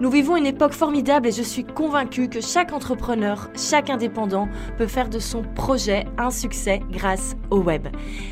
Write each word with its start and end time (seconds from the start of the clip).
Nous 0.00 0.10
vivons 0.10 0.36
une 0.36 0.46
époque 0.46 0.72
formidable 0.72 1.28
et 1.28 1.32
je 1.32 1.42
suis 1.42 1.62
convaincue 1.62 2.28
que 2.28 2.40
chaque 2.40 2.72
entrepreneur, 2.72 3.48
chaque 3.56 3.90
indépendant 3.90 4.48
peut 4.76 4.88
faire 4.88 5.08
de 5.08 5.20
son 5.20 5.42
projet 5.42 6.04
un 6.18 6.30
succès 6.30 6.80
grâce 6.90 7.36
au 7.50 7.58
web. 7.58 7.86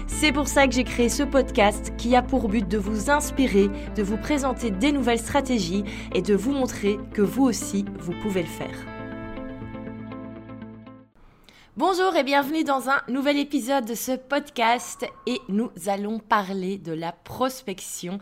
C'est 0.09 0.33
pour 0.33 0.48
ça 0.48 0.67
que 0.67 0.75
j'ai 0.75 0.84
créé 0.84 1.09
ce 1.09 1.23
podcast 1.23 1.93
qui 1.97 2.17
a 2.17 2.23
pour 2.23 2.48
but 2.48 2.67
de 2.67 2.79
vous 2.79 3.11
inspirer, 3.11 3.70
de 3.97 4.03
vous 4.03 4.17
présenter 4.17 4.70
des 4.73 4.91
nouvelles 4.91 5.20
stratégies 5.20 5.84
et 6.15 6.23
de 6.23 6.34
vous 6.34 6.53
montrer 6.53 6.98
que 7.12 7.23
vous 7.23 7.45
aussi, 7.45 7.84
vous 8.01 8.12
pouvez 8.23 8.42
le 8.42 8.48
faire. 8.48 8.91
Bonjour 11.79 12.15
et 12.17 12.23
bienvenue 12.23 12.65
dans 12.65 12.91
un 12.91 13.01
nouvel 13.09 13.39
épisode 13.39 13.87
de 13.87 13.95
ce 13.95 14.12
podcast 14.12 15.07
et 15.27 15.41
nous 15.49 15.71
allons 15.87 16.19
parler 16.19 16.77
de 16.77 16.93
la 16.93 17.12
prospection. 17.12 18.19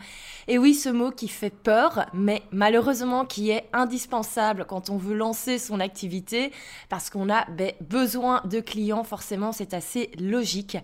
Et 0.47 0.57
oui, 0.57 0.73
ce 0.73 0.89
mot 0.89 1.11
qui 1.11 1.27
fait 1.27 1.51
peur, 1.51 2.07
mais 2.15 2.43
malheureusement 2.53 3.25
qui 3.25 3.51
est 3.51 3.69
indispensable 3.73 4.67
quand 4.67 4.89
on 4.89 4.99
veut 4.99 5.17
lancer 5.17 5.59
son 5.59 5.81
activité 5.81 6.53
parce 6.89 7.11
qu'on 7.11 7.29
a 7.29 7.45
ben, 7.51 7.73
besoin 7.81 8.41
de 8.45 8.61
clients, 8.61 9.03
forcément 9.03 9.51
c'est 9.51 9.75
assez 9.75 10.12
logique. 10.21 10.79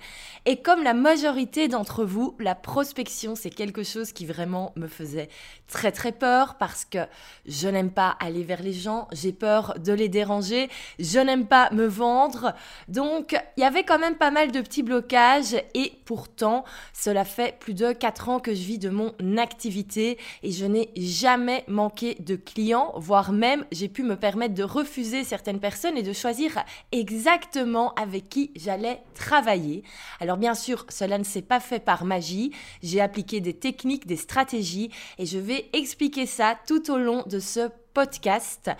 Et 0.44 0.56
comme 0.60 0.82
la 0.82 0.92
majorité 0.92 1.68
d'entre 1.68 2.04
vous, 2.04 2.34
la 2.40 2.56
prospection 2.56 3.36
c'est 3.36 3.50
quelque 3.50 3.84
chose 3.84 4.10
qui 4.10 4.26
vraiment 4.26 4.72
me 4.74 4.88
faisait 4.88 5.28
très 5.68 5.92
très 5.92 6.12
peur 6.12 6.56
parce 6.56 6.84
que 6.84 6.98
je 7.46 7.68
n'aime 7.68 7.90
pas 7.90 8.16
aller 8.20 8.42
vers 8.42 8.62
les 8.62 8.72
gens, 8.72 9.08
j'ai 9.12 9.32
peur 9.32 9.74
de 9.78 9.92
les 9.92 10.08
déranger, 10.08 10.68
je 10.98 11.18
n'aime 11.18 11.46
pas 11.46 11.70
me 11.72 11.86
vendre. 11.86 12.54
Donc, 12.88 13.36
il 13.56 13.60
y 13.60 13.64
avait 13.64 13.84
quand 13.84 13.98
même 13.98 14.16
pas 14.16 14.30
mal 14.30 14.52
de 14.52 14.60
petits 14.60 14.82
blocages 14.82 15.56
et 15.74 15.92
pourtant, 16.04 16.64
cela 16.92 17.24
fait 17.24 17.58
plus 17.58 17.74
de 17.74 17.92
4 17.92 18.28
ans 18.28 18.40
que 18.40 18.54
je 18.54 18.62
vis 18.62 18.78
de 18.78 18.90
mon 18.90 19.12
activité 19.38 20.18
et 20.42 20.52
je 20.52 20.66
n'ai 20.66 20.90
jamais 20.96 21.64
manqué 21.68 22.16
de 22.20 22.36
clients, 22.36 22.92
voire 22.96 23.32
même 23.32 23.64
j'ai 23.72 23.88
pu 23.88 24.02
me 24.02 24.16
permettre 24.16 24.54
de 24.54 24.62
refuser 24.62 25.24
certaines 25.24 25.60
personnes 25.60 25.96
et 25.96 26.02
de 26.02 26.12
choisir 26.12 26.64
exactement 26.92 27.92
avec 27.94 28.28
qui 28.28 28.52
j'allais 28.56 29.02
travailler. 29.14 29.82
Alors 30.20 30.36
bien 30.36 30.54
sûr, 30.54 30.86
cela 30.88 31.18
ne 31.18 31.24
s'est 31.24 31.42
pas 31.42 31.60
fait 31.60 31.80
par 31.80 32.04
magie, 32.04 32.52
j'ai 32.82 33.00
appliqué 33.00 33.40
des 33.40 33.54
techniques, 33.54 34.06
des 34.06 34.16
stratégies 34.16 34.90
et 35.18 35.26
je 35.26 35.38
vais 35.38 35.55
expliquer 35.72 36.26
ça 36.26 36.58
tout 36.66 36.90
au 36.90 36.98
long 36.98 37.24
de 37.26 37.38
ce 37.38 37.68
podcast. 37.94 38.70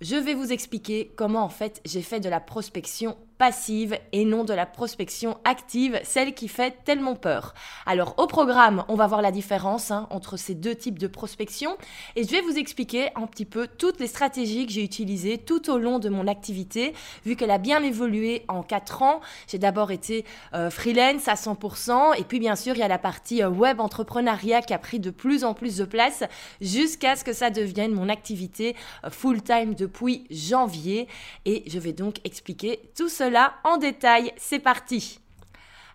Je 0.00 0.16
vais 0.16 0.34
vous 0.34 0.52
expliquer 0.52 1.12
comment 1.16 1.42
en 1.42 1.48
fait 1.48 1.80
j'ai 1.84 2.02
fait 2.02 2.20
de 2.20 2.28
la 2.28 2.40
prospection 2.40 3.16
passive 3.38 3.96
et 4.12 4.24
non 4.24 4.44
de 4.44 4.52
la 4.52 4.66
prospection 4.66 5.38
active, 5.44 6.00
celle 6.02 6.34
qui 6.34 6.48
fait 6.48 6.76
tellement 6.84 7.14
peur. 7.14 7.54
Alors 7.86 8.14
au 8.18 8.26
programme, 8.26 8.84
on 8.88 8.96
va 8.96 9.06
voir 9.06 9.22
la 9.22 9.30
différence 9.30 9.92
hein, 9.92 10.08
entre 10.10 10.36
ces 10.36 10.54
deux 10.54 10.74
types 10.74 10.98
de 10.98 11.06
prospection 11.06 11.78
et 12.16 12.24
je 12.24 12.30
vais 12.30 12.40
vous 12.40 12.58
expliquer 12.58 13.10
un 13.14 13.26
petit 13.26 13.44
peu 13.44 13.68
toutes 13.68 14.00
les 14.00 14.08
stratégies 14.08 14.66
que 14.66 14.72
j'ai 14.72 14.82
utilisées 14.82 15.38
tout 15.38 15.70
au 15.70 15.78
long 15.78 16.00
de 16.00 16.08
mon 16.08 16.26
activité, 16.26 16.94
vu 17.24 17.36
qu'elle 17.36 17.52
a 17.52 17.58
bien 17.58 17.82
évolué 17.82 18.44
en 18.48 18.62
4 18.62 19.02
ans. 19.02 19.20
J'ai 19.46 19.58
d'abord 19.58 19.92
été 19.92 20.24
euh, 20.54 20.68
freelance 20.68 21.28
à 21.28 21.34
100% 21.34 22.18
et 22.18 22.24
puis 22.24 22.40
bien 22.40 22.56
sûr 22.56 22.74
il 22.74 22.80
y 22.80 22.82
a 22.82 22.88
la 22.88 22.98
partie 22.98 23.42
euh, 23.42 23.48
web 23.48 23.80
entrepreneuriat 23.80 24.62
qui 24.62 24.74
a 24.74 24.78
pris 24.78 24.98
de 24.98 25.10
plus 25.10 25.44
en 25.44 25.54
plus 25.54 25.76
de 25.76 25.84
place 25.84 26.24
jusqu'à 26.60 27.14
ce 27.14 27.22
que 27.22 27.32
ça 27.32 27.50
devienne 27.50 27.92
mon 27.92 28.08
activité 28.08 28.74
euh, 29.04 29.10
full-time 29.10 29.74
depuis 29.74 30.26
janvier 30.30 31.06
et 31.44 31.62
je 31.68 31.78
vais 31.78 31.92
donc 31.92 32.16
expliquer 32.24 32.80
tout 32.96 33.08
cela 33.08 33.27
en 33.64 33.76
détail. 33.76 34.32
C'est 34.36 34.58
parti. 34.58 35.20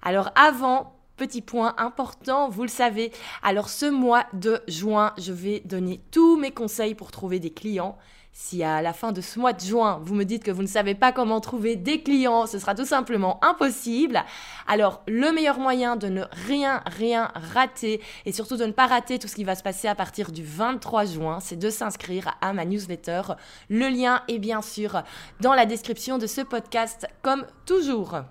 Alors 0.02 0.32
avant, 0.36 0.96
petit 1.18 1.42
point 1.42 1.76
important, 1.78 2.50
vous 2.50 2.64
le 2.64 2.68
savez. 2.68 3.12
Alors 3.42 3.70
ce 3.70 3.86
mois 3.86 4.26
de 4.34 4.62
juin, 4.68 5.14
je 5.18 5.32
vais 5.32 5.62
donner 5.66 6.02
tous 6.12 6.38
mes 6.38 6.52
conseils 6.52 6.96
pour 6.96 7.12
trouver 7.12 7.40
des 7.40 7.52
clients. 7.52 7.98
Si 8.36 8.64
à 8.64 8.82
la 8.82 8.94
fin 8.94 9.12
de 9.12 9.22
ce 9.22 9.38
mois 9.38 9.54
de 9.54 9.62
juin, 9.62 10.00
vous 10.02 10.16
me 10.16 10.26
dites 10.26 10.44
que 10.44 10.50
vous 10.50 10.64
ne 10.64 10.68
savez 10.68 10.96
pas 10.96 11.12
comment 11.12 11.40
trouver 11.40 11.76
des 11.76 12.02
clients, 12.02 12.48
ce 12.48 12.58
sera 12.58 12.74
tout 12.74 12.84
simplement 12.84 13.40
impossible. 13.46 14.24
Alors, 14.68 15.04
le 15.08 15.32
meilleur 15.32 15.60
moyen 15.60 15.96
de 15.96 16.08
ne 16.08 16.24
rien, 16.48 16.82
rien 16.88 17.32
rater 17.36 18.02
et 18.26 18.32
surtout 18.32 18.58
de 18.58 18.66
ne 18.66 18.72
pas 18.72 18.88
rater 18.88 19.20
tout 19.20 19.28
ce 19.28 19.36
qui 19.36 19.44
va 19.44 19.54
se 19.54 19.62
passer 19.62 19.88
à 19.88 19.94
partir 19.94 20.32
du 20.32 20.44
23 20.44 21.06
juin, 21.06 21.40
c'est 21.42 21.60
de 21.60 21.70
s'inscrire 21.70 22.36
à 22.42 22.54
ma 22.54 22.66
newsletter. 22.66 23.22
Le 23.70 23.88
lien 23.88 24.24
est 24.28 24.40
bien 24.40 24.64
sûr 24.64 25.04
dans 25.40 25.54
la 25.54 25.68
description 25.68 26.18
de 26.18 26.26
ce 26.26 26.42
podcast, 26.42 27.06
comme 27.22 27.46
toujours. 27.68 28.24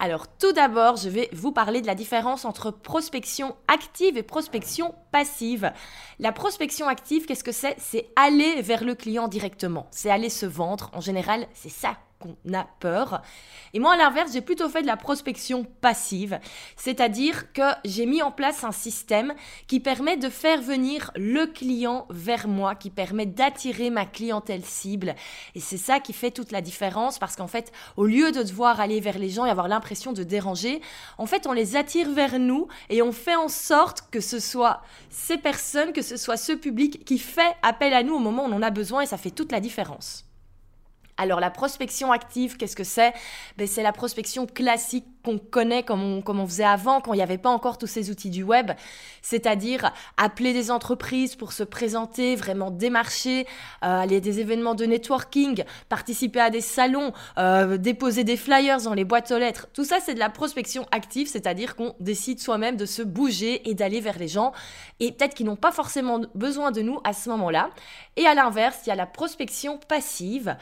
Alors 0.00 0.28
tout 0.28 0.52
d'abord, 0.52 0.96
je 0.96 1.08
vais 1.08 1.28
vous 1.32 1.50
parler 1.50 1.80
de 1.80 1.86
la 1.86 1.96
différence 1.96 2.44
entre 2.44 2.70
prospection 2.70 3.56
active 3.66 4.16
et 4.16 4.22
prospection 4.22 4.94
passive. 5.10 5.72
La 6.20 6.30
prospection 6.30 6.86
active, 6.86 7.26
qu'est-ce 7.26 7.42
que 7.42 7.52
c'est? 7.52 7.74
C'est 7.78 8.08
aller 8.14 8.62
vers 8.62 8.84
le 8.84 8.94
client 8.94 9.26
directement, 9.26 9.88
c'est 9.90 10.10
aller 10.10 10.30
se 10.30 10.46
vendre. 10.46 10.90
En 10.92 11.00
général, 11.00 11.48
c'est 11.52 11.68
ça 11.68 11.96
qu'on 12.18 12.36
a 12.52 12.66
peur. 12.80 13.22
Et 13.74 13.78
moi, 13.78 13.94
à 13.94 13.96
l'inverse, 13.96 14.32
j'ai 14.32 14.40
plutôt 14.40 14.68
fait 14.68 14.82
de 14.82 14.86
la 14.86 14.96
prospection 14.96 15.64
passive, 15.80 16.40
c'est-à-dire 16.76 17.52
que 17.52 17.62
j'ai 17.84 18.06
mis 18.06 18.22
en 18.22 18.30
place 18.30 18.64
un 18.64 18.72
système 18.72 19.34
qui 19.66 19.80
permet 19.80 20.16
de 20.16 20.28
faire 20.28 20.60
venir 20.60 21.10
le 21.16 21.46
client 21.46 22.06
vers 22.10 22.48
moi, 22.48 22.74
qui 22.74 22.90
permet 22.90 23.26
d'attirer 23.26 23.90
ma 23.90 24.06
clientèle 24.06 24.64
cible. 24.64 25.14
Et 25.54 25.60
c'est 25.60 25.76
ça 25.76 26.00
qui 26.00 26.12
fait 26.12 26.30
toute 26.30 26.52
la 26.52 26.60
différence, 26.60 27.18
parce 27.18 27.36
qu'en 27.36 27.46
fait, 27.46 27.72
au 27.96 28.06
lieu 28.06 28.32
de 28.32 28.42
devoir 28.42 28.80
aller 28.80 29.00
vers 29.00 29.18
les 29.18 29.30
gens 29.30 29.46
et 29.46 29.50
avoir 29.50 29.68
l'impression 29.68 30.12
de 30.12 30.22
déranger, 30.22 30.80
en 31.18 31.26
fait, 31.26 31.46
on 31.46 31.52
les 31.52 31.76
attire 31.76 32.10
vers 32.10 32.38
nous 32.38 32.68
et 32.88 33.02
on 33.02 33.12
fait 33.12 33.36
en 33.36 33.48
sorte 33.48 34.04
que 34.10 34.20
ce 34.20 34.40
soit 34.40 34.82
ces 35.10 35.38
personnes, 35.38 35.92
que 35.92 36.02
ce 36.02 36.16
soit 36.16 36.36
ce 36.36 36.52
public 36.52 37.04
qui 37.04 37.18
fait 37.18 37.54
appel 37.62 37.92
à 37.92 38.02
nous 38.02 38.14
au 38.14 38.18
moment 38.18 38.44
où 38.44 38.48
on 38.48 38.52
en 38.52 38.62
a 38.62 38.70
besoin, 38.70 39.02
et 39.02 39.06
ça 39.06 39.18
fait 39.18 39.30
toute 39.30 39.52
la 39.52 39.60
différence. 39.60 40.27
Alors 41.18 41.40
la 41.40 41.50
prospection 41.50 42.12
active, 42.12 42.56
qu'est-ce 42.56 42.76
que 42.76 42.84
c'est? 42.84 43.12
Ben, 43.56 43.66
C'est 43.66 43.82
la 43.82 43.92
prospection 43.92 44.46
classique 44.46 45.04
qu'on 45.24 45.38
connaît 45.38 45.82
comme 45.82 46.02
on, 46.02 46.22
comme 46.22 46.38
on 46.38 46.46
faisait 46.46 46.64
avant, 46.64 47.00
quand 47.00 47.12
il 47.12 47.16
n'y 47.16 47.22
avait 47.22 47.38
pas 47.38 47.50
encore 47.50 47.76
tous 47.76 47.88
ces 47.88 48.10
outils 48.10 48.30
du 48.30 48.44
web, 48.44 48.70
c'est-à-dire 49.20 49.92
appeler 50.16 50.52
des 50.52 50.70
entreprises 50.70 51.34
pour 51.34 51.52
se 51.52 51.64
présenter, 51.64 52.36
vraiment 52.36 52.70
démarcher, 52.70 53.46
euh, 53.84 54.00
aller 54.00 54.18
à 54.18 54.20
des 54.20 54.38
événements 54.38 54.76
de 54.76 54.84
networking, 54.84 55.64
participer 55.88 56.40
à 56.40 56.50
des 56.50 56.60
salons, 56.60 57.12
euh, 57.36 57.78
déposer 57.78 58.22
des 58.22 58.36
flyers 58.36 58.80
dans 58.82 58.94
les 58.94 59.04
boîtes 59.04 59.32
aux 59.32 59.38
lettres. 59.38 59.66
Tout 59.72 59.84
ça, 59.84 59.98
c'est 60.00 60.14
de 60.14 60.20
la 60.20 60.30
prospection 60.30 60.86
active, 60.92 61.26
c'est-à-dire 61.26 61.74
qu'on 61.74 61.96
décide 61.98 62.38
soi-même 62.38 62.76
de 62.76 62.86
se 62.86 63.02
bouger 63.02 63.68
et 63.68 63.74
d'aller 63.74 64.00
vers 64.00 64.18
les 64.18 64.28
gens, 64.28 64.52
et 65.00 65.10
peut-être 65.10 65.34
qu'ils 65.34 65.46
n'ont 65.46 65.56
pas 65.56 65.72
forcément 65.72 66.20
besoin 66.36 66.70
de 66.70 66.80
nous 66.80 67.00
à 67.02 67.12
ce 67.12 67.28
moment-là. 67.30 67.70
Et 68.16 68.24
à 68.26 68.34
l'inverse, 68.34 68.78
il 68.86 68.90
y 68.90 68.92
a 68.92 68.96
la 68.96 69.06
prospection 69.06 69.78
passive. 69.88 70.56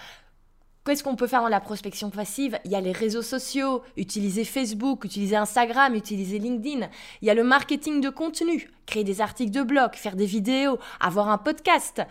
Qu'est-ce 0.87 1.03
qu'on 1.03 1.17
peut 1.17 1.27
faire 1.27 1.43
dans 1.43 1.49
la 1.49 1.59
prospection 1.59 2.11
passive? 2.11 2.61
Il 2.65 2.71
y 2.71 2.77
a 2.77 2.81
les 2.81 2.93
réseaux 2.93 3.21
sociaux, 3.21 3.83
utiliser 3.97 4.45
Facebook, 4.45 5.05
utiliser 5.05 5.35
Instagram, 5.35 5.97
utiliser 5.97 6.39
LinkedIn. 6.39 6.87
Il 7.23 7.27
y 7.27 7.31
a 7.31 7.35
le 7.35 7.43
marketing 7.43 8.01
de 8.01 8.09
contenu, 8.09 8.71
créer 8.87 9.03
des 9.03 9.21
articles 9.21 9.51
de 9.51 9.63
blog, 9.63 9.95
faire 9.95 10.15
des 10.15 10.27
vidéos, 10.27 10.79
avoir 11.01 11.29
un 11.29 11.39
podcast. 11.39 12.03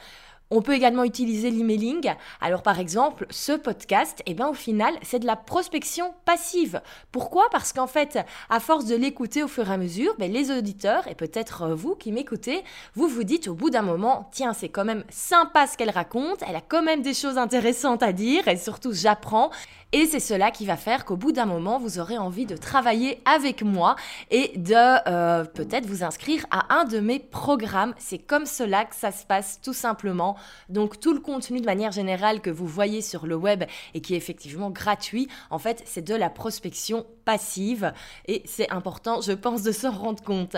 On 0.52 0.62
peut 0.62 0.74
également 0.74 1.04
utiliser 1.04 1.50
l'emailing. 1.50 2.14
Alors 2.40 2.62
par 2.62 2.80
exemple, 2.80 3.26
ce 3.32 3.54
podcast, 3.54 4.22
eh 4.28 4.36
ben, 4.36 4.48
au 4.48 4.54
final, 4.54 4.94
c'est 5.02 5.20
de 5.20 5.26
la 5.26 5.36
prospection 5.36 6.14
passive. 6.24 6.82
Pourquoi? 7.12 7.50
Parce 7.52 7.74
qu'en 7.74 7.88
fait, 7.88 8.20
à 8.50 8.60
force 8.60 8.86
de 8.86 8.96
l'écouter 8.96 9.42
au 9.42 9.48
fur 9.48 9.70
et 9.70 9.74
à 9.74 9.78
mesure, 9.78 10.14
ben, 10.20 10.32
les 10.32 10.52
auditeurs, 10.52 11.08
et 11.08 11.16
peut-être 11.16 11.64
euh, 11.64 11.76
vous 11.76 11.96
qui 11.96 12.12
m'écoutez, 12.12 12.64
vous 12.94 13.08
vous 13.08 13.24
dites 13.24 13.48
au 13.48 13.56
bout 13.56 13.72
d'un 13.72 13.82
moment, 13.82 14.30
tiens, 14.32 14.54
c'est 14.54 14.70
quand 14.70 14.86
même 14.86 15.04
sympa 15.10 15.66
ce 15.66 15.78
qu'elle 15.78 15.90
raconte, 15.90 16.44
elle 16.48 16.56
a 16.56 16.62
quand 16.62 16.84
même 16.84 17.02
des 17.02 17.16
choses 17.16 17.38
intéressantes 17.40 18.04
à 18.04 18.14
dire, 18.14 18.48
et 18.48 18.58
surtout 18.58 18.94
j'apprends. 18.94 19.50
Et 19.98 20.08
c'est 20.08 20.20
cela 20.20 20.52
qui 20.52 20.66
va 20.66 20.76
faire 20.76 21.06
qu'au 21.06 21.16
bout 21.16 21.32
d'un 21.32 21.46
moment, 21.46 21.80
vous 21.80 22.00
aurez 22.00 22.18
envie 22.18 22.46
de 22.46 22.58
travailler 22.58 23.22
avec 23.24 23.64
moi 23.64 23.96
et 24.30 24.52
de 24.58 24.76
euh, 25.08 25.46
peut-être 25.46 25.86
vous 25.86 26.04
inscrire 26.04 26.46
à 26.52 26.76
un 26.76 26.84
de 26.84 27.00
mes 27.00 27.18
programmes. 27.18 27.94
C'est 27.98 28.18
comme 28.18 28.46
cela 28.46 28.84
que 28.84 28.94
ça 28.94 29.14
se 29.14 29.26
passe 29.26 29.62
tout 29.64 29.72
simplement. 29.72 30.36
Donc 30.68 31.00
tout 31.00 31.14
le 31.14 31.22
contenu 31.22 31.62
de 31.62 31.66
manière 31.66 31.94
générale 31.94 32.42
que 32.42 32.50
vous 32.50 32.68
voyez 32.68 33.02
sur 33.02 33.26
le 33.26 33.38
web 33.38 33.64
et 33.94 34.02
qui 34.02 34.16
est 34.16 34.18
effectivement 34.18 34.70
gratuit, 34.70 35.30
en 35.50 35.60
fait, 35.60 35.82
c'est 35.86 36.06
de 36.06 36.14
la 36.14 36.30
prospection 36.30 37.06
passive 37.24 37.94
et 38.28 38.44
c'est 38.44 38.70
important, 38.74 39.22
je 39.22 39.32
pense, 39.32 39.64
de 39.64 39.72
se 39.72 39.88
rendre 39.88 40.22
compte. 40.22 40.58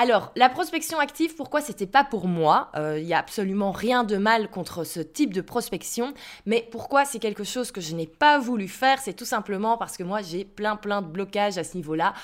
Alors, 0.00 0.30
la 0.36 0.48
prospection 0.48 1.00
active, 1.00 1.34
pourquoi 1.34 1.60
c'était 1.60 1.84
pas 1.84 2.04
pour 2.04 2.28
moi? 2.28 2.70
Il 2.76 3.04
n'y 3.04 3.14
a 3.14 3.18
absolument 3.18 3.72
rien 3.72 4.04
de 4.04 4.16
mal 4.16 4.48
contre 4.48 4.84
ce 4.84 5.00
type 5.00 5.34
de 5.34 5.40
prospection, 5.40 6.14
mais 6.46 6.68
pourquoi 6.70 7.04
c'est 7.04 7.18
quelque 7.18 7.42
chose 7.42 7.72
que 7.72 7.80
je 7.80 7.96
n'ai 7.96 8.06
pas 8.06 8.38
voulu 8.38 8.68
faire? 8.68 9.00
C'est 9.00 9.14
tout 9.14 9.24
simplement 9.24 9.76
parce 9.76 9.96
que 9.96 10.04
moi, 10.04 10.22
j'ai 10.22 10.44
plein 10.44 10.76
plein 10.76 11.02
de 11.02 11.08
blocages 11.08 11.58
à 11.58 11.64
ce 11.64 11.76
niveau-là. 11.76 12.14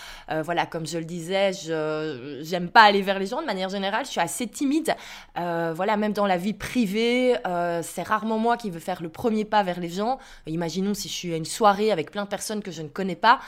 voilà, 0.45 0.67
comme 0.67 0.87
je 0.87 0.99
le 0.99 1.05
disais, 1.05 1.51
j'aime 2.43 2.69
pas 2.69 2.83
aller 2.83 3.03
vers 3.03 3.19
les 3.19 3.27
gens 3.27 3.41
de 3.41 3.47
manière 3.47 3.71
générale. 3.71 4.05
Je 4.05 4.11
suis 4.13 4.21
assez 4.21 4.47
timide. 4.47 4.95
voilà, 5.35 5.97
même 5.97 6.13
dans 6.13 6.27
la 6.27 6.37
vie 6.37 6.55
privée, 6.55 7.35
c'est 7.83 8.05
rarement 8.05 8.39
moi 8.39 8.57
qui 8.57 8.71
veux 8.71 8.79
faire 8.79 9.03
le 9.03 9.09
premier 9.09 9.45
pas 9.45 9.65
vers 9.65 9.81
les 9.81 9.89
gens. 9.89 10.19
Imaginons 10.47 10.95
si 10.95 11.09
je 11.09 11.15
suis 11.15 11.35
à 11.35 11.37
une 11.37 11.45
soirée 11.45 11.91
avec 11.91 12.13
plein 12.13 12.23
de 12.23 12.29
personnes 12.29 12.63
que 12.63 12.71
je 12.71 12.83
ne 12.83 12.89
connais 12.89 13.17
pas. 13.17 13.41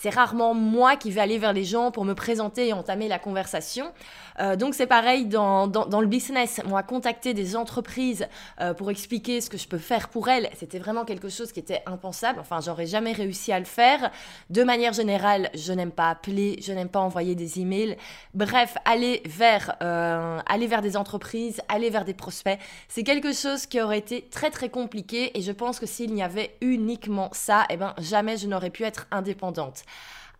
C'est 0.00 0.10
rarement 0.10 0.54
moi 0.54 0.94
qui 0.94 1.10
vais 1.10 1.20
aller 1.20 1.38
vers 1.38 1.52
les 1.52 1.64
gens 1.64 1.90
pour 1.90 2.04
me 2.04 2.14
présenter 2.14 2.68
et 2.68 2.72
entamer 2.72 3.08
la 3.08 3.18
conversation. 3.18 3.92
Euh, 4.38 4.54
donc 4.54 4.74
c'est 4.74 4.86
pareil 4.86 5.26
dans, 5.26 5.66
dans, 5.66 6.00
le 6.00 6.06
business. 6.06 6.60
Moi, 6.66 6.84
contacter 6.84 7.34
des 7.34 7.56
entreprises 7.56 8.28
euh, 8.60 8.74
pour 8.74 8.92
expliquer 8.92 9.40
ce 9.40 9.50
que 9.50 9.58
je 9.58 9.66
peux 9.66 9.78
faire 9.78 10.08
pour 10.08 10.28
elles, 10.28 10.50
c'était 10.56 10.78
vraiment 10.78 11.04
quelque 11.04 11.28
chose 11.28 11.50
qui 11.50 11.58
était 11.58 11.82
impensable. 11.84 12.38
Enfin, 12.38 12.60
j'aurais 12.60 12.86
jamais 12.86 13.10
réussi 13.10 13.50
à 13.50 13.58
le 13.58 13.64
faire. 13.64 14.12
De 14.50 14.62
manière 14.62 14.92
générale, 14.92 15.50
je 15.54 15.72
n'aime 15.72 15.90
pas 15.90 16.10
appeler, 16.10 16.60
je 16.62 16.72
n'aime 16.72 16.88
pas 16.88 17.00
envoyer 17.00 17.34
des 17.34 17.58
emails. 17.58 17.96
Bref, 18.34 18.76
aller 18.84 19.20
vers, 19.26 19.74
euh, 19.82 20.38
aller 20.46 20.68
vers 20.68 20.82
des 20.82 20.96
entreprises, 20.96 21.60
aller 21.68 21.90
vers 21.90 22.04
des 22.04 22.14
prospects, 22.14 22.58
c'est 22.86 23.02
quelque 23.02 23.32
chose 23.32 23.66
qui 23.66 23.80
aurait 23.80 23.98
été 23.98 24.28
très 24.30 24.50
très 24.50 24.68
compliqué 24.68 25.36
et 25.36 25.42
je 25.42 25.50
pense 25.50 25.80
que 25.80 25.86
s'il 25.86 26.14
n'y 26.14 26.22
avait 26.22 26.56
uniquement 26.60 27.30
ça, 27.32 27.64
eh 27.70 27.76
ben 27.76 27.94
jamais 27.98 28.36
je 28.36 28.46
n'aurais 28.46 28.70
pu 28.70 28.84
être 28.84 29.08
indépendante. 29.10 29.82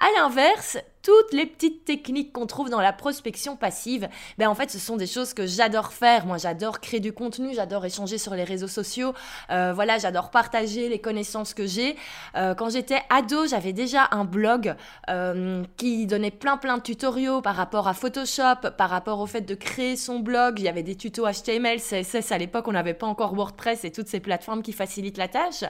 À 0.01 0.07
l'inverse, 0.17 0.79
toutes 1.03 1.33
les 1.33 1.47
petites 1.47 1.85
techniques 1.85 2.33
qu'on 2.33 2.47
trouve 2.47 2.71
dans 2.71 2.81
la 2.81 2.93
prospection 2.93 3.57
passive, 3.57 4.09
ben 4.37 4.49
en 4.49 4.55
fait, 4.55 4.71
ce 4.71 4.79
sont 4.79 4.97
des 4.97 5.07
choses 5.07 5.35
que 5.35 5.47
j'adore 5.47 5.93
faire. 5.93 6.27
Moi, 6.27 6.39
j'adore 6.39 6.81
créer 6.81 7.01
du 7.01 7.13
contenu, 7.13 7.55
j'adore 7.55 7.85
échanger 7.85 8.19
sur 8.19 8.35
les 8.35 8.45
réseaux 8.45 8.69
sociaux. 8.69 9.15
Euh, 9.51 9.73
voilà, 9.75 9.99
j'adore 9.99 10.31
partager 10.31 10.89
les 10.89 10.99
connaissances 10.99 11.55
que 11.55 11.67
j'ai. 11.67 11.97
Euh, 12.37 12.55
quand 12.55 12.71
j'étais 12.71 13.01
ado, 13.11 13.47
j'avais 13.47 13.73
déjà 13.73 14.09
un 14.11 14.25
blog 14.25 14.75
euh, 15.11 15.65
qui 15.77 16.07
donnait 16.07 16.31
plein 16.31 16.57
plein 16.57 16.79
de 16.79 16.83
tutoriaux 16.83 17.41
par 17.41 17.57
rapport 17.57 17.89
à 17.89 17.95
Photoshop, 17.95 18.71
par 18.77 18.91
rapport 18.91 19.21
au 19.21 19.27
fait 19.27 19.43
de 19.43 19.55
créer 19.55 19.97
son 19.97 20.21
blog. 20.21 20.59
Il 20.59 20.65
y 20.65 20.69
avait 20.69 20.83
des 20.83 20.97
tutos 20.97 21.27
HTML, 21.27 21.79
CSS. 21.81 22.33
À 22.33 22.39
l'époque, 22.39 22.69
on 22.69 22.73
n'avait 22.73 22.95
pas 22.95 23.07
encore 23.07 23.35
WordPress 23.35 23.85
et 23.85 23.93
toutes 23.93 24.09
ces 24.09 24.21
plateformes 24.21 24.63
qui 24.63 24.73
facilitent 24.73 25.19
la 25.19 25.29
tâche. 25.29 25.65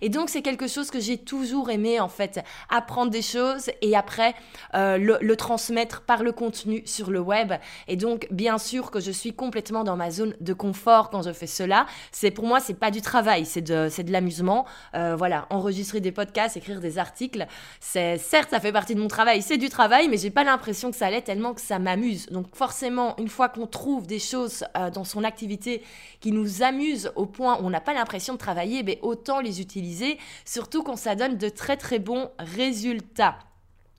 Et 0.00 0.08
donc, 0.08 0.28
c'est 0.28 0.42
quelque 0.42 0.66
chose 0.66 0.90
que 0.90 1.00
j'ai 1.00 1.18
toujours 1.18 1.70
aimé 1.70 2.00
en 2.00 2.08
fait, 2.08 2.40
apprendre 2.68 3.10
des 3.10 3.22
choses 3.22 3.70
et 3.80 3.96
après 3.96 4.34
euh, 4.74 4.98
le, 4.98 5.36
transmettre 5.36 6.02
par 6.02 6.22
le 6.22 6.32
contenu 6.32 6.82
sur 6.86 7.10
le 7.10 7.20
web. 7.20 7.52
Et 7.88 7.96
donc, 7.96 8.26
bien 8.30 8.58
sûr 8.58 8.90
que 8.90 9.00
je 9.00 9.10
suis 9.10 9.32
complètement 9.32 9.84
dans 9.84 9.96
ma 9.96 10.10
zone 10.10 10.34
de 10.40 10.52
confort 10.54 11.10
quand 11.10 11.22
je 11.22 11.32
fais 11.32 11.46
cela. 11.46 11.86
C'est 12.10 12.30
pour 12.30 12.46
moi, 12.46 12.60
c'est 12.60 12.74
pas 12.74 12.90
du 12.90 13.02
travail, 13.02 13.44
c'est 13.44 13.60
de, 13.60 13.88
c'est 13.90 14.02
de 14.02 14.12
l'amusement. 14.12 14.66
Euh, 14.94 15.14
voilà, 15.16 15.46
enregistrer 15.50 16.00
des 16.00 16.12
podcasts, 16.12 16.56
écrire 16.56 16.80
des 16.80 16.98
articles, 16.98 17.46
c'est 17.80 18.18
certes, 18.18 18.50
ça 18.50 18.60
fait 18.60 18.72
partie 18.72 18.94
de 18.94 19.00
mon 19.00 19.08
travail, 19.08 19.42
c'est 19.42 19.58
du 19.58 19.68
travail, 19.68 20.08
mais 20.08 20.16
j'ai 20.16 20.30
pas 20.30 20.44
l'impression 20.44 20.90
que 20.90 20.96
ça 20.96 21.10
l'est 21.10 21.22
tellement 21.22 21.54
que 21.54 21.60
ça 21.60 21.78
m'amuse. 21.78 22.26
Donc, 22.30 22.54
forcément, 22.54 23.14
une 23.18 23.28
fois 23.28 23.48
qu'on 23.48 23.66
trouve 23.66 24.06
des 24.06 24.18
choses 24.18 24.64
euh, 24.76 24.90
dans 24.90 25.04
son 25.04 25.24
activité 25.24 25.82
qui 26.20 26.32
nous 26.32 26.62
amusent 26.62 27.12
au 27.14 27.26
point 27.26 27.58
où 27.60 27.66
on 27.66 27.70
n'a 27.70 27.80
pas 27.80 27.94
l'impression 27.94 28.34
de 28.34 28.38
travailler, 28.38 28.82
ben, 28.82 28.96
autant 29.02 29.40
les 29.40 29.60
utiliser, 29.60 30.18
surtout 30.44 30.82
quand 30.82 30.96
ça 30.96 31.14
donne 31.14 31.36
de 31.36 31.48
très 31.48 31.76
très 31.76 31.98
bons 31.98 32.30
résultats. 32.38 33.38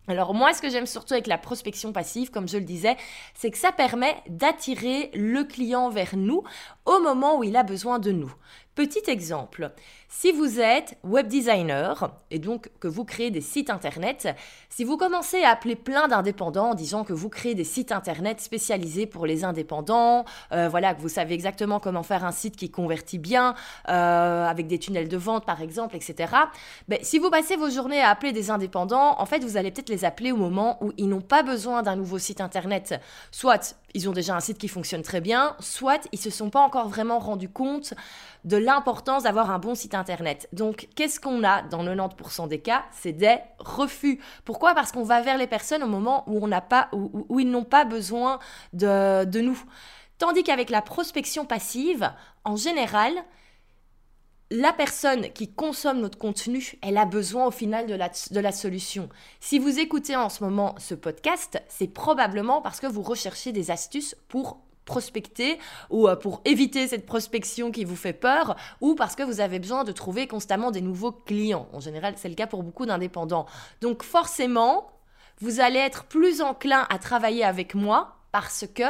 Alors 0.08 0.34
moi, 0.34 0.54
ce 0.54 0.62
que 0.62 0.70
j'aime 0.70 0.86
surtout 0.86 1.14
avec 1.14 1.28
la 1.28 1.38
prospection 1.38 1.92
passive, 1.92 2.32
comme 2.32 2.48
je 2.48 2.58
le 2.58 2.64
disais, 2.64 2.96
c'est 3.34 3.52
que 3.52 3.58
ça 3.58 3.74
permet 3.74 4.16
d'attirer 4.30 5.12
le 5.14 5.44
client 5.44 5.90
vers 5.90 6.16
nous 6.16 6.44
au 6.86 7.00
moment 7.02 7.38
où 7.38 7.44
il 7.44 7.58
a 7.58 7.64
besoin 7.64 8.00
de 8.00 8.12
nous. 8.12 8.34
Petit 8.78 9.10
exemple, 9.10 9.72
si 10.08 10.32
vous 10.32 10.60
êtes 10.60 11.00
web 11.04 11.28
designer 11.28 12.12
et 12.30 12.38
donc 12.38 12.70
que 12.80 12.88
vous 12.88 13.06
créez 13.06 13.32
des 13.32 13.42
sites 13.42 13.72
internet, 13.72 14.28
si 14.70 14.84
vous 14.84 14.98
commencez 14.98 15.42
à 15.42 15.50
appeler 15.50 15.76
plein 15.76 16.08
d'indépendants 16.08 16.70
en 16.70 16.74
disant 16.76 17.04
que 17.04 17.12
vous 17.12 17.28
créez 17.28 17.56
des 17.56 17.64
sites 17.64 17.92
internet 17.92 18.40
spécialisés 18.40 19.08
pour 19.08 19.26
les 19.26 19.44
indépendants, 19.44 20.26
euh, 20.52 20.70
voilà, 20.70 20.94
que 20.94 21.02
vous 21.02 21.10
savez 21.10 21.34
exactement 21.34 21.80
comment 21.80 22.04
faire 22.04 22.24
un 22.24 22.32
site 22.32 22.56
qui 22.56 22.70
convertit 22.70 23.18
bien, 23.18 23.56
euh, 23.90 24.46
avec 24.46 24.68
des 24.68 24.78
tunnels 24.78 25.10
de 25.10 25.18
vente 25.18 25.44
par 25.44 25.64
exemple, 25.64 25.96
etc. 25.96 26.32
Ben, 26.88 27.00
si 27.02 27.18
vous 27.18 27.32
passez 27.32 27.56
vos 27.56 27.72
journées 27.72 28.02
à 28.02 28.12
appeler 28.12 28.32
des 28.32 28.52
indépendants, 28.52 29.20
en 29.20 29.26
fait, 29.26 29.44
vous 29.44 29.58
allez 29.58 29.72
peut-être 29.72 29.90
les 29.90 30.06
appeler 30.06 30.32
au 30.32 30.38
moment 30.38 30.78
où 30.84 30.94
ils 30.98 31.10
n'ont 31.10 31.22
pas 31.22 31.42
besoin 31.42 31.82
d'un 31.82 31.96
nouveau 31.96 32.20
site 32.20 32.42
internet. 32.42 33.02
Soit 33.32 33.76
ils 33.98 34.08
ont 34.08 34.12
déjà 34.14 34.36
un 34.36 34.40
site 34.40 34.60
qui 34.60 34.68
fonctionne 34.68 35.02
très 35.02 35.22
bien, 35.22 35.56
soit 35.60 36.08
ils 36.12 36.20
se 36.20 36.30
sont 36.30 36.52
pas 36.52 36.60
encore 36.60 36.88
vraiment 36.88 37.18
rendus 37.18 37.50
compte 37.50 37.96
de 38.46 38.56
l'importance 38.56 39.24
d'avoir 39.24 39.50
un 39.50 39.58
bon 39.58 39.74
site 39.74 39.96
internet. 39.96 40.48
Donc, 40.54 40.88
qu'est-ce 40.96 41.20
qu'on 41.20 41.44
a 41.44 41.64
dans 41.64 41.84
90% 41.84 42.48
des 42.48 42.60
cas? 42.60 42.86
C'est 42.92 43.12
des 43.12 43.38
refus. 43.58 44.20
Pourquoi? 44.46 44.76
Parce 44.76 44.92
qu'on 44.92 45.02
va 45.02 45.22
vers 45.22 45.40
les 45.40 45.48
personnes 45.48 45.82
au 45.82 45.88
moment 45.88 46.24
où, 46.28 46.46
on 46.46 47.40
ils 47.40 47.50
n'ont 47.50 47.64
pas 47.64 47.86
besoin 47.86 48.38
de, 48.74 49.26
de 49.26 49.42
nous. 49.42 49.60
Tandis 50.20 50.44
qu'avec 50.44 50.70
la 50.70 50.84
prospection 50.84 51.46
passive, 51.46 52.12
en 52.44 52.56
général, 52.56 53.14
la 54.50 54.72
personne 54.72 55.32
qui 55.34 55.52
consomme 55.52 56.00
notre 56.00 56.18
contenu, 56.18 56.78
elle 56.82 56.98
a 56.98 57.06
besoin 57.06 57.48
au 57.48 57.52
final 57.52 57.86
de 57.86 58.40
la, 58.40 58.52
solution. 58.52 59.10
Si 59.40 59.60
vous 59.60 59.80
écoutez 59.80 60.16
en 60.16 60.30
ce 60.30 60.44
moment 60.44 60.76
ce 60.78 60.96
podcast, 60.96 61.62
c'est 61.68 61.88
probablement 61.88 62.62
parce 62.62 62.80
que 62.80 62.88
vous 62.88 63.02
recherchez 63.02 63.52
des 63.52 63.72
astuces 63.72 64.16
pour 64.30 64.60
prospecter 64.86 65.60
ou 65.90 66.08
euh, 66.08 66.16
pour 66.16 66.42
éviter 66.46 66.88
cette 66.88 67.06
prospection 67.06 67.72
qui 67.72 67.84
vous 67.84 67.98
fait 67.98 68.14
peur 68.14 68.56
ou 68.80 68.96
parce 68.96 69.18
que 69.18 69.24
vous 69.24 69.42
avez 69.42 69.60
besoin 69.60 69.84
de 69.84 69.92
trouver 69.92 70.28
constamment 70.28 70.72
des 70.72 70.80
nouveaux 70.80 71.12
clients. 71.12 71.68
En 71.74 71.82
général, 71.82 72.14
c'est 72.16 72.30
le 72.30 72.36
cas 72.36 72.48
pour 72.48 72.64
beaucoup 72.64 72.86
d'indépendants. 72.86 73.48
Donc 73.82 74.02
forcément, 74.02 74.90
vous 75.42 75.60
allez 75.60 75.80
être 75.80 76.06
plus 76.06 76.42
enclin 76.42 76.88
à 76.90 77.00
travailler 77.00 77.44
avec 77.44 77.76
moi 77.76 78.16
parce 78.32 78.66
que 78.74 78.84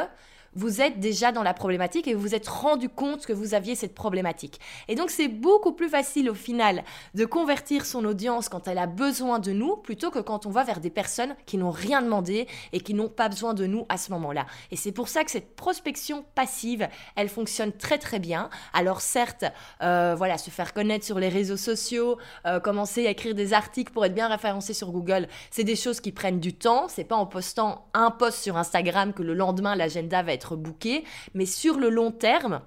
vous 0.54 0.80
êtes 0.80 1.00
déjà 1.00 1.32
dans 1.32 1.42
la 1.42 1.54
problématique 1.54 2.08
et 2.08 2.14
vous 2.14 2.20
vous 2.20 2.34
êtes 2.34 2.48
rendu 2.48 2.88
compte 2.88 3.26
que 3.26 3.32
vous 3.32 3.54
aviez 3.54 3.74
cette 3.74 3.94
problématique. 3.94 4.60
Et 4.88 4.94
donc 4.94 5.10
c'est 5.10 5.28
beaucoup 5.28 5.72
plus 5.72 5.88
facile 5.88 6.30
au 6.30 6.34
final 6.34 6.84
de 7.14 7.24
convertir 7.24 7.86
son 7.86 8.04
audience 8.04 8.48
quand 8.48 8.68
elle 8.68 8.78
a 8.78 8.86
besoin 8.86 9.38
de 9.38 9.52
nous 9.52 9.76
plutôt 9.76 10.10
que 10.10 10.18
quand 10.18 10.46
on 10.46 10.50
va 10.50 10.64
vers 10.64 10.80
des 10.80 10.90
personnes 10.90 11.34
qui 11.46 11.58
n'ont 11.58 11.70
rien 11.70 12.02
demandé 12.02 12.46
et 12.72 12.80
qui 12.80 12.94
n'ont 12.94 13.08
pas 13.08 13.28
besoin 13.28 13.54
de 13.54 13.66
nous 13.66 13.86
à 13.88 13.96
ce 13.96 14.10
moment-là. 14.12 14.46
Et 14.70 14.76
c'est 14.76 14.92
pour 14.92 15.08
ça 15.08 15.24
que 15.24 15.30
cette 15.30 15.54
prospection 15.54 16.24
passive, 16.34 16.88
elle 17.16 17.28
fonctionne 17.28 17.72
très 17.72 17.98
très 17.98 18.18
bien. 18.18 18.50
Alors 18.72 19.00
certes, 19.00 19.44
euh, 19.82 20.14
voilà, 20.16 20.38
se 20.38 20.50
faire 20.50 20.72
connaître 20.72 21.04
sur 21.04 21.18
les 21.18 21.28
réseaux 21.28 21.56
sociaux, 21.56 22.18
euh, 22.46 22.60
commencer 22.60 23.06
à 23.06 23.10
écrire 23.10 23.34
des 23.34 23.52
articles 23.52 23.92
pour 23.92 24.04
être 24.04 24.14
bien 24.14 24.28
référencé 24.28 24.74
sur 24.74 24.90
Google, 24.92 25.28
c'est 25.50 25.64
des 25.64 25.76
choses 25.76 26.00
qui 26.00 26.12
prennent 26.12 26.40
du 26.40 26.54
temps. 26.54 26.88
C'est 26.88 27.04
pas 27.04 27.16
en 27.16 27.26
postant 27.26 27.88
un 27.94 28.10
post 28.10 28.42
sur 28.42 28.56
Instagram 28.56 29.12
que 29.12 29.22
le 29.22 29.34
lendemain 29.34 29.76
l'agenda 29.76 30.22
va 30.22 30.32
être 30.32 30.37
bouqué, 30.56 31.04
mais 31.34 31.46
sur 31.46 31.78
le 31.78 31.90
long 31.90 32.10
terme, 32.10 32.62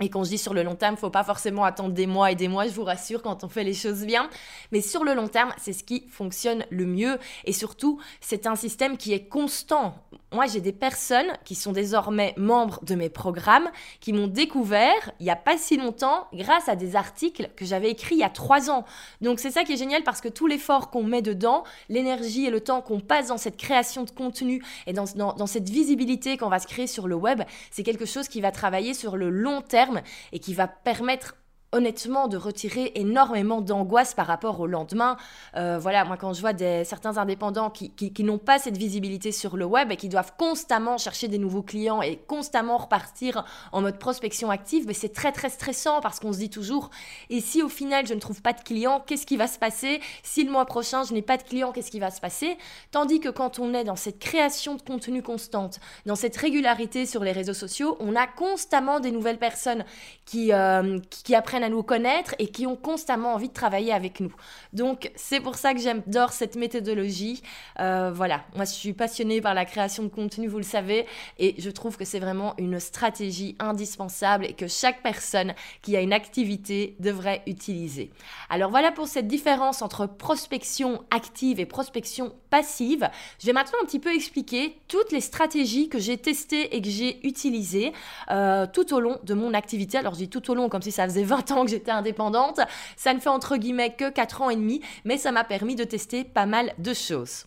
et 0.00 0.10
quand 0.10 0.24
je 0.24 0.30
dis 0.30 0.38
sur 0.38 0.52
le 0.52 0.62
long 0.62 0.74
terme, 0.74 0.96
faut 0.96 1.08
pas 1.08 1.24
forcément 1.24 1.64
attendre 1.64 1.94
des 1.94 2.06
mois 2.06 2.30
et 2.30 2.34
des 2.34 2.48
mois, 2.48 2.66
je 2.66 2.72
vous 2.72 2.84
rassure, 2.84 3.22
quand 3.22 3.44
on 3.44 3.48
fait 3.48 3.64
les 3.64 3.72
choses 3.72 4.04
bien. 4.04 4.28
Mais 4.70 4.82
sur 4.82 5.04
le 5.04 5.14
long 5.14 5.28
terme, 5.28 5.54
c'est 5.56 5.72
ce 5.72 5.84
qui 5.84 6.06
fonctionne 6.08 6.66
le 6.68 6.84
mieux. 6.84 7.18
Et 7.46 7.52
surtout, 7.52 7.98
c'est 8.20 8.46
un 8.46 8.56
système 8.56 8.98
qui 8.98 9.14
est 9.14 9.26
constant. 9.26 9.94
Moi, 10.32 10.46
j'ai 10.46 10.60
des 10.60 10.72
personnes 10.72 11.32
qui 11.44 11.54
sont 11.54 11.72
désormais 11.72 12.34
membres 12.36 12.80
de 12.84 12.94
mes 12.94 13.08
programmes, 13.08 13.70
qui 14.00 14.12
m'ont 14.12 14.26
découvert 14.26 15.12
il 15.18 15.24
n'y 15.24 15.30
a 15.30 15.36
pas 15.36 15.56
si 15.56 15.78
longtemps 15.78 16.26
grâce 16.34 16.68
à 16.68 16.76
des 16.76 16.94
articles 16.94 17.48
que 17.56 17.64
j'avais 17.64 17.90
écrits 17.90 18.16
il 18.16 18.20
y 18.20 18.24
a 18.24 18.28
trois 18.28 18.68
ans. 18.68 18.84
Donc 19.22 19.40
c'est 19.40 19.50
ça 19.50 19.64
qui 19.64 19.72
est 19.72 19.76
génial 19.76 20.02
parce 20.02 20.20
que 20.20 20.28
tout 20.28 20.46
l'effort 20.46 20.90
qu'on 20.90 21.04
met 21.04 21.22
dedans, 21.22 21.64
l'énergie 21.88 22.44
et 22.44 22.50
le 22.50 22.60
temps 22.60 22.82
qu'on 22.82 23.00
passe 23.00 23.28
dans 23.28 23.38
cette 23.38 23.56
création 23.56 24.02
de 24.02 24.10
contenu 24.10 24.62
et 24.86 24.92
dans, 24.92 25.06
cette 25.46 25.68
visibilité 25.70 26.36
qu'on 26.36 26.48
va 26.48 26.58
se 26.58 26.66
créer 26.66 26.86
sur 26.86 27.08
le 27.08 27.14
web, 27.14 27.42
c'est 27.70 27.82
quelque 27.82 28.04
chose 28.04 28.28
qui 28.28 28.40
va 28.40 28.50
travailler 28.50 28.92
sur 28.92 29.16
le 29.16 29.30
long 29.30 29.62
terme 29.62 29.85
et 30.32 30.38
qui 30.38 30.54
va 30.54 30.68
permettre 30.68 31.36
honnêtement 31.72 32.28
de 32.28 32.36
retirer 32.36 32.92
énormément 32.94 33.60
d'angoisse 33.60 34.14
par 34.14 34.26
rapport 34.26 34.60
au 34.60 34.66
lendemain. 34.66 35.16
Euh, 35.56 35.78
voilà, 35.78 36.04
moi 36.04 36.16
quand 36.16 36.32
je 36.32 36.40
vois 36.40 36.52
certains 36.84 37.18
indépendants 37.18 37.70
qui, 37.70 37.90
qui, 37.90 38.24
n'ont 38.24 38.38
pas 38.38 38.58
cette 38.58 38.76
visibilité 38.76 39.32
sur 39.32 39.56
le 39.56 39.64
web 39.64 39.90
et 39.90 39.96
qui 39.96 40.08
doivent 40.08 40.32
constamment 40.38 40.98
chercher 40.98 41.28
des 41.28 41.38
nouveaux 41.38 41.62
clients 41.62 42.02
et 42.02 42.16
constamment 42.16 42.76
repartir 42.76 43.44
en 43.72 43.82
mode 43.82 43.98
prospection 43.98 44.50
active, 44.50 44.84
mais 44.86 44.94
c'est 44.94 45.12
très 45.12 45.32
très 45.32 45.50
stressant 45.50 46.00
parce 46.00 46.20
qu'on 46.20 46.32
se 46.32 46.38
dit 46.38 46.50
toujours, 46.50 46.90
et 47.30 47.40
si 47.40 47.62
au 47.62 47.68
final 47.68 48.06
je 48.06 48.14
ne 48.14 48.20
trouve 48.20 48.42
pas 48.42 48.52
de 48.52 48.60
clients, 48.60 49.02
qu'est-ce 49.06 49.26
qui 49.26 49.36
va 49.36 49.48
se 49.48 49.58
passer? 49.58 50.00
Si 50.22 50.44
le 50.44 50.50
mois 50.50 50.66
prochain 50.66 51.04
je 51.04 51.12
n'ai 51.12 51.22
pas 51.22 51.36
de 51.36 51.42
clients, 51.42 51.72
qu'est-ce 51.72 51.90
qui 51.90 52.00
va 52.00 52.10
se 52.10 52.20
passer? 52.20 52.56
Tandis 52.90 53.20
que 53.20 53.28
quand 53.28 53.58
on 53.58 53.74
est 53.74 53.84
dans 53.84 53.96
cette 53.96 54.18
création 54.18 54.76
de 54.76 54.82
contenu 54.82 55.22
constante, 55.22 55.80
dans 56.06 56.16
cette 56.16 56.36
régularité 56.36 57.06
sur 57.06 57.22
les 57.24 57.32
réseaux 57.32 57.54
sociaux, 57.54 57.96
on 58.00 58.14
a 58.16 58.26
constamment 58.26 59.00
des 59.00 59.10
nouvelles 59.10 59.38
personnes 59.38 59.84
qui, 60.24 60.52
euh, 60.52 60.98
qui, 61.10 61.22
qui 61.24 61.34
à 61.62 61.68
nous 61.68 61.82
connaître 61.82 62.34
et 62.38 62.48
qui 62.48 62.66
ont 62.66 62.76
constamment 62.76 63.34
envie 63.34 63.48
de 63.48 63.54
travailler 63.54 63.92
avec 63.92 64.20
nous. 64.20 64.34
Donc 64.72 65.10
c'est 65.16 65.40
pour 65.40 65.56
ça 65.56 65.74
que 65.74 65.80
j'adore 65.80 66.32
cette 66.32 66.56
méthodologie. 66.56 67.42
Euh, 67.80 68.10
voilà, 68.14 68.44
moi 68.54 68.64
je 68.64 68.72
suis 68.72 68.92
passionnée 68.92 69.40
par 69.40 69.54
la 69.54 69.64
création 69.64 70.02
de 70.02 70.08
contenu, 70.08 70.48
vous 70.48 70.58
le 70.58 70.64
savez, 70.64 71.06
et 71.38 71.54
je 71.58 71.70
trouve 71.70 71.96
que 71.96 72.04
c'est 72.04 72.18
vraiment 72.18 72.54
une 72.58 72.80
stratégie 72.80 73.56
indispensable 73.58 74.46
et 74.46 74.52
que 74.52 74.66
chaque 74.66 75.02
personne 75.02 75.54
qui 75.82 75.96
a 75.96 76.00
une 76.00 76.12
activité 76.12 76.96
devrait 77.00 77.42
utiliser. 77.46 78.10
Alors 78.50 78.70
voilà 78.70 78.92
pour 78.92 79.08
cette 79.08 79.26
différence 79.26 79.82
entre 79.82 80.06
prospection 80.06 81.04
active 81.10 81.60
et 81.60 81.66
prospection 81.66 82.34
passive. 82.50 83.08
Je 83.40 83.46
vais 83.46 83.52
maintenant 83.52 83.78
un 83.82 83.86
petit 83.86 83.98
peu 83.98 84.14
expliquer 84.14 84.78
toutes 84.88 85.12
les 85.12 85.20
stratégies 85.20 85.88
que 85.88 85.98
j'ai 85.98 86.18
testées 86.18 86.76
et 86.76 86.82
que 86.82 86.88
j'ai 86.88 87.26
utilisées 87.26 87.92
euh, 88.30 88.66
tout 88.72 88.94
au 88.94 89.00
long 89.00 89.18
de 89.24 89.34
mon 89.34 89.54
activité. 89.54 89.98
Alors 89.98 90.14
je 90.14 90.20
dis 90.20 90.28
tout 90.28 90.50
au 90.50 90.54
long 90.54 90.68
comme 90.68 90.82
si 90.82 90.92
ça 90.92 91.04
faisait 91.04 91.22
20 91.22 91.45
ans 91.52 91.64
que 91.64 91.70
j'étais 91.70 91.90
indépendante. 91.90 92.60
Ça 92.96 93.14
ne 93.14 93.20
fait 93.20 93.28
entre 93.28 93.56
guillemets 93.56 93.94
que 93.94 94.10
4 94.10 94.42
ans 94.42 94.50
et 94.50 94.56
demi, 94.56 94.80
mais 95.04 95.18
ça 95.18 95.32
m'a 95.32 95.44
permis 95.44 95.74
de 95.74 95.84
tester 95.84 96.24
pas 96.24 96.46
mal 96.46 96.72
de 96.78 96.94
choses. 96.94 97.46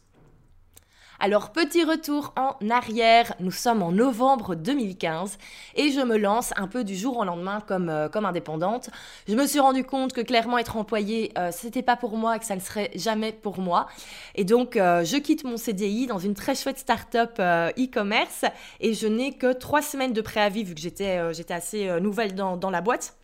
Alors 1.21 1.51
petit 1.51 1.83
retour 1.83 2.33
en 2.37 2.55
arrière, 2.69 3.33
nous 3.41 3.51
sommes 3.51 3.83
en 3.83 3.91
novembre 3.91 4.55
2015 4.55 5.37
et 5.75 5.91
je 5.91 5.99
me 5.99 6.17
lance 6.17 6.53
un 6.55 6.67
peu 6.67 6.85
du 6.85 6.95
jour 6.95 7.17
au 7.17 7.25
lendemain 7.25 7.59
comme, 7.67 7.89
euh, 7.89 8.07
comme 8.07 8.25
indépendante. 8.25 8.89
Je 9.27 9.35
me 9.35 9.45
suis 9.45 9.59
rendu 9.59 9.83
compte 9.83 10.13
que 10.13 10.21
clairement 10.21 10.57
être 10.57 10.77
employée, 10.77 11.33
euh, 11.37 11.49
c'était 11.51 11.81
pas 11.81 11.97
pour 11.97 12.15
moi 12.15 12.37
et 12.37 12.39
que 12.39 12.45
ça 12.45 12.55
ne 12.55 12.61
serait 12.61 12.91
jamais 12.95 13.33
pour 13.33 13.59
moi. 13.59 13.87
Et 14.35 14.45
donc 14.45 14.77
euh, 14.77 15.03
je 15.03 15.17
quitte 15.17 15.43
mon 15.43 15.57
CDI 15.57 16.07
dans 16.07 16.19
une 16.19 16.35
très 16.35 16.55
chouette 16.55 16.79
start-up 16.79 17.37
e-commerce 17.37 18.45
et 18.79 18.93
je 18.93 19.07
n'ai 19.07 19.33
que 19.33 19.51
trois 19.51 19.81
semaines 19.81 20.13
de 20.13 20.21
préavis 20.21 20.63
vu 20.63 20.73
que 20.73 20.79
j'étais 20.79 21.33
j'étais 21.33 21.53
assez 21.53 21.99
nouvelle 21.99 22.33
dans, 22.33 22.55
dans 22.55 22.69
la 22.69 22.79
boîte. 22.79 23.18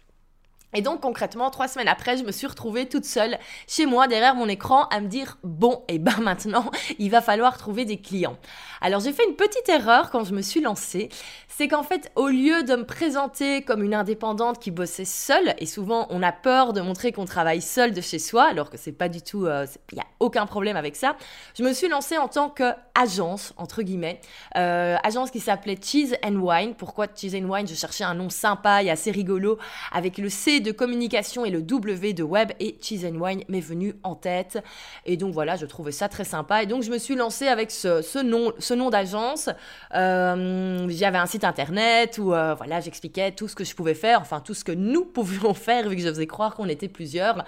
Et 0.76 0.82
donc 0.82 1.02
concrètement, 1.02 1.50
trois 1.50 1.70
semaines 1.70 1.88
après, 1.88 2.18
je 2.18 2.24
me 2.24 2.32
suis 2.34 2.48
retrouvée 2.48 2.88
toute 2.88 3.06
seule 3.06 3.40
chez 3.66 3.86
moi 3.86 4.08
derrière 4.08 4.36
mon 4.36 4.48
écran 4.50 4.88
à 4.90 5.00
me 5.00 5.08
dire 5.08 5.38
bon, 5.44 5.84
et 5.88 5.96
eh 5.96 6.00
ben 6.00 6.18
maintenant, 6.22 6.70
il 7.00 7.10
va 7.10 7.22
falloir 7.22 7.58
trouver 7.58 7.86
des 7.86 7.98
clients. 7.98 8.38
Alors 8.82 9.00
j'ai 9.00 9.14
fait 9.14 9.26
une 9.28 9.36
petite 9.36 9.70
erreur 9.70 10.12
quand 10.12 10.26
je 10.26 10.34
me 10.34 10.42
suis 10.42 10.60
lancée, 10.60 11.10
c'est 11.48 11.70
qu'en 11.70 11.84
fait, 11.84 12.12
au 12.16 12.28
lieu 12.28 12.64
de 12.64 12.76
me 12.76 12.86
présenter 12.86 13.62
comme 13.62 13.84
une 13.84 13.94
indépendante 13.94 14.60
qui 14.60 14.70
bossait 14.70 15.06
seule, 15.06 15.56
et 15.60 15.66
souvent 15.66 16.08
on 16.10 16.22
a 16.22 16.34
peur 16.34 16.74
de 16.74 16.82
montrer 16.82 17.14
qu'on 17.14 17.26
travaille 17.26 17.62
seul 17.62 17.94
de 17.94 18.02
chez 18.02 18.20
soi, 18.20 18.44
alors 18.44 18.70
que 18.70 18.78
c'est 18.78 18.92
pas 18.92 19.08
du 19.08 19.22
tout, 19.22 19.46
euh, 19.46 19.66
il 19.94 19.96
n'y 19.96 20.02
a 20.02 20.08
aucun 20.20 20.46
problème 20.46 20.76
avec 20.76 20.98
ça, 20.98 21.16
je 21.58 21.64
me 21.64 21.72
suis 21.72 21.88
lancée 21.88 22.18
en 22.18 22.28
tant 22.28 22.50
qu'agence, 22.50 23.54
entre 23.56 23.82
guillemets, 23.82 24.20
euh, 24.58 24.98
agence 25.04 25.32
qui 25.32 25.40
s'appelait 25.40 25.78
Cheese 25.82 26.16
and 26.24 26.36
Wine. 26.36 26.76
Pourquoi 26.76 27.08
Cheese 27.16 27.36
and 27.36 27.50
Wine? 27.50 27.68
Je 27.68 27.76
cherchais 27.76 28.04
un 28.04 28.14
nom 28.14 28.30
sympa 28.30 28.84
et 28.84 28.90
assez 28.90 29.12
rigolo 29.12 29.58
avec 29.94 30.18
le 30.18 30.28
C 30.28 30.60
de 30.66 30.72
communication 30.72 31.46
et 31.46 31.50
le 31.50 31.62
W 31.62 32.14
de 32.14 32.24
web 32.24 32.52
et 32.60 32.78
Cheese 32.82 33.06
and 33.06 33.16
Wine 33.16 33.44
m'est 33.48 33.62
venu 33.62 33.96
en 34.04 34.16
tête. 34.16 34.62
Et 35.06 35.16
donc 35.16 35.34
voilà, 35.34 35.56
je 35.56 35.66
trouvais 35.66 35.92
ça 35.92 36.10
très 36.10 36.26
sympa. 36.26 36.64
Et 36.64 36.66
donc 36.66 36.84
je 36.84 36.92
me 36.92 36.98
suis 36.98 37.16
lancée 37.16 37.48
avec 37.48 37.72
ce, 37.72 38.22
nom, 38.24 38.52
ce 38.60 38.74
nom 38.74 38.90
d'agence. 38.90 39.50
Euh, 39.94 40.88
J'avais 40.90 41.18
un 41.18 41.28
site 41.28 41.44
internet 41.44 42.18
où 42.18 42.34
euh, 42.34 42.56
voilà, 42.56 42.82
j'expliquais 42.82 43.32
tout 43.32 43.48
ce 43.48 43.56
que 43.56 43.64
je 43.64 43.76
pouvais 43.76 43.94
faire, 43.94 44.20
enfin 44.20 44.42
tout 44.42 44.54
ce 44.54 44.64
que 44.64 44.72
nous 44.72 45.06
pouvions 45.06 45.54
faire 45.54 45.88
vu 45.88 45.96
que 45.96 46.02
je 46.02 46.10
faisais 46.10 46.28
croire 46.28 46.56
qu'on 46.56 46.68
était 46.68 46.90
plusieurs. 46.90 47.46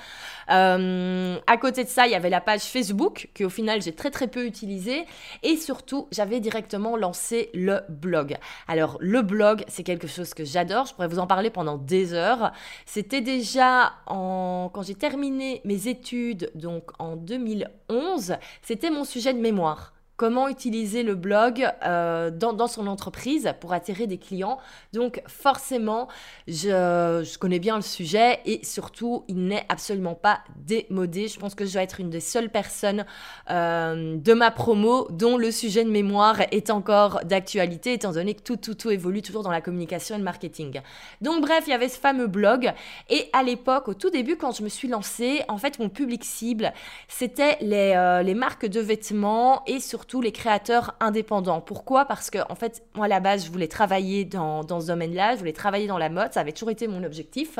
Euh, 0.52 1.38
à 1.48 1.58
côté 1.58 1.84
de 1.84 1.90
ça, 1.90 2.06
il 2.06 2.12
y 2.12 2.16
avait 2.16 2.30
la 2.30 2.42
page 2.42 2.62
Facebook 2.62 3.30
que 3.34 3.44
au 3.44 3.50
final 3.50 3.82
j'ai 3.82 3.94
très 3.94 4.12
très 4.12 4.28
peu 4.28 4.46
utilisée. 4.46 5.06
Et 5.44 5.58
surtout, 5.58 6.08
j'avais 6.12 6.40
directement 6.40 6.96
lancé 6.96 7.50
le 7.54 7.82
blog. 7.90 8.38
Alors 8.68 8.98
le 9.02 9.22
blog, 9.24 9.64
c'est 9.68 9.84
quelque 9.84 10.08
chose 10.08 10.34
que 10.34 10.46
j'adore. 10.46 10.86
Je 10.86 10.94
pourrais 10.94 11.08
vous 11.08 11.20
en 11.20 11.28
parler 11.28 11.50
pendant 11.50 11.78
des 11.78 12.14
heures. 12.14 12.52
C'est 12.86 13.07
c'était 13.10 13.22
déjà 13.22 13.94
en, 14.06 14.70
quand 14.74 14.82
j'ai 14.82 14.94
terminé 14.94 15.62
mes 15.64 15.88
études, 15.88 16.52
donc 16.56 16.92
en 17.00 17.16
2011, 17.16 18.36
c'était 18.62 18.90
mon 18.90 19.06
sujet 19.06 19.34
de 19.34 19.40
mémoire 19.40 19.94
comment 20.18 20.50
utiliser 20.50 21.04
le 21.04 21.14
blog 21.14 21.70
euh, 21.86 22.32
dans, 22.32 22.68
son 22.68 22.88
entreprise 22.88 23.54
pour 23.62 23.72
attirer 23.72 24.08
des 24.08 24.18
clients. 24.18 24.58
Donc 24.92 25.22
forcément, 25.28 26.08
je, 26.48 27.38
connais 27.38 27.60
bien 27.60 27.76
le 27.76 27.84
sujet 27.84 28.40
et 28.46 28.66
surtout, 28.66 29.24
il 29.28 29.46
n'est 29.46 29.66
absolument 29.70 30.16
pas 30.16 30.40
démodé. 30.56 31.28
Je 31.28 31.40
pense 31.40 31.54
que 31.54 31.66
je 31.66 31.74
dois 31.74 31.84
être 31.84 32.00
une 32.00 32.10
des 32.10 32.20
seules 32.20 32.50
personnes 32.50 33.06
euh, 33.52 34.18
de 34.18 34.34
ma 34.34 34.50
promo 34.50 35.08
dont 35.12 35.38
le 35.38 35.52
sujet 35.52 35.86
de 35.86 35.92
mémoire 35.92 36.42
est 36.52 36.72
encore 36.72 37.22
d'actualité, 37.24 37.94
étant 37.94 38.12
donné 38.12 38.34
que 38.34 38.42
tout, 38.42 38.58
tout, 38.58 38.74
tout 38.74 38.90
évolue 38.90 39.22
toujours 39.22 39.44
dans 39.44 39.52
la 39.52 39.62
communication 39.62 40.16
et 40.16 40.18
le 40.18 40.24
marketing. 40.24 40.82
Donc 41.22 41.42
bref, 41.42 41.66
il 41.68 41.70
y 41.70 41.74
avait 41.74 41.90
ce 41.90 42.00
fameux 42.00 42.28
blog 42.28 42.74
et 43.10 43.30
à 43.34 43.44
l'époque, 43.44 43.88
au 43.88 43.94
tout 43.94 44.10
début, 44.10 44.36
quand 44.36 44.52
je 44.52 44.64
me 44.64 44.70
suis 44.70 44.88
lancée, 44.88 45.44
en 45.48 45.60
fait, 45.60 45.78
mon 45.78 45.90
public 45.90 46.24
cible, 46.24 46.74
c'était 47.08 47.58
les, 47.62 47.94
euh, 47.96 48.24
les 48.24 48.34
marques 48.34 48.66
de 48.66 48.80
vêtements 48.80 49.62
et 49.68 49.80
surtout 49.80 50.07
tous 50.08 50.22
les 50.22 50.32
créateurs 50.32 50.96
indépendants. 51.00 51.62
Pourquoi? 51.62 52.06
Parce 52.06 52.30
que, 52.30 52.40
en 52.50 52.56
fait, 52.56 52.84
moi, 52.96 53.06
à 53.06 53.10
la 53.10 53.20
base, 53.20 53.46
je 53.46 53.52
voulais 53.52 53.68
travailler 53.68 54.26
dans, 54.26 54.64
dans 54.64 54.80
ce 54.80 54.88
domaine-là, 54.88 55.34
je 55.34 55.40
voulais 55.40 55.54
travailler 55.54 55.88
dans 55.88 55.98
la 55.98 56.10
mode, 56.10 56.34
ça 56.34 56.40
avait 56.40 56.54
toujours 56.54 56.72
été 56.72 56.88
mon 56.88 57.04
objectif. 57.04 57.60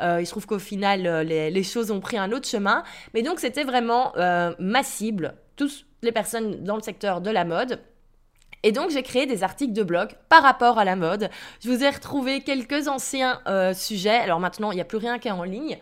Euh, 0.00 0.20
il 0.20 0.26
se 0.26 0.30
trouve 0.30 0.46
qu'au 0.46 0.58
final, 0.58 1.06
euh, 1.06 1.22
les, 1.22 1.50
les, 1.50 1.62
choses 1.62 1.90
ont 1.90 2.00
pris 2.00 2.18
un 2.18 2.32
autre 2.32 2.46
chemin. 2.46 2.84
Mais 3.14 3.22
donc, 3.22 3.40
c'était 3.40 3.64
vraiment 3.64 4.16
euh, 4.16 4.52
ma 4.58 4.82
cible, 4.82 5.34
toutes 5.56 5.86
les 6.02 6.12
personnes 6.12 6.62
dans 6.62 6.76
le 6.76 6.82
secteur 6.82 7.20
de 7.20 7.30
la 7.30 7.44
mode. 7.44 7.80
Et 8.62 8.72
donc 8.72 8.90
j'ai 8.90 9.04
créé 9.04 9.26
des 9.26 9.44
articles 9.44 9.72
de 9.72 9.84
blog 9.84 10.08
par 10.28 10.42
rapport 10.42 10.78
à 10.78 10.84
la 10.84 10.96
mode. 10.96 11.30
Je 11.62 11.70
vous 11.70 11.84
ai 11.84 11.90
retrouvé 11.90 12.40
quelques 12.40 12.88
anciens 12.88 13.40
sujets. 13.74 14.16
Alors 14.16 14.40
maintenant, 14.40 14.72
il 14.72 14.74
n'y 14.74 14.80
a 14.80 14.84
plus 14.84 14.98
rien 14.98 15.20
qui 15.20 15.28
est 15.28 15.32
en 15.32 15.44
ligne. 15.44 15.78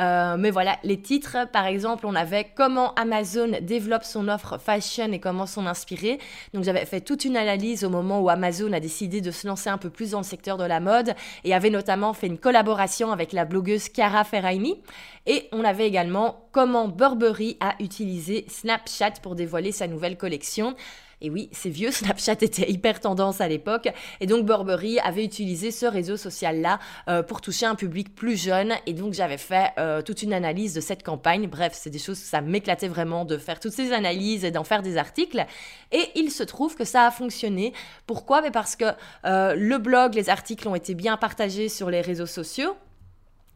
Euh, 0.00 0.36
mais 0.38 0.50
voilà, 0.50 0.78
les 0.82 1.00
titres, 1.00 1.36
par 1.52 1.66
exemple, 1.66 2.06
on 2.06 2.14
avait 2.14 2.46
comment 2.54 2.94
Amazon 2.94 3.52
développe 3.60 4.04
son 4.04 4.28
offre 4.28 4.58
fashion 4.58 5.12
et 5.12 5.20
comment 5.20 5.46
s'en 5.46 5.66
inspirer. 5.66 6.18
Donc 6.54 6.64
j'avais 6.64 6.86
fait 6.86 7.00
toute 7.00 7.24
une 7.24 7.36
analyse 7.36 7.84
au 7.84 7.90
moment 7.90 8.20
où 8.20 8.30
Amazon 8.30 8.72
a 8.72 8.80
décidé 8.80 9.20
de 9.20 9.30
se 9.30 9.46
lancer 9.46 9.68
un 9.68 9.78
peu 9.78 9.90
plus 9.90 10.12
dans 10.12 10.18
le 10.18 10.24
secteur 10.24 10.56
de 10.56 10.64
la 10.64 10.80
mode 10.80 11.14
et 11.44 11.54
avait 11.54 11.70
notamment 11.70 12.14
fait 12.14 12.28
une 12.28 12.38
collaboration 12.38 13.12
avec 13.12 13.32
la 13.32 13.44
blogueuse 13.44 13.88
Cara 13.88 14.24
Ferraini. 14.24 14.80
Et 15.26 15.48
on 15.52 15.64
avait 15.64 15.86
également 15.86 16.46
comment 16.52 16.88
Burberry 16.88 17.58
a 17.60 17.74
utilisé 17.80 18.46
Snapchat 18.48 19.20
pour 19.22 19.34
dévoiler 19.34 19.72
sa 19.72 19.86
nouvelle 19.86 20.16
collection. 20.16 20.74
Et 21.20 21.30
oui, 21.30 21.48
c'est 21.52 21.70
vieux, 21.70 21.90
Snapchat 21.90 22.36
était 22.40 22.70
hyper 22.70 23.00
tendance 23.00 23.40
à 23.40 23.48
l'époque. 23.48 23.88
Et 24.20 24.26
donc 24.26 24.46
Burberry 24.46 24.98
avait 25.00 25.24
utilisé 25.24 25.70
ce 25.70 25.86
réseau 25.86 26.16
social-là 26.16 26.78
euh, 27.08 27.22
pour 27.22 27.40
toucher 27.40 27.66
un 27.66 27.74
public 27.74 28.14
plus 28.14 28.40
jeune. 28.40 28.74
Et 28.86 28.92
donc 28.92 29.12
j'avais 29.12 29.38
fait 29.38 29.72
euh, 29.78 30.02
toute 30.02 30.22
une 30.22 30.32
analyse 30.32 30.74
de 30.74 30.80
cette 30.80 31.02
campagne. 31.02 31.46
Bref, 31.48 31.72
c'est 31.74 31.90
des 31.90 31.98
choses, 31.98 32.18
ça 32.18 32.40
m'éclatait 32.40 32.88
vraiment 32.88 33.24
de 33.24 33.36
faire 33.36 33.60
toutes 33.60 33.72
ces 33.72 33.92
analyses 33.92 34.44
et 34.44 34.50
d'en 34.50 34.64
faire 34.64 34.82
des 34.82 34.96
articles. 34.96 35.44
Et 35.92 36.10
il 36.14 36.30
se 36.30 36.42
trouve 36.42 36.74
que 36.74 36.84
ça 36.84 37.06
a 37.06 37.10
fonctionné. 37.10 37.72
Pourquoi? 38.06 38.42
Mais 38.42 38.50
Parce 38.50 38.76
que 38.76 38.86
euh, 39.24 39.54
le 39.54 39.78
blog, 39.78 40.14
les 40.14 40.30
articles 40.30 40.66
ont 40.68 40.74
été 40.74 40.94
bien 40.94 41.16
partagés 41.16 41.68
sur 41.68 41.90
les 41.90 42.00
réseaux 42.00 42.26
sociaux. 42.26 42.74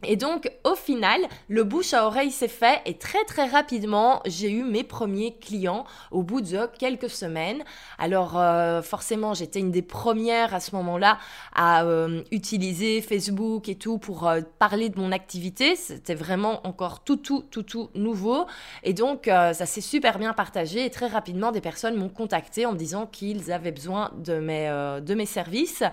Et 0.03 0.17
donc, 0.17 0.51
au 0.65 0.75
final, 0.75 1.21
le 1.47 1.63
bouche 1.63 1.93
à 1.93 2.05
oreille 2.05 2.31
s'est 2.31 2.47
fait 2.49 2.81
et 2.85 2.97
très 2.97 3.23
très 3.23 3.47
rapidement, 3.47 4.21
j'ai 4.25 4.51
eu 4.51 4.63
mes 4.63 4.83
premiers 4.83 5.35
clients 5.37 5.85
au 6.11 6.21
bout 6.21 6.41
de 6.41 6.69
quelques 6.77 7.09
semaines. 7.09 7.63
Alors, 7.97 8.37
euh, 8.37 8.81
forcément, 8.81 9.33
j'étais 9.33 9.59
une 9.59 9.71
des 9.71 9.81
premières 9.81 10.53
à 10.53 10.59
ce 10.59 10.75
moment-là 10.75 11.17
à 11.55 11.85
euh, 11.85 12.21
utiliser 12.31 13.01
Facebook 13.01 13.69
et 13.69 13.75
tout 13.75 13.97
pour 13.97 14.27
euh, 14.27 14.41
parler 14.59 14.89
de 14.89 14.99
mon 14.99 15.11
activité. 15.11 15.75
C'était 15.75 16.15
vraiment 16.15 16.65
encore 16.67 17.03
tout, 17.03 17.17
tout, 17.17 17.43
tout, 17.49 17.63
tout 17.63 17.89
nouveau. 17.95 18.45
Et 18.83 18.93
donc, 18.93 19.25
ça 19.25 19.53
s'est 19.53 19.81
super 19.81 20.19
bien 20.19 20.33
partagé 20.33 20.85
et 20.85 20.89
très 20.89 21.07
rapidement, 21.07 21.51
des 21.51 21.61
personnes 21.61 21.95
m'ont 21.95 22.09
contacté 22.09 22.65
en 22.65 22.73
me 22.73 22.77
disant 22.77 23.07
qu'ils 23.07 23.51
avaient 23.51 23.71
besoin 23.71 24.11
de 24.17 24.39
mes, 24.39 24.67
de 25.01 25.15
mes 25.15 25.25
services. 25.25 25.83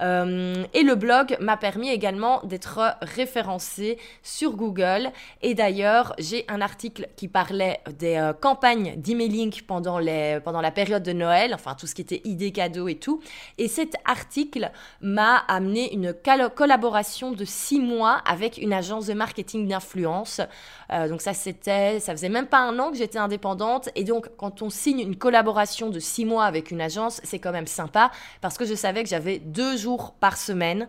Euh, 0.00 0.64
et 0.74 0.82
le 0.82 0.94
blog 0.94 1.36
m'a 1.40 1.56
permis 1.56 1.90
également 1.90 2.40
d'être 2.44 2.96
référencé 3.02 3.98
sur 4.22 4.56
Google. 4.56 5.10
Et 5.42 5.54
d'ailleurs, 5.54 6.14
j'ai 6.18 6.44
un 6.48 6.60
article 6.60 7.08
qui 7.16 7.28
parlait 7.28 7.80
des 7.98 8.16
euh, 8.16 8.32
campagnes 8.32 8.94
d'emailing 8.96 9.60
pendant, 9.66 10.00
pendant 10.44 10.60
la 10.60 10.70
période 10.70 11.02
de 11.02 11.12
Noël, 11.12 11.54
enfin 11.54 11.74
tout 11.74 11.86
ce 11.86 11.94
qui 11.94 12.02
était 12.02 12.22
idées 12.24 12.52
cadeaux 12.52 12.88
et 12.88 12.96
tout. 12.96 13.20
Et 13.58 13.68
cet 13.68 13.94
article 14.04 14.70
m'a 15.00 15.36
amené 15.48 15.92
une 15.92 16.14
collaboration 16.54 17.32
de 17.32 17.44
six 17.44 17.80
mois 17.80 18.20
avec 18.26 18.58
une 18.58 18.72
agence 18.72 19.06
de 19.06 19.14
marketing 19.14 19.68
d'influence. 19.68 20.40
Euh, 20.92 21.08
donc 21.08 21.20
ça, 21.20 21.34
c'était, 21.34 22.00
ça 22.00 22.12
faisait 22.12 22.28
même 22.28 22.46
pas 22.46 22.58
un 22.58 22.78
an 22.78 22.90
que 22.90 22.96
j'étais 22.96 23.18
indépendante. 23.18 23.88
Et 23.94 24.04
donc, 24.04 24.28
quand 24.36 24.62
on 24.62 24.70
signe 24.70 25.00
une 25.00 25.16
collaboration 25.16 25.90
de 25.90 25.98
six 25.98 26.24
mois 26.24 26.44
avec 26.44 26.70
une 26.70 26.80
agence, 26.80 27.20
c'est 27.24 27.38
quand 27.38 27.52
même 27.52 27.66
sympa 27.66 28.10
parce 28.40 28.58
que 28.58 28.64
je 28.64 28.74
savais 28.74 29.02
que 29.02 29.08
j'avais 29.08 29.38
deux 29.38 29.76
jours 29.76 29.89
par 30.20 30.36
semaine 30.36 30.88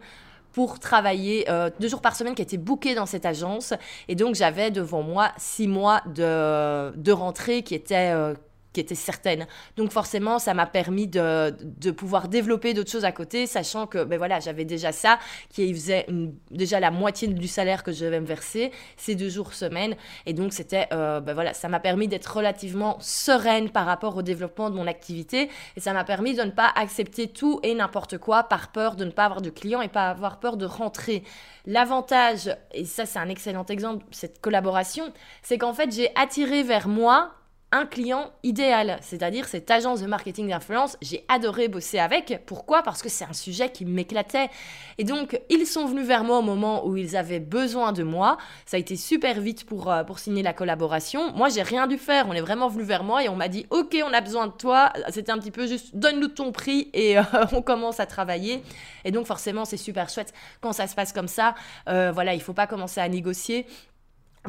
pour 0.51 0.79
travailler 0.79 1.49
euh, 1.49 1.69
deux 1.79 1.87
jours 1.87 2.01
par 2.01 2.15
semaine 2.15 2.35
qui 2.35 2.41
étaient 2.41 2.57
bookés 2.57 2.95
dans 2.95 3.05
cette 3.05 3.25
agence. 3.25 3.73
Et 4.07 4.15
donc, 4.15 4.35
j'avais 4.35 4.71
devant 4.71 5.01
moi 5.01 5.31
six 5.37 5.67
mois 5.67 6.01
de, 6.07 6.91
de 6.95 7.11
rentrée 7.11 7.63
qui 7.63 7.75
étaient, 7.75 8.13
euh, 8.13 8.33
qui 8.73 8.79
était 8.79 8.95
certaine. 8.95 9.47
Donc 9.77 9.91
forcément, 9.91 10.39
ça 10.39 10.53
m'a 10.53 10.65
permis 10.65 11.07
de, 11.07 11.55
de, 11.61 11.91
pouvoir 11.91 12.27
développer 12.27 12.73
d'autres 12.73 12.91
choses 12.91 13.05
à 13.05 13.11
côté, 13.11 13.45
sachant 13.47 13.87
que 13.87 14.03
ben 14.03 14.17
voilà, 14.17 14.39
j'avais 14.39 14.65
déjà 14.65 14.91
ça, 14.91 15.19
qui 15.49 15.73
faisait 15.73 16.05
déjà 16.49 16.79
la 16.79 16.91
moitié 16.91 17.27
du 17.27 17.47
salaire 17.47 17.83
que 17.83 17.91
je 17.91 18.05
devais 18.05 18.19
me 18.19 18.25
verser, 18.25 18.71
ces 18.97 19.15
deux 19.15 19.29
jours 19.29 19.53
semaine. 19.53 19.95
Et 20.25 20.33
donc 20.33 20.53
c'était, 20.53 20.87
euh, 20.93 21.19
ben 21.19 21.33
voilà, 21.33 21.53
ça 21.53 21.67
m'a 21.67 21.79
permis 21.79 22.07
d'être 22.07 22.35
relativement 22.35 22.97
sereine 22.99 23.69
par 23.69 23.85
rapport 23.85 24.15
au 24.15 24.21
développement 24.21 24.69
de 24.69 24.75
mon 24.75 24.87
activité. 24.87 25.49
Et 25.75 25.79
ça 25.79 25.93
m'a 25.93 26.03
permis 26.03 26.33
de 26.33 26.43
ne 26.43 26.51
pas 26.51 26.71
accepter 26.75 27.27
tout 27.27 27.59
et 27.63 27.75
n'importe 27.75 28.17
quoi 28.17 28.43
par 28.43 28.71
peur 28.71 28.95
de 28.95 29.05
ne 29.05 29.11
pas 29.11 29.25
avoir 29.25 29.41
de 29.41 29.49
clients 29.49 29.81
et 29.81 29.89
pas 29.89 30.09
avoir 30.09 30.39
peur 30.39 30.57
de 30.57 30.65
rentrer. 30.65 31.23
L'avantage, 31.65 32.55
et 32.73 32.85
ça 32.85 33.05
c'est 33.05 33.19
un 33.19 33.29
excellent 33.29 33.65
exemple, 33.65 34.05
cette 34.11 34.41
collaboration, 34.41 35.11
c'est 35.43 35.57
qu'en 35.57 35.73
fait 35.73 35.91
j'ai 35.91 36.09
attiré 36.15 36.63
vers 36.63 36.87
moi 36.87 37.31
un 37.71 37.85
client 37.85 38.31
idéal, 38.43 38.99
c'est-à-dire 39.01 39.47
cette 39.47 39.71
agence 39.71 40.01
de 40.01 40.07
marketing 40.07 40.49
d'influence. 40.49 40.97
J'ai 41.01 41.23
adoré 41.29 41.69
bosser 41.69 41.99
avec. 41.99 42.41
Pourquoi? 42.45 42.83
Parce 42.83 43.01
que 43.01 43.07
c'est 43.07 43.23
un 43.23 43.33
sujet 43.33 43.71
qui 43.71 43.85
m'éclatait. 43.85 44.49
Et 44.97 45.05
donc, 45.05 45.39
ils 45.49 45.65
sont 45.65 45.85
venus 45.85 46.05
vers 46.05 46.25
moi 46.25 46.39
au 46.39 46.41
moment 46.41 46.85
où 46.85 46.97
ils 46.97 47.15
avaient 47.15 47.39
besoin 47.39 47.93
de 47.93 48.03
moi. 48.03 48.37
Ça 48.65 48.75
a 48.75 48.79
été 48.79 48.97
super 48.97 49.39
vite 49.39 49.65
pour, 49.65 49.89
euh, 49.89 50.03
pour 50.03 50.19
signer 50.19 50.43
la 50.43 50.51
collaboration. 50.51 51.31
Moi, 51.33 51.47
j'ai 51.47 51.61
rien 51.61 51.87
dû 51.87 51.97
faire. 51.97 52.25
On 52.27 52.33
est 52.33 52.41
vraiment 52.41 52.67
venu 52.67 52.83
vers 52.83 53.05
moi 53.05 53.23
et 53.23 53.29
on 53.29 53.35
m'a 53.37 53.47
dit 53.47 53.65
Ok, 53.69 53.97
on 54.05 54.13
a 54.13 54.19
besoin 54.19 54.47
de 54.47 54.53
toi. 54.53 54.91
C'était 55.09 55.31
un 55.31 55.37
petit 55.37 55.51
peu 55.51 55.65
juste 55.65 55.95
donne-nous 55.95 56.27
ton 56.27 56.51
prix 56.51 56.89
et 56.93 57.17
euh, 57.17 57.23
on 57.53 57.61
commence 57.61 58.01
à 58.01 58.05
travailler. 58.05 58.63
Et 59.05 59.11
donc, 59.11 59.25
forcément, 59.27 59.63
c'est 59.63 59.77
super 59.77 60.09
chouette 60.09 60.33
quand 60.59 60.73
ça 60.73 60.87
se 60.87 60.95
passe 60.95 61.13
comme 61.13 61.29
ça. 61.29 61.55
Euh, 61.87 62.11
voilà, 62.11 62.33
il 62.33 62.41
faut 62.41 62.53
pas 62.53 62.67
commencer 62.67 62.99
à 62.99 63.07
négocier. 63.07 63.65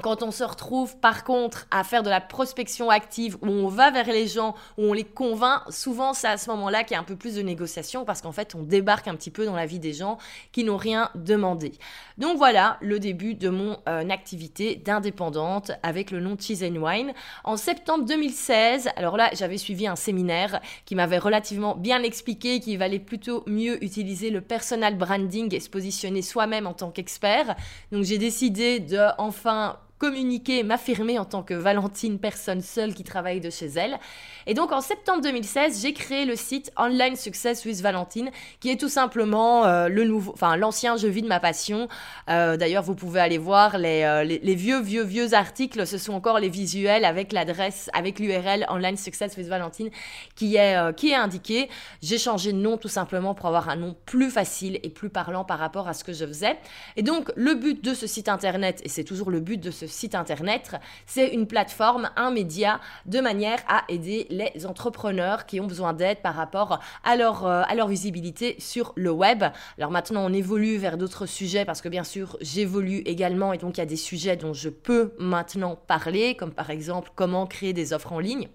Quand 0.01 0.23
on 0.23 0.31
se 0.31 0.43
retrouve 0.43 0.97
par 0.97 1.23
contre 1.23 1.67
à 1.71 1.85
faire 1.85 2.03
de 2.03 2.09
la 2.09 2.23
prospection 2.23 2.89
active 2.89 3.37
où 3.43 3.49
on 3.49 3.69
va 3.69 3.91
vers 3.91 4.07
les 4.07 4.27
gens, 4.27 4.55
où 4.79 4.85
on 4.85 4.95
les 4.95 5.05
convainc, 5.05 5.61
souvent 5.69 6.15
c'est 6.15 6.29
à 6.29 6.39
ce 6.39 6.49
moment-là 6.49 6.83
qu'il 6.83 6.95
y 6.95 6.97
a 6.97 7.01
un 7.01 7.05
peu 7.05 7.15
plus 7.15 7.35
de 7.35 7.43
négociation 7.43 8.07
parce 8.07 8.23
qu'en 8.23 8.33
fait 8.33 8.55
on 8.55 8.63
débarque 8.63 9.07
un 9.07 9.15
petit 9.17 9.31
peu 9.31 9.45
dans 9.45 9.55
la 9.55 9.67
vie 9.67 9.79
des 9.79 9.93
gens 9.93 10.17
qui 10.51 10.65
n'ont 10.65 10.79
rien 10.79 11.11
demandé. 11.15 11.73
Donc 12.17 12.39
voilà 12.39 12.79
le 12.81 12.99
début 12.99 13.35
de 13.35 13.51
mon 13.51 13.77
euh, 13.87 14.09
activité 14.09 14.77
d'indépendante 14.77 15.73
avec 15.83 16.11
le 16.11 16.21
nom 16.21 16.39
Cheese 16.41 16.65
and 16.65 16.77
Wine. 16.77 17.13
En 17.45 17.59
septembre 17.59 18.07
2016, 18.07 18.89
alors 18.97 19.19
là 19.19 19.29
j'avais 19.35 19.59
suivi 19.59 19.87
un 19.87 19.97
séminaire 19.97 20.63
qui 20.87 20.95
m'avait 20.95 21.19
relativement 21.19 21.77
bien 21.77 22.03
expliqué 22.03 22.61
qu'il 22.61 22.79
valait 22.79 22.99
plutôt 22.99 23.45
mieux 23.47 23.83
utiliser 23.85 24.31
le 24.31 24.41
personal 24.41 24.97
branding 24.97 25.55
et 25.55 25.61
se 25.61 25.69
positionner 25.69 26.23
soi-même 26.23 26.67
en 26.67 26.73
tant 26.73 26.91
qu'expert. 26.91 27.57
Donc 27.93 28.05
j'ai 28.05 28.17
décidé 28.17 28.81
de 28.81 28.99
enfin 29.19 29.77
communiquer, 30.02 30.64
m'affirmer 30.64 31.21
en 31.21 31.25
tant 31.25 31.44
que 31.44 31.54
Valentine, 31.54 32.18
personne 32.18 32.61
seule 32.61 32.92
qui 32.92 33.04
travaille 33.04 33.38
de 33.40 33.50
chez 33.50 33.66
elle. 33.66 34.00
Et 34.49 34.54
donc 34.54 34.73
en 34.73 34.80
septembre 34.80 35.23
2016, 35.23 35.80
j'ai 35.80 35.92
créé 35.92 36.25
le 36.25 36.35
site 36.35 36.73
Online 36.76 37.14
Success 37.14 37.64
with 37.64 37.80
Valentine, 37.80 38.32
qui 38.59 38.71
est 38.71 38.80
tout 38.80 38.88
simplement 38.88 39.64
euh, 39.64 39.87
le 39.87 40.02
nouveau, 40.02 40.32
enfin 40.32 40.56
l'ancien 40.56 40.97
je 40.97 41.06
vis 41.06 41.23
de 41.23 41.28
ma 41.28 41.38
passion. 41.38 41.87
Euh, 42.28 42.56
d'ailleurs, 42.56 42.82
vous 42.82 42.97
pouvez 42.97 43.21
aller 43.21 43.38
voir 43.38 43.76
euh, 43.76 44.25
les, 44.25 44.54
vieux, 44.56 44.80
vieux, 44.80 45.04
vieux 45.04 45.35
articles. 45.35 45.87
Ce 45.87 45.99
sont 45.99 46.14
encore 46.14 46.40
les 46.40 46.49
visuels 46.49 47.04
avec 47.04 47.32
l'adresse, 47.32 47.88
avec 47.92 48.18
l'URL 48.18 48.66
Online 48.71 48.97
Success 48.97 49.37
with 49.37 49.47
Valentine 49.47 49.90
qui 50.35 50.56
est, 50.56 50.97
qui 50.97 51.11
est 51.11 51.14
indiqué. 51.14 51.68
J'ai 52.02 52.18
changé 52.18 52.52
de 52.52 52.59
nom 52.59 52.76
tout 52.76 52.88
simplement 52.88 53.37
pour 53.37 53.47
avoir 53.47 53.68
un 53.68 53.76
nom 53.76 53.94
plus 54.04 54.32
facile 54.32 54.80
et 54.82 54.90
plus 54.90 55.11
parlant 55.11 55.44
par 55.44 55.61
rapport 55.61 55.87
à 55.87 55.94
ce 55.94 56.02
que 56.02 56.12
je 56.12 56.26
faisais. 56.26 56.59
Et 56.97 57.04
donc 57.04 57.30
le 57.37 57.54
but 57.54 57.85
de 57.85 57.94
ce 57.94 58.09
site 58.09 58.28
internet, 58.28 58.80
et 58.82 58.88
c'est 58.88 59.04
toujours 59.04 59.30
le 59.30 59.38
but 59.38 59.59
de 59.59 59.71
ce 59.71 59.92
site 59.93 60.15
internet, 60.15 60.77
c'est 61.07 61.29
une 61.29 61.47
plateforme, 61.47 62.11
un 62.17 62.31
média, 62.31 62.81
de 63.07 63.21
manière 63.21 63.59
à 63.69 63.85
aider 63.89 64.27
les 64.31 64.67
entrepreneurs 64.67 65.47
qui 65.47 65.61
ont 65.61 65.67
besoin 65.67 65.93
d'aide 65.93 66.19
par 66.23 66.35
rapport 66.35 66.81
à 67.05 67.17
leur, 67.17 67.47
euh, 67.47 67.63
à 67.67 67.75
leur 67.75 67.89
visibilité 67.89 68.57
sur 68.59 68.93
le 68.97 69.11
web. 69.11 69.45
Alors 69.79 69.91
maintenant, 69.91 70.25
on 70.25 70.33
évolue 70.33 70.77
vers 70.77 70.97
d'autres 70.97 71.27
sujets 71.27 71.65
parce 71.65 71.81
que 71.81 71.89
bien 71.89 72.05
sûr, 72.05 72.37
j'évolue 72.41 72.99
également 73.07 73.53
et 73.53 73.59
donc 73.59 73.77
il 73.77 73.81
y 73.81 73.83
a 73.83 73.87
des 73.87 73.97
sujets 73.97 74.37
dont 74.37 74.55
je 74.55 74.69
peux 74.69 75.15
maintenant 75.19 75.77
parler, 75.77 76.35
comme 76.35 76.53
par 76.53 76.71
exemple 76.71 77.11
comment 77.15 77.47
créer 77.47 77.73
des 77.73 77.93
offres 77.93 78.13
en 78.13 78.19
ligne 78.19 78.49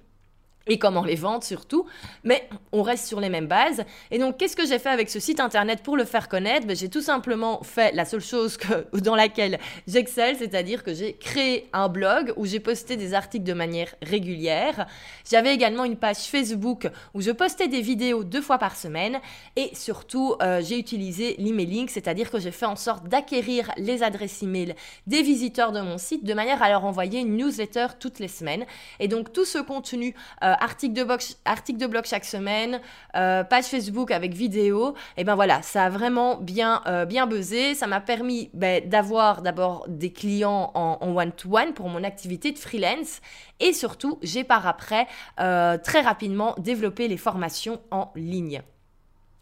et 0.67 0.77
comment 0.77 1.03
les 1.03 1.15
vendre 1.15 1.43
surtout, 1.43 1.85
mais 2.23 2.47
on 2.71 2.81
reste 2.81 3.07
sur 3.07 3.19
les 3.19 3.29
mêmes 3.29 3.47
bases. 3.47 3.83
Et 4.11 4.19
donc, 4.19 4.37
qu'est-ce 4.37 4.55
que 4.55 4.65
j'ai 4.65 4.79
fait 4.79 4.89
avec 4.89 5.09
ce 5.09 5.19
site 5.19 5.39
internet 5.39 5.81
pour 5.83 5.97
le 5.97 6.05
faire 6.05 6.27
connaître? 6.27 6.67
Ben, 6.67 6.75
J'ai 6.75 6.89
tout 6.89 7.01
simplement 7.01 7.61
fait 7.63 7.93
la 7.93 8.05
seule 8.05 8.21
chose 8.21 8.57
dans 8.93 9.15
laquelle 9.15 9.59
j'excelle, 9.87 10.35
c'est-à-dire 10.37 10.83
que 10.83 10.93
j'ai 10.93 11.13
créé 11.13 11.69
un 11.73 11.89
blog 11.89 12.33
où 12.37 12.45
j'ai 12.45 12.59
posté 12.59 12.97
des 12.97 13.13
articles 13.13 13.45
de 13.45 13.53
manière 13.53 13.93
régulière. 14.01 14.87
J'avais 15.29 15.53
également 15.53 15.83
une 15.83 15.97
page 15.97 16.17
Facebook 16.17 16.89
où 17.13 17.21
je 17.21 17.31
postais 17.31 17.67
des 17.67 17.81
vidéos 17.81 18.23
deux 18.23 18.41
fois 18.41 18.57
par 18.57 18.75
semaine 18.75 19.19
et 19.55 19.71
surtout, 19.73 20.35
euh, 20.41 20.61
j'ai 20.61 20.77
utilisé 20.77 21.35
l'emailing, 21.37 21.87
c'est-à-dire 21.87 22.31
que 22.31 22.39
j'ai 22.39 22.51
fait 22.51 22.65
en 22.65 22.75
sorte 22.75 23.07
d'acquérir 23.07 23.71
les 23.77 24.03
adresses 24.03 24.41
email 24.43 24.75
des 25.05 25.21
visiteurs 25.21 25.71
de 25.71 25.81
mon 25.81 25.97
site 25.97 26.23
de 26.23 26.33
manière 26.33 26.61
à 26.61 26.69
leur 26.69 26.85
envoyer 26.85 27.19
une 27.19 27.37
newsletter 27.37 27.87
toutes 27.99 28.19
les 28.19 28.27
semaines. 28.27 28.65
Et 28.99 29.07
donc, 29.07 29.33
tout 29.33 29.45
ce 29.45 29.59
contenu 29.59 30.13
euh, 30.43 30.53
article 30.59 30.93
de, 30.93 31.03
blog, 31.03 31.19
article 31.45 31.79
de 31.79 31.87
blog 31.87 32.05
chaque 32.05 32.25
semaine, 32.25 32.81
euh, 33.15 33.43
page 33.43 33.65
Facebook 33.65 34.11
avec 34.11 34.33
vidéo. 34.33 34.95
Et 35.17 35.23
ben 35.23 35.35
voilà, 35.35 35.61
ça 35.61 35.85
a 35.85 35.89
vraiment 35.89 36.35
bien, 36.35 36.81
euh, 36.87 37.05
bien 37.05 37.27
buzzé. 37.27 37.75
Ça 37.75 37.87
m'a 37.87 38.01
permis 38.01 38.49
ben, 38.53 38.87
d'avoir 38.87 39.41
d'abord 39.41 39.85
des 39.87 40.11
clients 40.11 40.71
en 40.75 41.15
one-to-one 41.15 41.73
pour 41.73 41.89
mon 41.89 42.03
activité 42.03 42.51
de 42.51 42.57
freelance. 42.57 43.21
Et 43.59 43.73
surtout, 43.73 44.19
j'ai 44.21 44.43
par 44.43 44.67
après 44.67 45.07
euh, 45.39 45.77
très 45.77 46.01
rapidement 46.01 46.55
développé 46.57 47.07
les 47.07 47.17
formations 47.17 47.81
en 47.91 48.11
ligne. 48.15 48.61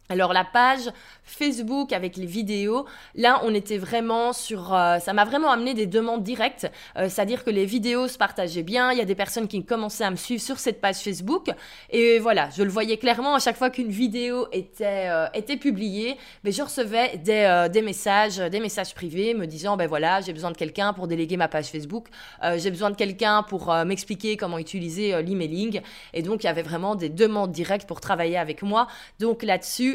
Alors 0.07 0.33
la 0.33 0.43
page 0.43 0.91
Facebook 1.23 1.91
avec 1.91 2.15
les 2.15 2.27
vidéos, 2.27 2.85
là 3.15 3.41
on 3.43 3.55
était 3.55 3.79
vraiment 3.79 4.33
sur... 4.33 4.71
Euh, 4.71 4.99
ça 4.99 5.13
m'a 5.13 5.25
vraiment 5.25 5.49
amené 5.49 5.73
des 5.73 5.87
demandes 5.87 6.21
directes, 6.21 6.71
euh, 6.95 7.09
c'est-à-dire 7.09 7.43
que 7.43 7.49
les 7.49 7.65
vidéos 7.65 8.07
se 8.07 8.19
partageaient 8.19 8.61
bien, 8.61 8.91
il 8.91 8.99
y 8.99 9.01
a 9.01 9.05
des 9.05 9.15
personnes 9.15 9.47
qui 9.47 9.65
commençaient 9.65 10.03
à 10.03 10.11
me 10.11 10.15
suivre 10.15 10.43
sur 10.43 10.59
cette 10.59 10.79
page 10.79 10.97
Facebook, 10.97 11.49
et 11.89 12.19
voilà, 12.19 12.49
je 12.55 12.61
le 12.61 12.69
voyais 12.69 12.97
clairement 12.97 13.33
à 13.33 13.39
chaque 13.39 13.57
fois 13.57 13.71
qu'une 13.71 13.89
vidéo 13.89 14.45
était, 14.51 15.07
euh, 15.09 15.57
publiée, 15.59 16.17
mais 16.43 16.51
je 16.51 16.61
recevais 16.61 17.17
des, 17.17 17.67
des, 17.71 17.81
messages, 17.81 18.37
des 18.37 18.59
messages 18.59 18.93
privés 18.93 19.33
me 19.33 19.47
disant, 19.47 19.75
ben 19.77 19.87
voilà, 19.87 20.21
j'ai 20.21 20.33
besoin 20.33 20.51
de 20.51 20.57
quelqu'un 20.57 20.93
pour 20.93 21.07
déléguer 21.07 21.37
ma 21.37 21.47
page 21.47 21.67
Facebook, 21.67 22.07
j'ai 22.57 22.69
besoin 22.69 22.91
de 22.91 22.95
quelqu'un 22.95 23.41
pour 23.41 23.73
m'expliquer 23.85 24.37
comment 24.37 24.57
utiliser 24.57 25.21
l'emailing, 25.23 25.81
et 26.13 26.21
donc 26.21 26.43
il 26.43 26.47
y 26.47 26.49
avait 26.49 26.61
vraiment 26.61 26.95
des 26.95 27.09
demandes 27.09 27.51
directes 27.51 27.87
pour 27.87 28.01
travailler 28.01 28.37
avec 28.37 28.63
moi, 28.63 28.87
donc 29.19 29.41
là-dessus, 29.43 29.94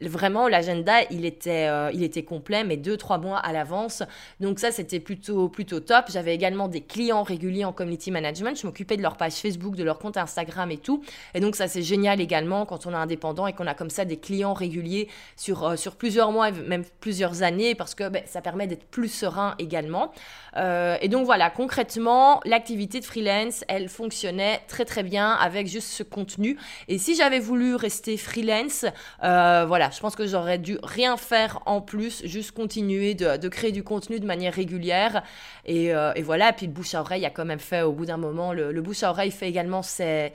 vraiment 0.00 0.48
l'agenda 0.48 1.02
il 1.10 1.24
était 1.24 1.68
euh, 1.68 1.90
il 1.92 2.02
était 2.02 2.24
complet 2.24 2.64
mais 2.64 2.76
deux 2.76 2.96
trois 2.96 3.18
mois 3.18 3.38
à 3.38 3.52
l'avance. 3.52 4.02
Donc 4.40 4.58
ça 4.58 4.70
c'était 4.70 5.00
plutôt 5.00 5.48
plutôt 5.48 5.80
top. 5.80 6.06
J'avais 6.10 6.34
également 6.34 6.68
des 6.68 6.80
clients 6.80 7.22
réguliers 7.22 7.64
en 7.64 7.72
community 7.72 8.10
management. 8.10 8.58
Je 8.60 8.66
m'occupais 8.66 8.96
de 8.96 9.02
leur 9.02 9.16
page 9.16 9.34
Facebook 9.34 9.76
de 9.76 9.84
leur 9.84 9.98
compte 9.98 10.16
Instagram 10.16 10.70
et 10.70 10.78
tout. 10.78 11.02
Et 11.34 11.40
donc 11.40 11.56
ça 11.56 11.68
c'est 11.68 11.82
génial 11.82 12.20
également 12.20 12.66
quand 12.66 12.86
on 12.86 12.92
est 12.92 12.96
indépendant 12.96 13.46
et 13.46 13.52
qu'on 13.52 13.66
a 13.66 13.74
comme 13.74 13.90
ça 13.90 14.04
des 14.04 14.16
clients 14.16 14.54
réguliers 14.54 15.08
sur 15.36 15.64
euh, 15.64 15.76
sur 15.76 15.96
plusieurs 15.96 16.32
mois 16.32 16.50
même 16.50 16.84
plusieurs 17.00 17.42
années 17.42 17.74
parce 17.74 17.94
que 17.94 18.08
ben, 18.08 18.22
ça 18.26 18.40
permet 18.40 18.66
d'être 18.66 18.84
plus 18.84 19.08
serein 19.08 19.54
également. 19.58 20.12
Euh, 20.56 20.96
et 21.00 21.08
donc 21.08 21.24
voilà 21.24 21.50
concrètement 21.50 22.40
l'activité 22.44 23.00
de 23.00 23.04
freelance 23.04 23.64
elle 23.68 23.88
fonctionnait 23.88 24.60
très 24.68 24.84
très 24.84 25.02
bien 25.02 25.32
avec 25.32 25.66
juste 25.66 25.88
ce 25.88 26.02
contenu. 26.02 26.58
Et 26.88 26.98
si 26.98 27.14
j'avais 27.14 27.40
voulu 27.40 27.74
rester 27.76 28.16
freelance 28.16 28.84
voilà 29.20 29.83
je 29.92 30.00
pense 30.00 30.14
que 30.16 30.26
j'aurais 30.26 30.58
dû 30.58 30.78
rien 30.82 31.16
faire 31.16 31.60
en 31.66 31.80
plus, 31.80 32.24
juste 32.26 32.52
continuer 32.52 33.14
de, 33.14 33.48
créer 33.48 33.72
du 33.72 33.82
contenu 33.82 34.20
de 34.20 34.26
manière 34.26 34.54
régulière. 34.54 35.22
Et, 35.64 35.94
euh, 35.94 36.12
et, 36.14 36.22
voilà, 36.22 36.52
puis 36.52 36.66
le 36.66 36.72
bouche 36.72 36.94
à 36.94 37.00
oreille 37.00 37.24
a 37.24 37.30
quand 37.30 37.44
même 37.44 37.58
fait 37.58 37.82
au 37.82 37.92
bout 37.92 38.06
d'un 38.06 38.16
moment, 38.16 38.52
le, 38.52 38.72
le, 38.72 38.82
bouche 38.82 39.02
à 39.02 39.10
oreille 39.10 39.30
fait 39.30 39.48
également 39.48 39.82
ses, 39.82 40.32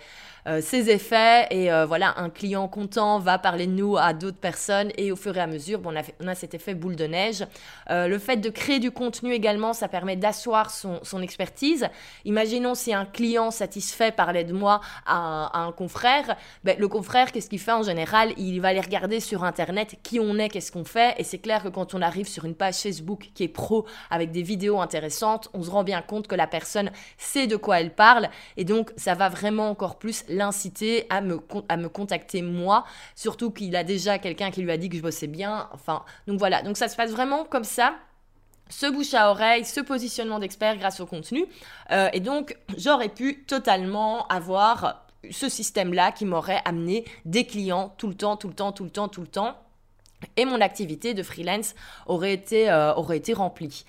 euh, 0.47 0.62
ses 0.62 0.89
effets. 0.89 1.47
Et 1.52 1.71
euh, 1.71 1.86
voilà, 1.86 2.13
un 2.17 2.30
client 2.30 2.67
content 2.67 3.19
va 3.19 3.38
parler 3.38 3.67
de 3.67 3.73
nous 3.73 3.97
à 3.97 4.13
d'autres 4.13 4.38
personnes. 4.38 4.91
Et 4.97 5.12
au 5.12 5.15
fur 5.15 5.36
et 5.38 5.41
à 5.41 5.47
mesure, 5.47 5.80
bon, 5.80 5.91
on, 5.93 5.97
a 5.97 6.04
on, 6.19 6.28
a 6.28 6.36
cet 6.36 6.54
effet 6.54 6.73
boule 6.73 6.95
de 6.95 7.06
neige. 7.06 7.45
Euh, 7.89 8.08
le 8.08 8.17
fait 8.19 8.38
de 8.38 8.49
créer 8.49 8.80
du 8.80 8.91
contenu 8.91 9.34
également, 9.34 9.73
ça 9.73 9.88
permet 9.88 10.15
d'asseoir 10.15 10.71
son, 10.71 10.99
son, 11.04 11.21
expertise. 11.21 11.88
Imaginons 12.25 12.75
si 12.75 12.93
un 12.93 13.06
client 13.06 13.52
satisfait 13.52 14.12
parlait 14.12 14.43
de 14.43 14.54
moi 14.54 14.82
à, 15.06 15.60
un 15.60 15.71
confrère. 15.71 16.36
Ben, 16.63 16.78
le 16.80 16.88
confrère, 16.88 17.32
qu'est-ce 17.32 17.49
qu'il 17.49 17.60
fait 17.60 17.71
en 17.71 17.84
général? 17.84 18.34
Il 18.38 18.60
va 18.62 18.69
aller 18.69 18.82
regarder 18.82 19.19
sur 19.19 19.43
Internet 19.43 19.97
qui 20.04 20.19
on 20.19 20.38
est, 20.38 20.49
qu'est-ce 20.49 20.71
qu'on 20.71 20.86
fait. 20.86 21.15
Et 21.17 21.23
c'est 21.23 21.39
clair 21.39 21.63
que 21.63 21.69
quand 21.69 21.93
on 21.93 22.02
arrive 22.02 22.28
sur 22.28 22.45
une 22.45 22.56
page 22.56 22.75
Facebook 22.75 23.30
qui 23.34 23.43
est 23.43 23.49
pro 23.49 23.86
avec 24.10 24.32
des 24.32 24.43
vidéos 24.43 24.80
intéressantes, 24.80 25.49
on 25.54 25.63
se 25.63 25.69
rend 25.69 25.84
bien 25.84 26.02
compte 26.02 26.28
que 26.28 26.36
la 26.36 26.47
personne 26.47 26.91
sait 27.17 27.47
de 27.47 27.56
quoi 27.56 27.80
elle 27.80 27.93
parle. 27.93 28.30
Et 28.58 28.63
donc, 28.63 28.91
ça 28.95 29.15
va 29.15 29.30
vraiment 29.30 29.69
encore 29.69 29.97
plus 29.97 30.23
l'inciter 30.29 31.05
à 31.09 31.21
me, 31.21 31.39
à 31.67 31.77
me 31.77 31.89
contacter 31.89 32.41
moi, 32.41 32.85
surtout 33.15 33.51
qu'il 33.51 33.75
a 33.75 33.83
déjà 33.83 34.19
quelqu'un 34.19 34.51
qui 34.51 34.61
lui 34.61 34.71
a 34.71 34.77
dit 34.77 34.89
que 34.89 34.97
je 34.97 35.01
bossais 35.01 35.27
bien. 35.27 35.67
Enfin, 35.73 36.03
donc 36.27 36.39
voilà, 36.39 36.61
donc 36.61 36.77
ça 36.77 36.87
se 36.87 36.95
passe 36.95 37.11
vraiment 37.11 37.45
comme 37.45 37.63
ça 37.63 37.95
ce 38.69 38.85
bouche 38.85 39.13
à 39.13 39.31
oreille, 39.31 39.65
ce 39.65 39.81
positionnement 39.81 40.39
d'expert 40.39 40.77
grâce 40.77 40.99
au 40.99 41.05
contenu. 41.05 41.45
Euh, 41.91 42.09
et 42.13 42.19
donc, 42.19 42.55
j'aurais 42.77 43.09
pu 43.09 43.43
totalement 43.45 44.27
avoir 44.27 45.07
ce 45.31 45.49
système-là 45.49 46.11
qui 46.11 46.25
m'aurait 46.25 46.61
amené 46.65 47.03
des 47.25 47.45
clients 47.45 47.93
tout 47.97 48.07
le 48.07 48.13
temps, 48.13 48.37
tout 48.37 48.47
le 48.47 48.53
temps, 48.53 48.71
tout 48.71 48.83
le 48.83 48.89
temps, 48.89 49.07
tout 49.07 49.21
le 49.21 49.27
temps. 49.27 49.57
Et 50.37 50.45
mon 50.45 50.61
activité 50.61 51.13
de 51.13 51.23
freelance 51.23 51.75
aurait 52.05 52.33
été, 52.33 52.69
euh, 52.69 52.93
aurait 52.93 53.17
été 53.17 53.33
remplie. 53.33 53.85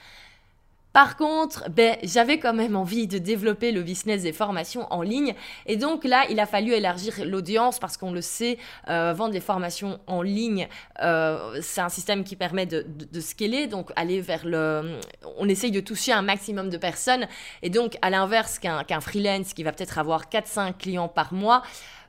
Par 0.93 1.17
contre, 1.17 1.71
ben, 1.71 1.97
j'avais 2.03 2.39
quand 2.39 2.53
même 2.53 2.75
envie 2.75 3.07
de 3.07 3.19
développer 3.19 3.71
le 3.71 3.83
business 3.83 4.23
des 4.23 4.33
formations 4.33 4.93
en 4.93 5.03
ligne. 5.03 5.35
Et 5.67 5.77
donc 5.77 6.05
là, 6.05 6.25
il 6.31 6.41
a 6.41 6.47
fallu 6.47 6.73
élargir 6.73 7.15
l'audience 7.25 7.79
parce 7.79 7.97
qu'on 7.97 8.13
le 8.13 8.21
sait, 8.21 8.59
euh, 8.89 9.13
vendre 9.13 9.33
des 9.33 9.41
formations 9.41 10.01
en 10.07 10.23
ligne, 10.23 10.69
euh, 11.03 11.61
c'est 11.63 11.81
un 11.81 11.89
système 11.89 12.25
qui 12.25 12.35
permet 12.35 12.67
de, 12.67 12.85
de, 12.87 13.21
scaler, 13.21 13.67
donc 13.67 13.93
aller 13.95 14.21
vers 14.21 14.45
le... 14.45 14.99
On 15.39 15.49
essaye 15.49 15.71
de 15.71 15.81
toucher 15.81 16.13
un 16.13 16.23
maximum 16.23 16.71
de 16.71 16.77
personnes. 16.77 17.27
Et 17.63 17.71
donc, 17.71 17.97
à 18.03 18.11
l'inverse 18.11 18.59
qu'un 18.59 19.01
freelance 19.01 19.53
qui 19.55 19.63
va 19.63 19.73
peut-être 19.73 19.99
avoir 19.99 20.25
4-5 20.25 20.77
clients 20.77 21.09
par 21.09 21.33
mois, 21.33 21.63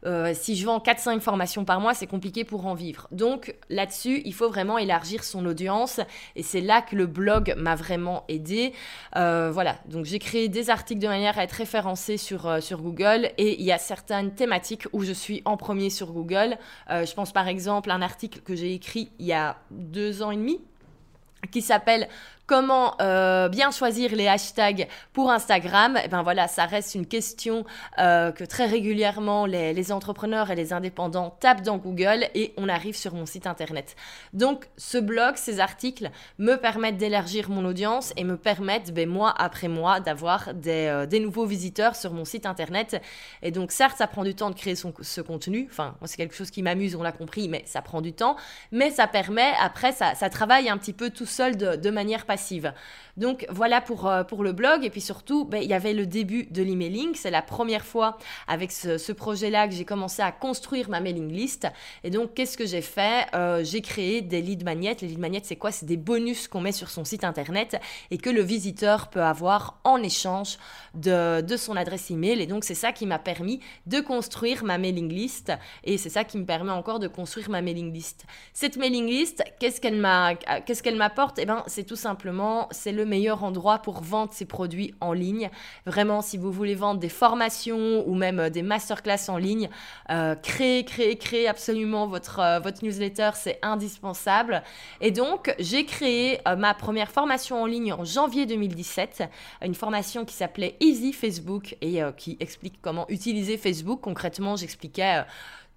euh, 0.06 0.34
si 0.34 0.56
je 0.56 0.66
vends 0.66 0.80
4-5 0.80 1.20
formations 1.20 1.66
par 1.66 1.80
mois, 1.80 1.94
c'est 1.94 2.08
compliqué 2.08 2.44
pour 2.44 2.66
en 2.66 2.74
vivre. 2.74 3.08
Donc 3.12 3.56
là-dessus, 3.70 4.22
il 4.26 4.34
faut 4.34 4.50
vraiment 4.50 4.78
élargir 4.78 5.24
son 5.24 5.46
audience 5.46 6.00
et 6.36 6.44
c'est 6.44 6.62
là 6.62 6.82
que 6.82 6.96
le 6.96 7.06
blog 7.06 7.54
m'a 7.58 7.76
vraiment 7.76 8.24
aidé. 8.28 8.74
Euh, 9.16 9.52
voilà, 9.52 9.78
donc 9.86 10.06
j'ai 10.06 10.20
créé 10.20 10.50
des 10.50 10.70
articles 10.70 11.02
de 11.02 11.08
manière 11.08 11.38
à 11.38 11.44
être 11.44 11.52
référencé 11.54 12.18
sur, 12.18 12.48
euh, 12.48 12.62
sur 12.62 12.82
Google 12.82 13.32
et 13.38 13.60
il 13.60 13.66
y 13.66 13.72
a 13.72 13.78
certaines 13.78 14.34
thématiques 14.34 14.88
où 14.94 15.04
je 15.04 15.14
suis 15.14 15.42
en 15.46 15.58
premier 15.58 15.90
sur 15.90 16.12
Google. 16.14 16.58
je 16.90 17.14
pense 17.14 17.32
par 17.32 17.48
exemple 17.48 17.92
à 17.92 17.96
un 17.96 18.02
article 18.02 18.40
que 18.42 18.56
j'ai 18.56 18.74
écrit 18.74 19.12
il 19.20 19.26
y 19.26 19.34
a 19.34 19.58
deux 19.72 20.22
ans 20.24 20.32
et 20.32 20.38
demi 20.38 20.60
qui 21.52 21.62
s'appelle 21.62 22.08
Comment 22.52 23.00
euh, 23.00 23.48
bien 23.48 23.72
choisir 23.72 24.14
les 24.14 24.28
hashtags 24.28 24.90
pour 25.14 25.32
Instagram 25.32 25.96
Et 25.96 26.02
eh 26.04 26.08
ben 26.10 26.22
voilà, 26.22 26.50
ça 26.50 26.66
reste 26.66 26.96
une 26.96 27.06
question 27.06 27.64
euh, 27.98 28.34
que 28.34 28.44
très 28.44 28.66
régulièrement 28.66 29.46
les, 29.46 29.92
entrepreneurs 29.94 30.52
et 30.52 30.56
les 30.56 30.74
indépendants 30.74 31.38
tapent 31.40 31.62
dans 31.62 31.78
Google 31.78 32.26
et 32.36 32.54
on 32.58 32.68
arrive 32.68 32.98
sur 32.98 33.14
mon 33.14 33.26
site 33.26 33.48
internet. 33.48 33.96
Donc 34.34 34.68
ce 34.76 34.98
blog, 34.98 35.38
ces 35.38 35.62
articles 35.62 36.12
me 36.40 36.58
permettent 36.58 36.98
d'élargir 36.98 37.50
mon 37.50 37.64
audience 37.64 38.12
et 38.18 38.26
me 38.26 38.36
permettent, 38.36 38.94
ben, 38.94 39.08
mois 39.08 39.34
après 39.38 39.70
mois, 39.70 40.02
d'avoir 40.02 40.54
des, 40.54 40.88
euh, 40.88 41.06
des, 41.06 41.22
nouveaux 41.22 41.46
visiteurs 41.46 41.96
sur 41.96 42.12
mon 42.12 42.26
site 42.26 42.46
internet. 42.46 43.02
Et 43.44 43.52
donc 43.52 43.72
certes, 43.72 43.98
ça 43.98 44.08
prend 44.08 44.26
du 44.26 44.36
temps 44.36 44.50
de 44.50 44.56
créer 44.56 44.76
son, 44.76 44.94
ce 45.00 45.22
contenu. 45.22 45.70
Enfin, 45.72 45.96
c'est 46.04 46.18
quelque 46.18 46.36
chose 46.36 46.52
qui 46.52 46.64
m'amuse, 46.64 46.96
on 46.98 47.04
l'a 47.04 47.14
compris, 47.14 47.48
mais 47.48 47.64
ça 47.66 47.82
prend 47.82 48.02
du 48.02 48.12
temps. 48.12 48.36
Mais 48.74 48.90
ça 48.90 49.08
permet, 49.08 49.54
après, 49.62 49.94
ça, 49.94 50.16
ça 50.16 50.30
travaille 50.30 50.68
un 50.68 50.78
petit 50.78 50.92
peu 50.92 51.12
tout 51.12 51.26
seul 51.26 51.56
de, 51.56 51.92
manière 51.92 52.26
donc 53.18 53.46
voilà 53.50 53.82
pour, 53.82 54.08
euh, 54.08 54.24
pour 54.24 54.44
le 54.44 54.54
blog. 54.54 54.84
Et 54.84 54.90
puis 54.90 55.02
surtout, 55.02 55.46
ben, 55.46 55.62
il 55.62 55.70
y 55.70 55.74
avait 55.74 55.94
le 55.94 56.06
début 56.06 56.46
de 56.46 56.64
l'emailing. 56.64 57.14
C'est 57.16 57.32
la 57.32 57.42
première 57.42 57.86
fois 57.86 58.18
avec 58.48 58.72
ce, 58.72 59.12
projet-là 59.12 59.68
que 59.68 59.74
j'ai 59.74 59.86
commencé 59.86 60.22
à 60.22 60.32
construire 60.32 60.90
ma 60.90 61.02
mailing 61.02 61.32
list. 61.32 61.68
Et 62.04 62.10
donc, 62.10 62.34
qu'est-ce 62.34 62.58
que 62.58 62.66
j'ai 62.66 62.82
fait? 62.82 63.28
Euh, 63.36 63.64
J'ai 63.64 63.82
créé 63.82 64.22
des 64.22 64.42
lead 64.42 64.64
magnets. 64.64 64.96
Les 65.02 65.10
lead 65.10 65.20
magnets, 65.20 65.42
c'est 65.44 65.58
quoi? 65.58 65.72
C'est 65.72 65.86
des 65.86 65.98
bonus 65.98 66.48
qu'on 66.48 66.62
met 66.62 66.72
sur 66.72 66.90
son 66.90 67.04
site 67.04 67.24
internet 67.24 67.80
et 68.10 68.18
que 68.18 68.30
le 68.30 68.42
visiteur 68.42 69.10
peut 69.10 69.22
avoir 69.22 69.80
en 69.84 70.02
échange 70.02 70.58
de, 70.96 71.42
de 71.42 71.58
son 71.58 71.76
adresse 71.76 72.10
email. 72.10 72.42
Et 72.42 72.48
donc, 72.48 72.64
c'est 72.64 72.76
ça 72.76 72.92
qui 72.92 73.06
m'a 73.06 73.20
permis 73.20 73.60
de 73.86 74.00
construire 74.00 74.64
ma 74.64 74.78
mailing 74.78 75.12
list. 75.12 75.52
Et 75.84 75.98
c'est 75.98 76.10
ça 76.10 76.24
qui 76.24 76.38
me 76.38 76.46
permet 76.46 76.72
encore 76.72 77.00
de 77.00 77.08
construire 77.08 77.50
ma 77.50 77.62
mailing 77.62 77.94
list. 77.94 78.26
Cette 78.54 78.78
mailing 78.78 79.08
list, 79.08 79.44
qu'est-ce 79.60 79.82
qu'elle 79.82 79.98
m'a, 79.98 80.36
qu'est-ce 80.66 80.82
qu'elle 80.82 80.96
m'apporte? 80.96 81.38
Eh 81.38 81.46
ben, 81.46 81.64
c'est 81.68 81.84
tout 81.84 81.96
simplement 81.96 82.21
c'est 82.72 82.92
le 82.92 83.06
meilleur 83.06 83.44
endroit 83.44 83.80
pour 83.80 84.02
vendre 84.02 84.34
ses 84.34 84.46
produits 84.46 84.94
en 85.02 85.14
ligne. 85.14 85.50
Vraiment, 85.86 86.22
si 86.22 86.38
vous 86.38 86.52
voulez 86.52 86.76
vendre 86.76 87.00
des 87.00 87.10
formations 87.10 88.08
ou 88.08 88.16
même 88.16 88.40
euh, 88.40 88.50
des 88.50 88.62
masterclass 88.62 89.30
en 89.30 89.38
ligne, 89.38 89.70
euh, 90.10 90.36
créez, 90.36 90.84
créez, 90.86 91.18
créez 91.18 91.48
absolument 91.48 92.08
votre, 92.08 92.40
euh, 92.40 92.60
votre 92.60 92.84
newsletter, 92.84 93.32
c'est 93.36 93.60
indispensable. 93.62 94.64
Et 95.00 95.12
donc, 95.12 95.54
j'ai 95.60 95.86
créé 95.86 96.40
ma 96.58 96.74
première 96.74 97.12
formation 97.12 97.62
en 97.62 97.66
ligne 97.66 97.94
en 97.94 98.04
janvier 98.04 98.46
2017, 98.46 99.24
une 99.64 99.76
formation 99.76 100.26
qui 100.26 100.34
s'appelait 100.34 100.76
Easy 100.80 101.14
Facebook 101.14 101.76
et 101.82 102.02
qui 102.18 102.38
explique 102.40 102.82
comment 102.82 103.06
utiliser 103.10 103.58
Facebook. 103.58 104.02
Concrètement, 104.02 104.56
j'expliquais 104.56 105.24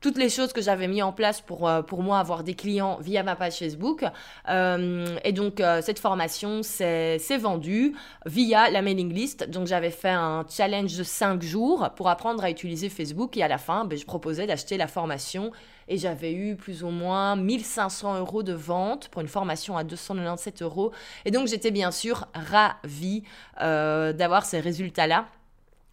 toutes 0.04 0.18
les 0.18 0.28
choses 0.28 0.52
que 0.52 0.60
j'avais 0.60 0.86
mis 0.86 1.00
en 1.00 1.12
place 1.12 1.40
pour, 1.40 1.66
euh, 1.66 1.80
pour 1.80 2.02
moi 2.02 2.18
avoir 2.18 2.44
des 2.44 2.54
clients 2.54 2.98
via 3.00 3.22
ma 3.22 3.36
page 3.36 3.54
Facebook. 3.54 4.04
Euh, 4.50 5.16
et 5.24 5.32
donc, 5.32 5.60
euh, 5.60 5.80
cette 5.80 5.98
formation 5.98 6.62
s'est 6.62 7.18
vendue 7.40 7.94
via 8.26 8.68
la 8.68 8.82
mailing 8.82 9.10
list. 9.10 9.48
Donc, 9.48 9.66
j'avais 9.66 9.88
fait 9.88 10.10
un 10.10 10.44
challenge 10.46 10.94
de 10.94 11.02
5 11.02 11.40
jours 11.40 11.88
pour 11.96 12.10
apprendre 12.10 12.44
à 12.44 12.50
utiliser 12.50 12.90
Facebook. 12.90 13.38
Et 13.38 13.42
à 13.42 13.48
la 13.48 13.56
fin, 13.56 13.86
ben, 13.86 13.98
je 13.98 14.04
proposais 14.04 14.46
d'acheter 14.46 14.76
la 14.76 14.88
formation. 14.88 15.52
Et 15.88 15.96
j'avais 15.96 16.34
eu 16.34 16.54
plus 16.54 16.84
ou 16.84 16.90
moins 16.90 17.34
1500 17.36 18.18
euros 18.18 18.42
de 18.42 18.52
vente 18.52 19.08
pour 19.08 19.22
une 19.22 19.28
formation 19.28 19.78
à 19.78 19.84
297 19.84 20.60
euros. 20.60 20.92
Et 21.24 21.30
donc, 21.30 21.48
j'étais 21.48 21.70
bien 21.70 21.90
sûr 21.90 22.28
ravie 22.34 23.22
d'avoir 23.58 24.44
ces 24.44 24.60
résultats-là. 24.60 25.24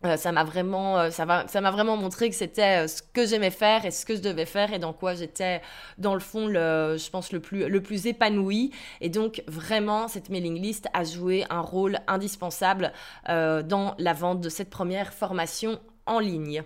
Euh, 0.05 0.17
ça 0.17 0.31
m'a 0.31 0.43
vraiment, 0.43 0.97
euh, 0.97 1.09
ça 1.11 1.45
ça 1.47 1.61
m'a 1.61 1.71
vraiment 1.71 1.95
montré 1.95 2.29
que 2.29 2.35
c'était 2.35 2.85
euh, 2.85 2.87
ce 2.87 3.03
que 3.03 3.25
j'aimais 3.27 3.51
faire 3.51 3.85
et 3.85 3.91
ce 3.91 4.05
que 4.05 4.15
je 4.15 4.21
devais 4.21 4.47
faire 4.47 4.73
et 4.73 4.79
dans 4.79 4.93
quoi 4.93 5.13
j'étais, 5.13 5.61
dans 5.99 6.15
le 6.15 6.19
fond, 6.19 6.47
le, 6.47 6.97
je 6.97 7.09
pense 7.11 7.31
le 7.31 7.39
plus, 7.39 7.67
le 7.67 7.81
plus 7.83 8.07
épanoui. 8.07 8.71
Et 8.99 9.09
donc 9.09 9.43
vraiment, 9.47 10.07
cette 10.07 10.29
mailing 10.29 10.59
list 10.59 10.87
a 10.93 11.03
joué 11.03 11.45
un 11.49 11.61
rôle 11.61 11.99
indispensable 12.07 12.91
dans 13.27 13.95
la 13.97 14.13
vente 14.13 14.41
de 14.41 14.49
cette 14.49 14.69
première 14.69 15.13
formation 15.13 15.79
en 16.05 16.19
ligne. 16.19 16.63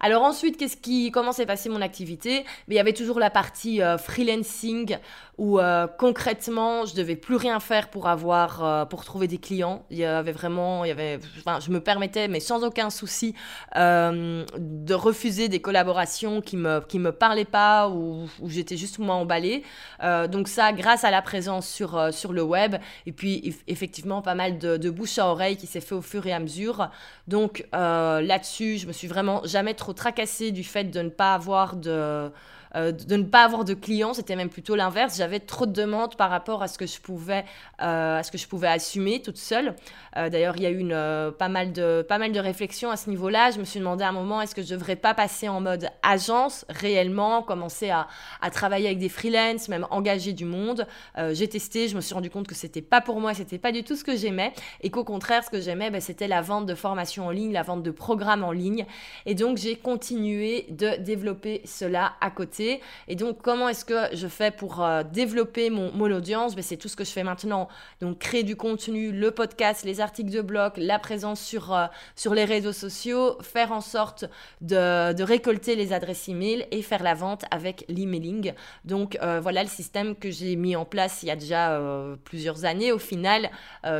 Alors 0.00 0.22
ensuite, 0.22 0.56
qu'est-ce 0.56 0.76
qui, 0.76 1.10
comment 1.10 1.32
s'est 1.32 1.46
passée 1.46 1.68
mon 1.68 1.80
activité? 1.80 2.44
Mais 2.66 2.74
il 2.74 2.78
y 2.78 2.80
avait 2.80 2.92
toujours 2.92 3.18
la 3.18 3.30
partie 3.30 3.80
freelancing 3.98 4.98
où 5.38 5.60
euh, 5.60 5.86
concrètement 5.86 6.84
je 6.84 6.94
devais 6.96 7.14
plus 7.14 7.36
rien 7.36 7.60
faire 7.60 7.88
pour 7.90 8.08
avoir 8.08 8.64
euh, 8.64 8.84
pour 8.84 9.04
trouver 9.04 9.28
des 9.28 9.38
clients. 9.38 9.84
Il 9.90 9.96
y 9.96 10.04
avait 10.04 10.32
vraiment 10.32 10.84
il 10.84 10.88
y 10.88 10.90
avait 10.90 11.20
je 11.60 11.70
me 11.70 11.80
permettais 11.80 12.26
mais 12.26 12.40
sans 12.40 12.64
aucun 12.64 12.90
souci 12.90 13.34
euh, 13.76 14.44
de 14.58 14.94
refuser 14.94 15.48
des 15.48 15.60
collaborations 15.60 16.40
qui 16.40 16.56
me 16.56 16.80
qui 16.80 16.98
me 16.98 17.12
parlaient 17.12 17.44
pas 17.44 17.88
ou 17.88 18.28
où 18.40 18.50
j'étais 18.50 18.76
juste 18.76 18.98
moins 18.98 19.14
emballée. 19.14 19.62
Donc 20.02 20.48
ça 20.48 20.72
grâce 20.72 21.04
à 21.04 21.10
la 21.10 21.22
présence 21.22 21.68
sur 21.68 22.12
sur 22.12 22.32
le 22.32 22.42
web 22.42 22.76
et 23.06 23.12
puis 23.12 23.56
effectivement 23.68 24.22
pas 24.22 24.34
mal 24.34 24.58
de, 24.58 24.76
de 24.76 24.90
bouche 24.90 25.18
à 25.18 25.28
oreille 25.28 25.56
qui 25.56 25.68
s'est 25.68 25.80
fait 25.80 25.94
au 25.94 26.02
fur 26.02 26.26
et 26.26 26.32
à 26.32 26.40
mesure. 26.40 26.90
Donc 27.28 27.64
là-dessus 27.72 28.78
je 28.78 28.88
me 28.88 28.92
suis 28.92 29.06
vraiment 29.06 29.42
jamais 29.44 29.74
trop 29.74 29.87
tracassée 29.92 30.52
du 30.52 30.64
fait 30.64 30.84
de 30.84 31.00
ne 31.00 31.08
pas 31.08 31.34
avoir 31.34 31.76
de 31.76 32.30
euh, 32.74 32.92
de 32.92 33.16
ne 33.16 33.24
pas 33.24 33.44
avoir 33.44 33.64
de 33.64 33.74
clients, 33.74 34.14
c'était 34.14 34.36
même 34.36 34.48
plutôt 34.48 34.76
l'inverse. 34.76 35.16
J'avais 35.16 35.40
trop 35.40 35.66
de 35.66 35.72
demandes 35.72 36.16
par 36.16 36.30
rapport 36.30 36.62
à 36.62 36.68
ce 36.68 36.78
que 36.78 36.86
je 36.86 37.00
pouvais, 37.00 37.44
euh, 37.82 38.18
à 38.18 38.22
ce 38.22 38.30
que 38.30 38.38
je 38.38 38.46
pouvais 38.46 38.68
assumer 38.68 39.22
toute 39.22 39.38
seule. 39.38 39.74
Euh, 40.16 40.28
d'ailleurs, 40.28 40.56
il 40.56 40.62
y 40.62 40.66
a 40.66 40.70
eu 40.70 40.78
une, 40.78 41.32
pas, 41.38 41.48
mal 41.48 41.72
de, 41.72 42.04
pas 42.08 42.18
mal 42.18 42.32
de 42.32 42.40
réflexions 42.40 42.90
à 42.90 42.96
ce 42.96 43.08
niveau-là. 43.10 43.50
Je 43.50 43.58
me 43.58 43.64
suis 43.64 43.78
demandé 43.78 44.04
à 44.04 44.08
un 44.08 44.12
moment, 44.12 44.40
est-ce 44.40 44.54
que 44.54 44.62
je 44.62 44.74
ne 44.74 44.78
devrais 44.78 44.96
pas 44.96 45.14
passer 45.14 45.48
en 45.48 45.60
mode 45.60 45.88
agence 46.02 46.64
réellement, 46.68 47.42
commencer 47.42 47.90
à, 47.90 48.08
à 48.40 48.50
travailler 48.50 48.86
avec 48.86 48.98
des 48.98 49.08
freelances, 49.08 49.68
même 49.68 49.86
engager 49.90 50.32
du 50.32 50.44
monde. 50.44 50.86
J'ai 51.32 51.48
testé, 51.48 51.88
je 51.88 51.96
me 51.96 52.00
suis 52.00 52.14
rendu 52.14 52.30
compte 52.30 52.46
que 52.46 52.54
c'était 52.54 52.82
pas 52.82 53.00
pour 53.00 53.20
moi, 53.20 53.34
c'était 53.34 53.58
pas 53.58 53.72
du 53.72 53.82
tout 53.82 53.96
ce 53.96 54.04
que 54.04 54.16
j'aimais, 54.16 54.52
et 54.80 54.90
qu'au 54.90 55.04
contraire, 55.04 55.44
ce 55.44 55.50
que 55.50 55.60
j'aimais, 55.60 55.90
ben, 55.90 56.00
c'était 56.00 56.28
la 56.28 56.42
vente 56.42 56.66
de 56.66 56.74
formations 56.74 57.26
en 57.26 57.30
ligne, 57.30 57.52
la 57.52 57.62
vente 57.62 57.82
de 57.82 57.90
programmes 57.90 58.44
en 58.44 58.52
ligne. 58.52 58.86
Et 59.26 59.34
donc, 59.34 59.58
j'ai 59.58 59.76
continué 59.76 60.66
de 60.70 60.96
développer 60.96 61.62
cela 61.64 62.14
à 62.20 62.30
côté 62.30 62.57
et 62.60 63.14
donc, 63.14 63.42
comment 63.42 63.68
est-ce 63.68 63.84
que 63.84 64.14
je 64.14 64.26
fais 64.26 64.50
pour 64.50 64.82
euh, 64.82 65.02
développer 65.02 65.70
mon, 65.70 66.10
audience? 66.10 66.54
Ben, 66.54 66.62
C'est 66.62 66.76
tout 66.76 66.88
ce 66.88 66.96
que 66.96 67.04
je 67.04 67.10
fais 67.10 67.24
maintenant. 67.24 67.68
Donc, 68.00 68.18
créer 68.18 68.42
du 68.42 68.56
contenu, 68.56 69.12
le 69.12 69.30
podcast, 69.30 69.84
les 69.84 70.00
articles 70.00 70.30
de 70.30 70.40
blog, 70.40 70.72
la 70.76 70.98
présence 70.98 71.40
sur, 71.40 71.74
euh, 71.74 71.86
sur 72.16 72.34
les 72.34 72.44
réseaux 72.44 72.72
sociaux, 72.72 73.36
faire 73.42 73.72
en 73.72 73.80
sorte 73.80 74.24
de, 74.60 75.12
de, 75.12 75.22
récolter 75.22 75.76
les 75.76 75.92
adresses 75.92 76.28
email 76.28 76.66
et 76.70 76.82
faire 76.82 77.02
la 77.02 77.14
vente 77.14 77.44
avec 77.50 77.84
l'emailing. 77.88 78.52
Donc, 78.84 79.18
euh, 79.22 79.40
voilà 79.40 79.62
le 79.62 79.68
système 79.68 80.16
que 80.16 80.30
j'ai 80.30 80.56
mis 80.56 80.76
en 80.76 80.84
place 80.84 81.22
il 81.22 81.26
y 81.26 81.30
a 81.30 81.36
déjà 81.36 81.80
plusieurs 82.24 82.64
années. 82.64 82.92
Au 82.92 82.98
final, 82.98 83.50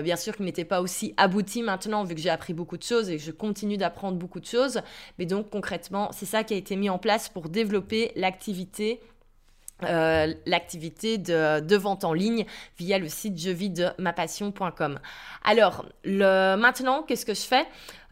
bien 0.03 0.16
sûr 0.16 0.37
qu'il 0.37 0.44
n'était 0.44 0.64
pas 0.64 0.81
aussi 0.81 1.14
abouti 1.16 1.62
maintenant, 1.62 2.05
vu 2.05 2.14
que 2.14 2.21
j'ai 2.21 2.31
appris 2.31 2.55
beaucoup 2.55 2.77
de 2.77 2.83
choses 2.83 3.11
et 3.11 3.16
que 3.16 3.23
je 3.23 3.31
continue 3.31 3.77
d'apprendre 3.77 4.18
beaucoup 4.18 4.40
de 4.40 4.47
choses. 4.47 4.81
Mais 5.18 5.27
donc, 5.27 5.51
concrètement, 5.51 6.11
c'est 6.12 6.27
ça 6.27 6.44
qui 6.44 6.55
a 6.55 6.57
été 6.57 6.77
mis 6.77 6.90
en 6.90 6.99
place 6.99 7.29
pour 7.29 7.49
développer 7.49 8.12
l'activité 8.16 8.47
euh, 9.84 10.34
l'activité 10.44 11.18
de, 11.18 11.76
vente 11.76 12.02
en 12.04 12.12
ligne 12.12 12.46
via 12.78 12.98
le 12.98 13.08
site 13.08 13.37
je. 13.37 15.00
Alors, 15.44 15.84
maintenant, 16.04 17.04
qu'est-ce 17.04 17.24
que 17.24 17.34
je 17.34 17.42
fais? 17.42 17.64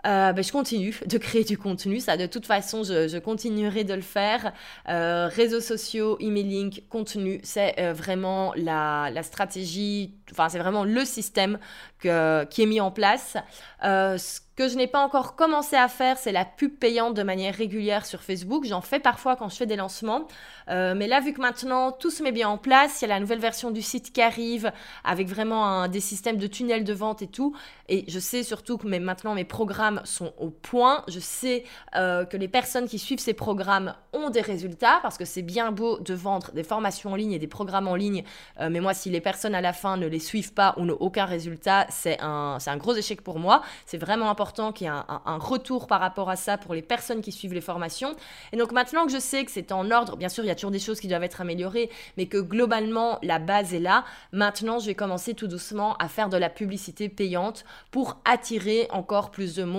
Euh, 0.04 0.32
ben, 0.32 0.44
je 0.44 0.52
continue 0.52 0.94
de 1.06 1.18
créer 1.18 1.44
du 1.44 1.58
contenu. 1.58 2.00
Ça, 2.00 2.16
de 2.16 2.26
toute 2.26 2.46
façon, 2.46 2.84
je, 2.84 3.18
continuerai 3.18 3.84
de 3.84 3.94
le 3.94 4.02
faire. 4.02 4.52
Euh, 4.88 5.28
réseaux 5.28 5.60
sociaux, 5.60 6.16
emailing, 6.20 6.80
contenu, 6.88 7.40
c'est 7.42 7.74
euh, 7.80 7.92
vraiment 7.92 8.52
la, 8.56 9.10
stratégie, 9.22 10.14
enfin, 10.30 10.48
c'est 10.48 10.58
vraiment 10.58 10.84
le 10.84 11.04
système 11.04 11.58
qui 12.00 12.08
est 12.08 12.66
mis 12.66 12.80
en 12.80 12.90
place. 12.92 13.36
ce 13.82 14.40
que 14.54 14.68
je 14.68 14.76
n'ai 14.76 14.86
pas 14.86 15.00
encore 15.00 15.34
commencé 15.34 15.76
à 15.76 15.88
faire, 15.88 16.16
c'est 16.16 16.32
la 16.32 16.44
pub 16.44 16.78
payante 16.78 17.14
de 17.14 17.22
manière 17.22 17.54
régulière 17.54 18.06
sur 18.06 18.22
Facebook. 18.22 18.64
J'en 18.64 18.80
fais 18.80 19.00
parfois 19.00 19.34
quand 19.34 19.48
je 19.48 19.56
fais 19.56 19.66
des 19.66 19.76
lancements. 19.76 20.28
mais 20.68 21.06
là, 21.08 21.20
vu 21.20 21.32
que 21.32 21.40
maintenant 21.40 21.90
tout 21.90 22.10
se 22.10 22.22
met 22.22 22.32
bien 22.32 22.48
en 22.48 22.58
place, 22.58 23.00
il 23.00 23.08
y 23.08 23.10
a 23.10 23.14
la 23.14 23.20
nouvelle 23.20 23.40
version 23.40 23.70
du 23.70 23.82
site 23.82 24.12
qui 24.12 24.22
arrive 24.22 24.72
avec 25.04 25.26
vraiment 25.26 25.88
des 25.88 26.00
systèmes 26.00 26.36
de 26.36 26.46
tunnels 26.46 26.84
de 26.84 26.92
vente 26.92 27.22
et 27.22 27.26
tout. 27.26 27.56
Et 27.88 28.04
je 28.08 28.18
sais 28.18 28.44
surtout 28.44 28.78
que 28.78 28.86
maintenant 28.86 29.34
mes 29.34 29.44
programmes 29.44 29.85
sont 30.04 30.32
au 30.38 30.50
point. 30.50 31.04
Je 31.08 31.20
sais 31.20 31.64
euh, 31.94 32.24
que 32.24 32.36
les 32.36 32.48
personnes 32.48 32.88
qui 32.88 32.98
suivent 32.98 33.18
ces 33.18 33.34
programmes 33.34 33.94
ont 34.12 34.30
des 34.30 34.40
résultats 34.40 34.98
parce 35.02 35.18
que 35.18 35.24
c'est 35.24 35.42
bien 35.42 35.72
beau 35.72 35.98
de 35.98 36.14
vendre 36.14 36.52
des 36.52 36.64
formations 36.64 37.12
en 37.12 37.16
ligne 37.16 37.32
et 37.32 37.38
des 37.38 37.46
programmes 37.46 37.88
en 37.88 37.94
ligne. 37.94 38.24
Euh, 38.60 38.68
mais 38.70 38.80
moi, 38.80 38.94
si 38.94 39.10
les 39.10 39.20
personnes 39.20 39.54
à 39.54 39.60
la 39.60 39.72
fin 39.72 39.96
ne 39.96 40.06
les 40.06 40.18
suivent 40.18 40.52
pas 40.52 40.74
ou 40.76 40.84
n'ont 40.84 40.96
aucun 41.00 41.24
résultat, 41.24 41.86
c'est 41.90 42.20
un, 42.20 42.58
un 42.64 42.76
gros 42.76 42.94
échec 42.94 43.22
pour 43.22 43.38
moi. 43.38 43.62
C'est 43.84 43.98
vraiment 43.98 44.30
important 44.30 44.72
qu'il 44.72 44.86
y 44.86 44.90
ait 44.90 44.92
un, 44.92 45.22
un, 45.24 45.38
retour 45.38 45.86
par 45.86 46.00
rapport 46.00 46.30
à 46.30 46.36
ça 46.36 46.58
pour 46.58 46.74
les 46.74 46.82
personnes 46.82 47.20
qui 47.20 47.32
suivent 47.32 47.54
les 47.54 47.60
formations. 47.60 48.14
Et 48.52 48.56
donc 48.56 48.72
maintenant 48.72 49.06
que 49.06 49.12
je 49.12 49.18
sais 49.18 49.44
que 49.44 49.50
c'est 49.50 49.72
en 49.72 49.90
ordre, 49.90 50.16
bien 50.16 50.28
sûr, 50.28 50.44
il 50.44 50.48
y 50.48 50.50
a 50.50 50.54
toujours 50.54 50.70
des 50.70 50.78
choses 50.78 51.00
qui 51.00 51.08
doivent 51.08 51.24
être 51.24 51.40
améliorées, 51.40 51.90
mais 52.16 52.26
que 52.26 52.38
globalement, 52.38 53.18
la 53.22 53.38
base 53.38 53.74
est 53.74 53.80
là. 53.80 54.04
Maintenant, 54.32 54.78
je 54.78 54.86
vais 54.86 54.94
commencer 54.94 55.34
tout 55.34 55.46
doucement 55.46 55.96
à 55.96 56.08
faire 56.08 56.28
de 56.28 56.36
la 56.36 56.50
publicité 56.50 57.08
payante 57.08 57.64
pour 57.90 58.20
attirer 58.24 58.88
encore 58.90 59.30
plus 59.30 59.54
de 59.54 59.64
monde. 59.64 59.75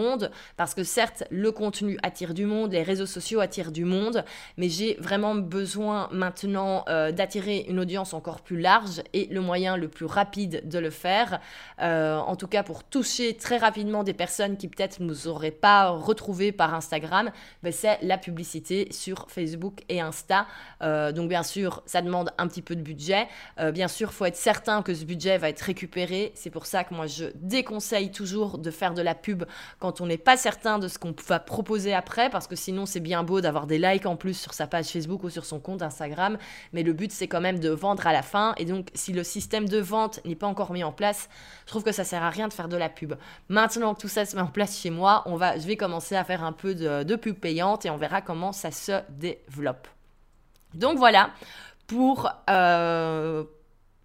Parce 0.55 0.73
que 0.73 0.83
certes, 0.83 1.23
le 1.29 1.51
contenu 1.51 1.97
attire 2.03 2.33
du 2.33 2.45
monde, 2.45 2.71
les 2.71 2.83
réseaux 2.83 3.05
sociaux 3.05 3.39
attirent 3.39 3.71
du 3.71 3.85
monde, 3.85 4.23
mais 4.57 4.69
j'ai 4.69 4.95
vraiment 4.95 5.35
besoin 5.35 6.09
maintenant 6.11 6.83
euh, 6.87 7.11
d'attirer 7.11 7.65
une 7.67 7.79
audience 7.79 8.13
encore 8.13 8.41
plus 8.41 8.59
large 8.59 9.01
et 9.13 9.27
le 9.27 9.41
moyen 9.41 9.77
le 9.77 9.87
plus 9.87 10.05
rapide 10.05 10.67
de 10.67 10.79
le 10.79 10.89
faire, 10.89 11.39
euh, 11.81 12.17
en 12.17 12.35
tout 12.35 12.47
cas 12.47 12.63
pour 12.63 12.83
toucher 12.83 13.35
très 13.35 13.57
rapidement 13.57 14.03
des 14.03 14.13
personnes 14.13 14.57
qui 14.57 14.67
peut-être 14.67 14.99
ne 14.99 15.05
nous 15.05 15.27
auraient 15.27 15.51
pas 15.51 15.89
retrouvés 15.89 16.51
par 16.51 16.73
Instagram, 16.73 17.31
ben 17.63 17.71
c'est 17.71 17.99
la 18.01 18.17
publicité 18.17 18.87
sur 18.91 19.27
Facebook 19.29 19.81
et 19.89 20.01
Insta. 20.01 20.47
Euh, 20.81 21.11
donc 21.11 21.29
bien 21.29 21.43
sûr, 21.43 21.83
ça 21.85 22.01
demande 22.01 22.31
un 22.37 22.47
petit 22.47 22.61
peu 22.61 22.75
de 22.75 22.81
budget. 22.81 23.27
bien 23.73 23.87
sûr, 23.87 24.13
faut 24.13 24.25
être 24.25 24.35
certain 24.35 24.81
que 24.81 24.93
ce 24.93 25.05
budget 25.05 25.37
va 25.37 25.49
être 25.49 25.61
récupéré. 25.61 26.31
C'est 26.35 26.49
pour 26.49 26.65
ça 26.65 26.83
que 26.83 26.93
moi, 26.93 27.07
je 27.07 27.25
déconseille 27.35 28.11
toujours 28.11 28.57
de 28.57 28.71
faire 28.71 28.93
de 28.93 29.01
la 29.01 29.15
pub 29.15 29.43
quand 29.79 29.86
on 29.99 30.05
n'est 30.05 30.17
pas 30.17 30.37
certain 30.37 30.79
de 30.79 30.87
ce 30.87 30.99
qu'on 30.99 31.13
va 31.27 31.39
proposer 31.39 31.93
après, 31.93 32.29
parce 32.29 32.47
que 32.47 32.55
sinon, 32.55 32.85
c'est 32.85 32.99
bien 32.99 33.23
beau 33.23 33.41
d'avoir 33.41 33.67
des 33.67 33.77
likes 33.77 34.05
en 34.05 34.15
plus 34.15 34.33
sur 34.33 34.53
sa 34.53 34.67
page 34.67 34.87
Facebook 34.87 35.23
ou 35.23 35.29
sur 35.29 35.45
son 35.45 35.59
compte 35.59 35.81
Instagram, 35.81 36.37
mais 36.73 36.83
le 36.83 36.93
but, 36.93 37.11
c'est 37.11 37.27
quand 37.27 37.41
même 37.41 37.59
de 37.59 37.69
vendre 37.69 38.05
à 38.07 38.13
la 38.13 38.21
fin. 38.21 38.53
Et 38.57 38.65
donc, 38.65 38.89
si 38.93 39.13
le 39.13 39.23
système 39.23 39.67
de 39.67 39.79
vente 39.79 40.19
n'est 40.25 40.35
pas 40.35 40.47
encore 40.47 40.71
mis 40.71 40.83
en 40.83 40.91
place, 40.91 41.29
je 41.65 41.71
trouve 41.71 41.83
que 41.83 41.91
ça 41.91 42.03
sert 42.03 42.23
à 42.23 42.29
rien 42.29 42.47
de 42.47 42.53
faire 42.53 42.69
de 42.69 42.77
la 42.77 42.89
pub. 42.89 43.15
Maintenant 43.49 43.93
que 43.93 44.01
tout 44.01 44.07
ça 44.07 44.25
se 44.25 44.35
met 44.35 44.41
en 44.41 44.47
place 44.47 44.79
chez 44.79 44.89
moi, 44.89 45.23
on 45.25 45.35
va, 45.35 45.57
je 45.57 45.67
vais 45.67 45.77
commencer 45.77 46.15
à 46.15 46.23
faire 46.23 46.43
un 46.43 46.53
peu 46.53 46.75
de, 46.75 47.03
de 47.03 47.15
pub 47.15 47.35
payante 47.35 47.85
et 47.85 47.89
on 47.89 47.97
verra 47.97 48.21
comment 48.21 48.51
ça 48.51 48.71
se 48.71 49.01
développe. 49.09 49.87
Donc 50.73 50.97
voilà 50.97 51.31
pour, 51.87 52.29
euh, 52.49 53.43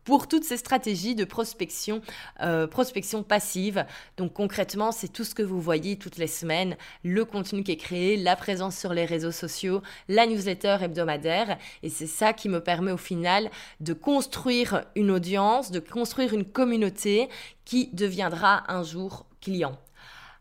pour 0.05 0.29
toutes 0.29 0.45
ces 0.45 0.57
stratégies 0.57 1.15
de 1.15 1.25
prospection, 1.25 2.03
euh, 2.41 2.67
prospection 2.67 3.23
passive. 3.23 3.85
Donc 4.17 4.33
concrètement, 4.33 4.93
c'est 4.93 5.09
tout 5.09 5.25
ce 5.25 5.35
que 5.35 5.43
vous 5.43 5.61
voyez 5.61 5.97
toutes 5.97 6.17
les 6.17 6.27
semaines, 6.27 6.77
le 7.05 7.25
contenu 7.25 7.63
qui 7.63 7.73
est 7.73 7.77
créé, 7.77 8.17
la 8.17 8.37
présence 8.37 8.77
sur 8.77 8.95
les 8.95 9.05
réseaux 9.05 9.33
sociaux, 9.33 9.83
la 10.09 10.27
newsletter 10.27 10.79
hebdomadaire. 10.83 11.59
Et 11.83 11.89
c'est 11.89 12.07
ça 12.07 12.33
qui 12.33 12.49
me 12.49 12.61
permet 12.61 12.93
au 12.93 12.97
final 12.97 13.51
de 13.81 13.93
construire 13.93 14.85
une 14.97 15.11
audience, 15.11 15.71
de 15.71 15.81
construire 15.81 16.35
une 16.35 16.45
communauté 16.45 17.29
qui 17.65 17.89
deviendra 17.93 18.65
un 18.73 18.83
jour 18.83 19.27
client. 19.41 19.79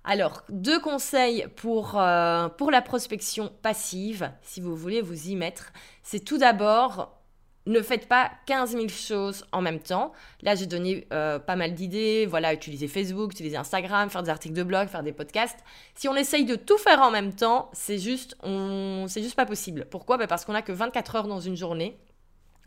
Alors, 0.03 0.41
deux 0.49 0.79
conseils 0.79 1.45
pour, 1.55 1.99
euh, 1.99 2.49
pour 2.49 2.71
la 2.71 2.81
prospection 2.81 3.51
passive, 3.61 4.31
si 4.41 4.59
vous 4.59 4.75
voulez 4.75 5.01
vous 5.01 5.29
y 5.29 5.35
mettre. 5.35 5.71
C'est 6.01 6.25
tout 6.25 6.39
d'abord 6.39 7.20
ne 7.67 7.81
faites 7.81 8.07
pas 8.07 8.31
15 8.47 8.71
000 8.71 8.87
choses 8.87 9.45
en 9.51 9.61
même 9.61 9.79
temps. 9.79 10.13
Là, 10.41 10.55
j'ai 10.55 10.65
donné 10.65 11.07
euh, 11.13 11.39
pas 11.39 11.55
mal 11.55 11.73
d'idées. 11.73 12.25
Voilà, 12.25 12.53
utiliser 12.53 12.87
Facebook, 12.87 13.31
utiliser 13.33 13.57
Instagram, 13.57 14.09
faire 14.09 14.23
des 14.23 14.29
articles 14.29 14.55
de 14.55 14.63
blog, 14.63 14.87
faire 14.87 15.03
des 15.03 15.13
podcasts. 15.13 15.59
Si 15.95 16.07
on 16.07 16.15
essaye 16.15 16.45
de 16.45 16.55
tout 16.55 16.77
faire 16.77 17.01
en 17.01 17.11
même 17.11 17.33
temps, 17.33 17.69
c'est 17.73 17.99
juste, 17.99 18.35
on... 18.41 19.05
c'est 19.07 19.21
juste 19.21 19.35
pas 19.35 19.45
possible. 19.45 19.85
Pourquoi? 19.89 20.17
Bah, 20.17 20.27
Parce 20.27 20.45
qu'on 20.45 20.53
n'a 20.53 20.61
que 20.61 20.71
24 20.71 21.15
heures 21.15 21.27
dans 21.27 21.39
une 21.39 21.55
journée. 21.55 21.97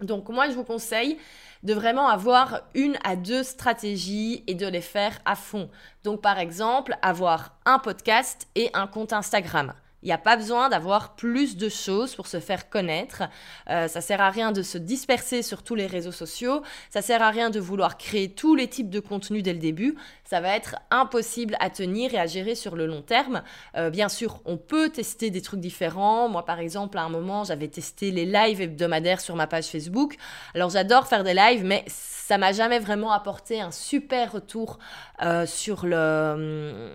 Donc 0.01 0.29
moi, 0.29 0.49
je 0.49 0.55
vous 0.55 0.65
conseille 0.65 1.19
de 1.63 1.73
vraiment 1.73 2.09
avoir 2.09 2.63
une 2.75 2.99
à 3.05 3.17
deux 3.17 3.43
stratégies 3.43 4.45
et 4.47 4.55
de 4.55 4.67
les 4.67 4.81
faire 4.81 5.19
à 5.25 5.35
fond. 5.35 5.71
Donc 6.03 6.21
par 6.21 6.39
exemple, 6.39 6.97
avoir 7.01 7.57
un 7.65 7.79
podcast 7.79 8.49
et 8.55 8.71
un 8.75 8.87
compte 8.87 9.13
Instagram. 9.13 9.73
Il 10.05 10.09
n'y 10.09 10.13
a 10.13 10.19
pas 10.19 10.37
besoin 10.37 10.69
d'avoir 10.69 11.17
plus 11.17 11.57
de 11.57 11.71
choses 11.71 12.15
pour 12.15 12.27
se 12.27 12.39
faire 12.39 12.69
connaître. 12.69 13.23
Euh, 13.71 13.89
ça 13.89 14.03
sert 14.03 14.21
à 14.21 14.29
rien 14.29 14.53
de 14.53 14.63
se 14.63 14.77
disperser 14.77 15.43
sur 15.43 15.63
tous 15.63 15.75
les 15.75 15.87
réseaux 15.87 16.13
sociaux. 16.13 16.63
Ça 16.91 17.01
sert 17.01 17.23
à 17.23 17.31
rien 17.31 17.49
de 17.49 17.59
vouloir 17.59 17.97
créer 17.97 18.29
tous 18.31 18.55
les 18.55 18.69
types 18.69 18.91
de 18.91 19.01
contenus 19.01 19.43
dès 19.43 19.55
le 19.55 19.59
début. 19.59 19.97
Ça 20.25 20.43
va 20.43 20.55
être 20.55 20.77
impossible 20.91 21.57
à 21.59 21.71
tenir 21.71 22.13
et 22.13 22.19
à 22.19 22.27
gérer 22.27 22.55
sur 22.55 22.77
le 22.77 22.87
long 22.87 23.01
terme. 23.01 23.43
Euh, 23.77 23.89
bien 23.89 24.11
sûr, 24.11 24.43
on 24.45 24.59
peut 24.59 24.91
tester 24.91 25.31
des 25.31 25.41
trucs 25.41 25.61
différents. 25.61 26.29
Moi, 26.29 26.45
par 26.45 26.59
exemple, 26.59 26.99
à 26.99 27.03
un 27.03 27.09
moment, 27.09 27.45
j'avais 27.45 27.69
testé 27.69 28.11
les 28.11 28.27
lives 28.27 28.61
hebdomadaires 28.61 29.23
sur 29.23 29.37
ma 29.37 29.47
page 29.47 29.69
Facebook. 29.69 30.17
Alors, 30.55 30.69
j'adore 30.69 31.07
faire 31.07 31.25
des 31.25 31.35
lives, 31.35 31.65
mais 31.65 31.83
ça 31.89 32.39
m'a 32.39 32.53
jamais 32.53 32.79
vraiment 32.79 33.13
apporté 33.13 33.61
un 33.61 33.71
super 33.71 34.33
retour 34.33 34.79
euh, 35.23 35.45
sur 35.45 35.85
le, 35.85 36.91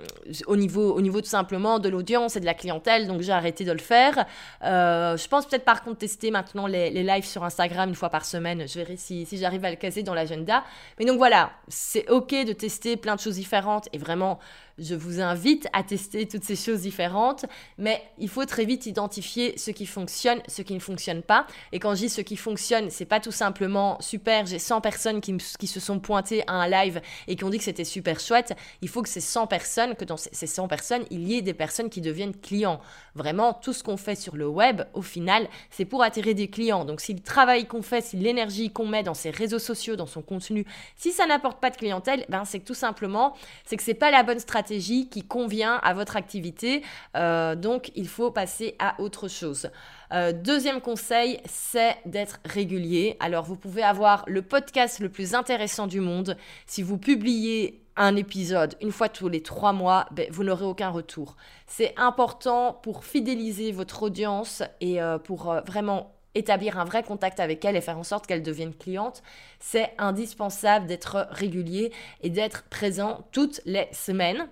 au, 0.48 0.56
niveau, 0.56 0.92
au 0.92 1.02
niveau 1.02 1.22
tout 1.22 1.28
simplement 1.28 1.78
de 1.78 1.88
l'audience 1.88 2.36
et 2.36 2.40
de 2.40 2.46
la 2.46 2.56
clientèle, 2.56 2.99
donc 3.08 3.22
j'ai 3.22 3.32
arrêté 3.32 3.66
de 3.66 3.72
le 3.72 3.80
faire. 3.80 4.26
Euh, 4.64 5.18
je 5.18 5.28
pense 5.28 5.46
peut-être 5.46 5.66
par 5.66 5.84
contre 5.84 6.00
tester 6.00 6.32
maintenant 6.32 6.68
les, 6.68 6.90
lives 6.92 7.26
sur 7.26 7.44
Instagram 7.44 7.90
une 7.90 7.96
fois 7.96 8.10
par 8.10 8.26
semaine, 8.26 8.68
je 8.68 8.80
verrai 8.80 8.98
si 8.98 9.26
j'arrive 9.34 9.64
à 9.66 9.70
le 9.70 9.76
caser 9.76 10.04
dans 10.04 10.14
l'agenda. 10.14 10.64
Mais 10.98 11.06
donc 11.06 11.18
voilà, 11.18 11.52
c'est 11.68 12.10
ok 12.10 12.32
de 12.46 12.54
tester 12.54 12.98
plein 12.98 13.16
de 13.16 13.22
choses 13.22 13.36
différentes 13.36 13.88
et 13.94 13.98
vraiment 13.98 14.40
je 14.80 14.96
vous 14.96 15.22
invite 15.22 15.68
à 15.74 15.84
tester 15.84 16.28
toutes 16.28 16.44
ces 16.44 16.56
choses 16.56 16.82
différentes, 16.82 17.46
mais 17.78 18.02
il 18.18 18.30
faut 18.30 18.46
très 18.46 18.66
vite 18.66 18.86
identifier 18.86 19.58
ce 19.58 19.72
qui 19.72 19.86
fonctionne, 19.86 20.40
ce 20.48 20.62
qui 20.62 20.74
ne 20.74 20.80
fonctionne 20.80 21.22
pas. 21.22 21.46
Et 21.72 21.80
quand 21.80 21.96
je 21.96 22.02
dis 22.02 22.10
ce 22.10 22.22
qui 22.22 22.38
fonctionne, 22.38 22.90
c'est 22.90 23.06
pas 23.06 23.20
tout 23.20 23.32
simplement 23.32 24.00
super, 24.02 24.46
j'ai 24.46 24.60
100 24.60 24.82
personnes 24.82 25.22
qui, 25.22 25.36
qui, 25.60 25.68
se 25.68 25.80
sont 25.80 26.00
pointées 26.00 26.44
à 26.48 26.54
un 26.54 26.68
live 26.68 27.02
et 27.28 27.36
qui 27.36 27.44
ont 27.44 27.50
dit 27.50 27.58
que 27.58 27.64
c'était 27.64 27.84
super 27.84 28.20
chouette. 28.20 28.56
Il 28.82 28.90
faut 28.90 29.02
que 29.02 29.10
ces 29.10 29.22
100 29.22 29.48
personnes, 29.48 29.96
que 29.96 30.06
dans 30.06 30.18
ces 30.18 30.48
100 30.48 30.68
personnes, 30.68 31.04
il 31.12 31.28
y 31.28 31.38
ait 31.38 31.42
des 31.42 31.54
personnes 31.54 31.90
qui 31.90 32.02
deviennent 32.02 32.36
clients. 32.36 32.80
Vraiment, 33.16 33.54
tout 33.54 33.74
ce 33.74 33.84
qu'on 33.84 33.98
fait 33.98 34.16
sur 34.16 34.36
le 34.36 34.48
web, 34.48 34.82
au 34.94 35.02
final, 35.02 35.48
c'est 35.70 35.86
pour 35.86 36.04
attirer 36.04 36.34
des 36.34 36.50
clients. 36.50 36.86
Donc 36.86 37.02
si 37.02 37.14
le 37.14 37.22
travail 37.22 37.66
qu'on 37.68 37.82
fait, 37.82 38.02
si 38.02 38.18
l'énergie 38.18 38.72
qu'on 38.72 38.88
met 38.88 39.04
dans 39.04 39.14
ses 39.14 39.30
réseaux 39.30 39.60
sociaux, 39.60 39.96
dans 39.96 40.08
son 40.08 40.22
contenu, 40.22 40.66
si 40.96 41.12
ça 41.12 41.26
n'apporte 41.26 41.60
pas 41.60 41.70
de 41.70 41.78
clientèle, 41.78 42.26
ben 42.30 42.46
c'est 42.46 42.60
que 42.60 42.66
tout 42.66 42.74
simplement, 42.74 43.36
c'est 43.66 43.78
que 43.78 43.84
c'est 43.84 43.94
pas 43.94 44.12
la 44.12 44.24
bonne 44.24 44.40
stratégie 44.40 44.69
qui 44.78 45.24
convient 45.24 45.76
à 45.76 45.94
votre 45.94 46.16
activité. 46.16 46.84
Euh, 47.18 47.56
donc, 47.56 47.92
il 47.96 48.08
faut 48.08 48.32
passer 48.32 48.76
à 48.80 49.00
autre 49.02 49.28
chose. 49.28 49.70
Euh, 50.14 50.32
deuxième 50.32 50.82
conseil, 50.82 51.40
c'est 51.46 51.98
d'être 52.06 52.40
régulier. 52.46 53.18
Alors, 53.20 53.44
vous 53.44 53.56
pouvez 53.56 53.84
avoir 53.84 54.24
le 54.28 54.42
podcast 54.42 55.00
le 55.00 55.10
plus 55.10 55.34
intéressant 55.34 55.88
du 55.88 56.00
monde. 56.00 56.38
Si 56.66 56.82
vous 56.84 56.98
publiez 56.98 57.82
un 57.96 58.16
épisode 58.16 58.76
une 58.82 58.92
fois 58.92 59.10
tous 59.10 59.28
les 59.28 59.42
trois 59.42 59.74
mois, 59.74 60.06
ben, 60.12 60.28
vous 60.32 60.44
n'aurez 60.44 60.66
aucun 60.66 60.90
retour. 60.90 61.36
C'est 61.68 61.94
important 61.98 62.80
pour 62.82 63.04
fidéliser 63.04 63.72
votre 63.72 64.04
audience 64.04 64.64
et 64.82 65.02
euh, 65.02 65.18
pour 65.18 65.54
vraiment 65.66 66.19
établir 66.36 66.80
un 66.80 66.86
vrai 66.86 67.04
contact 67.04 67.40
avec 67.40 67.64
elle 67.66 67.76
et 67.76 67.82
faire 67.82 67.98
en 67.98 68.04
sorte 68.04 68.28
qu'elle 68.28 68.44
devienne 68.44 68.74
cliente, 68.74 69.24
c'est 69.60 69.94
indispensable 69.98 70.86
d'être 70.88 71.28
régulier 71.32 71.92
et 72.22 72.30
d'être 72.30 72.64
présent 72.70 73.28
toutes 73.32 73.62
les 73.66 73.88
semaines. 73.92 74.48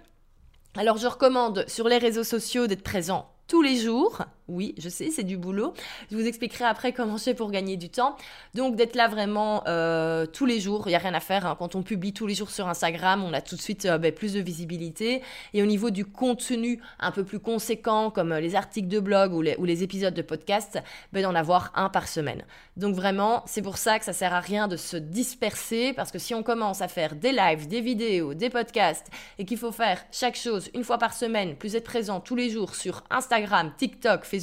Alors 0.76 0.98
je 0.98 1.08
recommande 1.08 1.66
sur 1.68 1.88
les 1.88 1.98
réseaux 1.98 2.24
sociaux 2.24 2.68
d'être 2.68 2.84
présent 2.84 3.30
tous 3.48 3.62
les 3.62 3.78
jours, 3.78 4.24
Oui, 4.48 4.74
je 4.78 4.88
sais, 4.88 5.12
c'est 5.12 5.26
du 5.26 5.36
boulot. 5.36 5.74
Je 6.10 6.16
vous 6.16 6.26
expliquerai 6.26 6.64
après 6.64 6.94
comment 6.94 7.18
je 7.18 7.24
fais 7.24 7.34
pour 7.34 7.52
gagner 7.52 7.76
du 7.76 7.90
temps. 7.90 8.16
Donc 8.54 8.78
d'être 8.78 8.96
là 8.96 9.10
vraiment 9.10 9.62
euh, 9.68 10.26
tous 10.26 10.46
les 10.46 10.62
jours, 10.62 10.84
il 10.86 10.92
n'y 10.92 10.96
a 10.96 11.00
rien 11.00 11.14
à 11.14 11.20
faire. 11.20 11.46
Hein. 11.46 11.58
Quand 11.60 11.76
on 11.76 11.84
publie 11.84 12.14
tous 12.14 12.28
les 12.28 12.34
jours 12.34 12.50
sur 12.50 12.66
Instagram, 12.70 13.26
on 13.26 13.34
a 13.34 13.42
tout 13.42 13.58
de 13.58 13.62
suite 13.62 13.86
euh, 13.86 13.98
ben, 13.98 14.14
plus 14.14 14.34
de 14.34 14.40
visibilité. 14.40 15.22
Et 15.54 15.62
au 15.62 15.66
niveau 15.66 15.90
du 15.90 16.06
contenu 16.06 16.80
un 17.02 17.12
peu 17.12 17.26
plus 17.26 17.40
conséquent, 17.40 18.10
comme 18.10 18.32
euh, 18.32 18.40
les 18.40 18.56
articles 18.56 18.88
de 18.88 19.02
blog 19.02 19.34
ou 19.34 19.42
les, 19.42 19.84
épisodes 19.84 20.14
de 20.14 20.22
podcast, 20.22 20.80
ben, 21.12 21.24
d'en 21.24 21.36
avoir 21.36 21.74
un 21.76 21.90
par 21.90 22.08
semaine. 22.08 22.44
Donc 22.78 22.96
vraiment, 22.96 23.44
c'est 23.48 23.62
pour 23.62 23.78
ça 23.78 24.00
que 24.00 24.06
ça 24.06 24.14
sert 24.14 24.34
à 24.34 24.40
rien 24.40 24.70
de 24.70 24.78
se 24.78 24.96
disperser, 24.96 25.92
parce 25.92 26.10
que 26.10 26.20
si 26.20 26.34
on 26.34 26.42
commence 26.42 26.82
à 26.82 26.88
faire 26.88 27.16
des 27.16 27.34
lives, 27.34 27.68
des 27.68 27.82
vidéos, 27.82 28.34
des 28.34 28.50
podcasts, 28.50 29.08
et 29.40 29.46
qu'il 29.46 29.58
faut 29.58 29.74
faire 29.74 30.00
chaque 30.12 30.38
chose 30.38 30.70
une 30.74 30.86
fois 30.86 30.98
par 30.98 31.14
semaine, 31.14 31.58
plus 31.58 31.76
être 31.76 31.84
présent 31.84 32.22
tous 32.22 32.36
les 32.36 32.50
jours 32.50 32.76
sur 32.76 33.04
Instagram, 33.10 33.74
TikTok, 33.78 34.24
Facebook, 34.24 34.37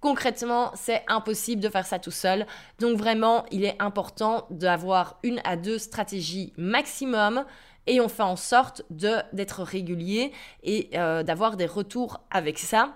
Concrètement, 0.00 0.72
c'est 0.74 1.04
impossible 1.06 1.62
de 1.62 1.68
faire 1.68 1.86
ça 1.86 1.98
tout 1.98 2.10
seul. 2.10 2.46
Donc 2.80 2.96
vraiment, 2.98 3.44
il 3.50 3.64
est 3.64 3.80
important 3.80 4.46
d'avoir 4.50 5.18
une 5.22 5.40
à 5.44 5.56
deux 5.56 5.78
stratégies 5.78 6.52
maximum 6.56 7.44
et 7.86 8.00
on 8.00 8.08
fait 8.08 8.22
en 8.22 8.36
sorte 8.36 8.82
d'être 8.90 9.62
régulier 9.62 10.32
et 10.62 10.90
euh, 10.94 11.22
d'avoir 11.22 11.56
des 11.56 11.66
retours 11.66 12.20
avec 12.30 12.58
ça. 12.58 12.94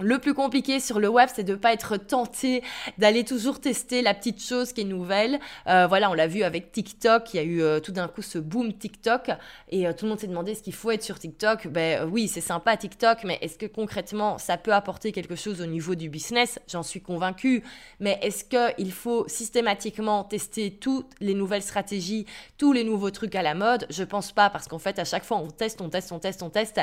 Le 0.00 0.18
plus 0.18 0.34
compliqué 0.34 0.80
sur 0.80 0.98
le 0.98 1.08
web, 1.08 1.28
c'est 1.32 1.44
de 1.44 1.52
ne 1.52 1.56
pas 1.56 1.72
être 1.72 1.96
tenté 1.96 2.64
d'aller 2.98 3.22
toujours 3.22 3.60
tester 3.60 4.02
la 4.02 4.12
petite 4.12 4.42
chose 4.42 4.72
qui 4.72 4.80
est 4.80 4.84
nouvelle. 4.84 5.38
Euh, 5.68 5.86
voilà, 5.86 6.10
on 6.10 6.14
l'a 6.14 6.26
vu 6.26 6.42
avec 6.42 6.72
TikTok, 6.72 7.32
il 7.32 7.36
y 7.36 7.40
a 7.40 7.44
eu 7.44 7.62
euh, 7.62 7.78
tout 7.78 7.92
d'un 7.92 8.08
coup 8.08 8.20
ce 8.20 8.38
boom 8.38 8.72
TikTok 8.72 9.30
et 9.68 9.86
euh, 9.86 9.92
tout 9.92 10.06
le 10.06 10.08
monde 10.08 10.18
s'est 10.18 10.26
demandé 10.26 10.56
ce 10.56 10.64
qu'il 10.64 10.74
faut 10.74 10.90
être 10.90 11.04
sur 11.04 11.20
TikTok. 11.20 11.68
Ben 11.68 12.08
oui, 12.10 12.26
c'est 12.26 12.40
sympa 12.40 12.76
TikTok, 12.76 13.22
mais 13.22 13.38
est-ce 13.40 13.56
que 13.56 13.66
concrètement 13.66 14.36
ça 14.38 14.56
peut 14.56 14.72
apporter 14.72 15.12
quelque 15.12 15.36
chose 15.36 15.60
au 15.60 15.66
niveau 15.66 15.94
du 15.94 16.08
business? 16.08 16.58
J'en 16.68 16.82
suis 16.82 17.00
convaincue. 17.00 17.62
Mais 18.00 18.18
est-ce 18.20 18.44
qu'il 18.44 18.90
faut 18.90 19.28
systématiquement 19.28 20.24
tester 20.24 20.72
toutes 20.72 21.12
les 21.20 21.34
nouvelles 21.34 21.62
stratégies, 21.62 22.26
tous 22.58 22.72
les 22.72 22.82
nouveaux 22.82 23.12
trucs 23.12 23.36
à 23.36 23.42
la 23.42 23.54
mode? 23.54 23.86
Je 23.90 24.02
pense 24.02 24.32
pas 24.32 24.50
parce 24.50 24.66
qu'en 24.66 24.80
fait 24.80 24.98
à 24.98 25.04
chaque 25.04 25.24
fois 25.24 25.36
on 25.36 25.50
teste, 25.50 25.80
on 25.80 25.88
teste, 25.88 26.10
on 26.10 26.18
teste, 26.18 26.42
on 26.42 26.50
teste 26.50 26.80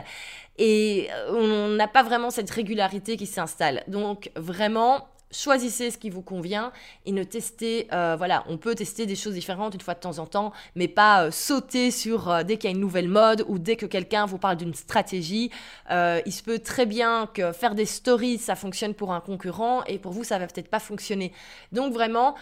et 0.58 1.10
on 1.28 1.67
n'a 1.67 1.89
pas 1.89 2.04
vraiment 2.04 2.30
cette 2.30 2.50
régularité 2.50 3.00
qui 3.01 3.25
s'installe. 3.25 3.83
Donc 3.87 4.31
vraiment, 4.35 5.07
choisissez 5.31 5.91
ce 5.91 5.97
qui 5.97 6.09
vous 6.09 6.21
convient 6.21 6.71
et 7.05 7.11
ne 7.11 7.23
testez, 7.23 7.87
euh, 7.93 8.15
voilà, 8.17 8.43
on 8.47 8.57
peut 8.57 8.75
tester 8.75 9.05
des 9.05 9.15
choses 9.15 9.33
différentes 9.33 9.73
une 9.73 9.81
fois 9.81 9.93
de 9.93 9.99
temps 9.99 10.19
en 10.19 10.25
temps, 10.25 10.51
mais 10.75 10.87
pas 10.87 11.25
euh, 11.25 11.31
sauter 11.31 11.91
sur 11.91 12.29
euh, 12.29 12.43
dès 12.43 12.57
qu'il 12.57 12.69
y 12.69 12.73
a 12.73 12.75
une 12.75 12.81
nouvelle 12.81 13.07
mode 13.07 13.45
ou 13.47 13.57
dès 13.57 13.75
que 13.75 13.85
quelqu'un 13.85 14.25
vous 14.25 14.37
parle 14.37 14.57
d'une 14.57 14.73
stratégie. 14.73 15.51
il 15.89 16.33
se 16.33 16.43
peut 16.43 16.59
très 16.59 16.85
bien 16.85 17.27
que 17.33 17.51
faire 17.51 17.75
des 17.75 17.85
stories, 17.85 18.37
ça 18.37 18.55
fonctionne 18.55 18.93
pour 18.93 19.13
un 19.13 19.21
concurrent 19.21 19.83
et 19.85 19.99
pour 19.99 20.11
vous, 20.11 20.23
ça 20.23 20.37
va 20.37 20.47
peut-être 20.47 20.69
pas 20.69 20.79
fonctionner. 20.79 21.31
Donc 21.71 21.93
vraiment, 21.93 22.35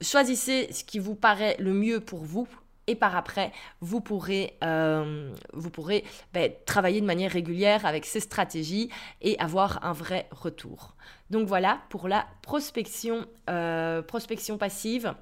choisissez 0.00 0.68
ce 0.72 0.84
qui 0.84 0.98
vous 0.98 1.14
paraît 1.14 1.56
le 1.58 1.72
mieux 1.72 2.00
pour 2.00 2.24
vous 2.24 2.48
et 2.86 2.96
par 2.96 3.16
après, 3.16 3.52
vous 3.80 4.00
pourrez, 4.00 4.56
euh, 4.64 5.32
vous 5.52 5.70
pourrez 5.70 6.04
ben, 6.32 6.50
travailler 6.66 7.00
de 7.00 7.06
manière 7.06 7.30
régulière 7.30 7.86
avec 7.86 8.04
ces 8.04 8.20
stratégies 8.20 8.90
et 9.20 9.38
avoir 9.38 9.84
un 9.84 9.92
vrai 9.92 10.28
retour. 10.32 10.94
Donc 11.30 11.46
voilà 11.46 11.78
pour 11.90 12.08
la 12.08 12.26
prospection, 12.42 13.26
euh, 13.48 14.02
prospection 14.02 14.58
passive. 14.58 15.14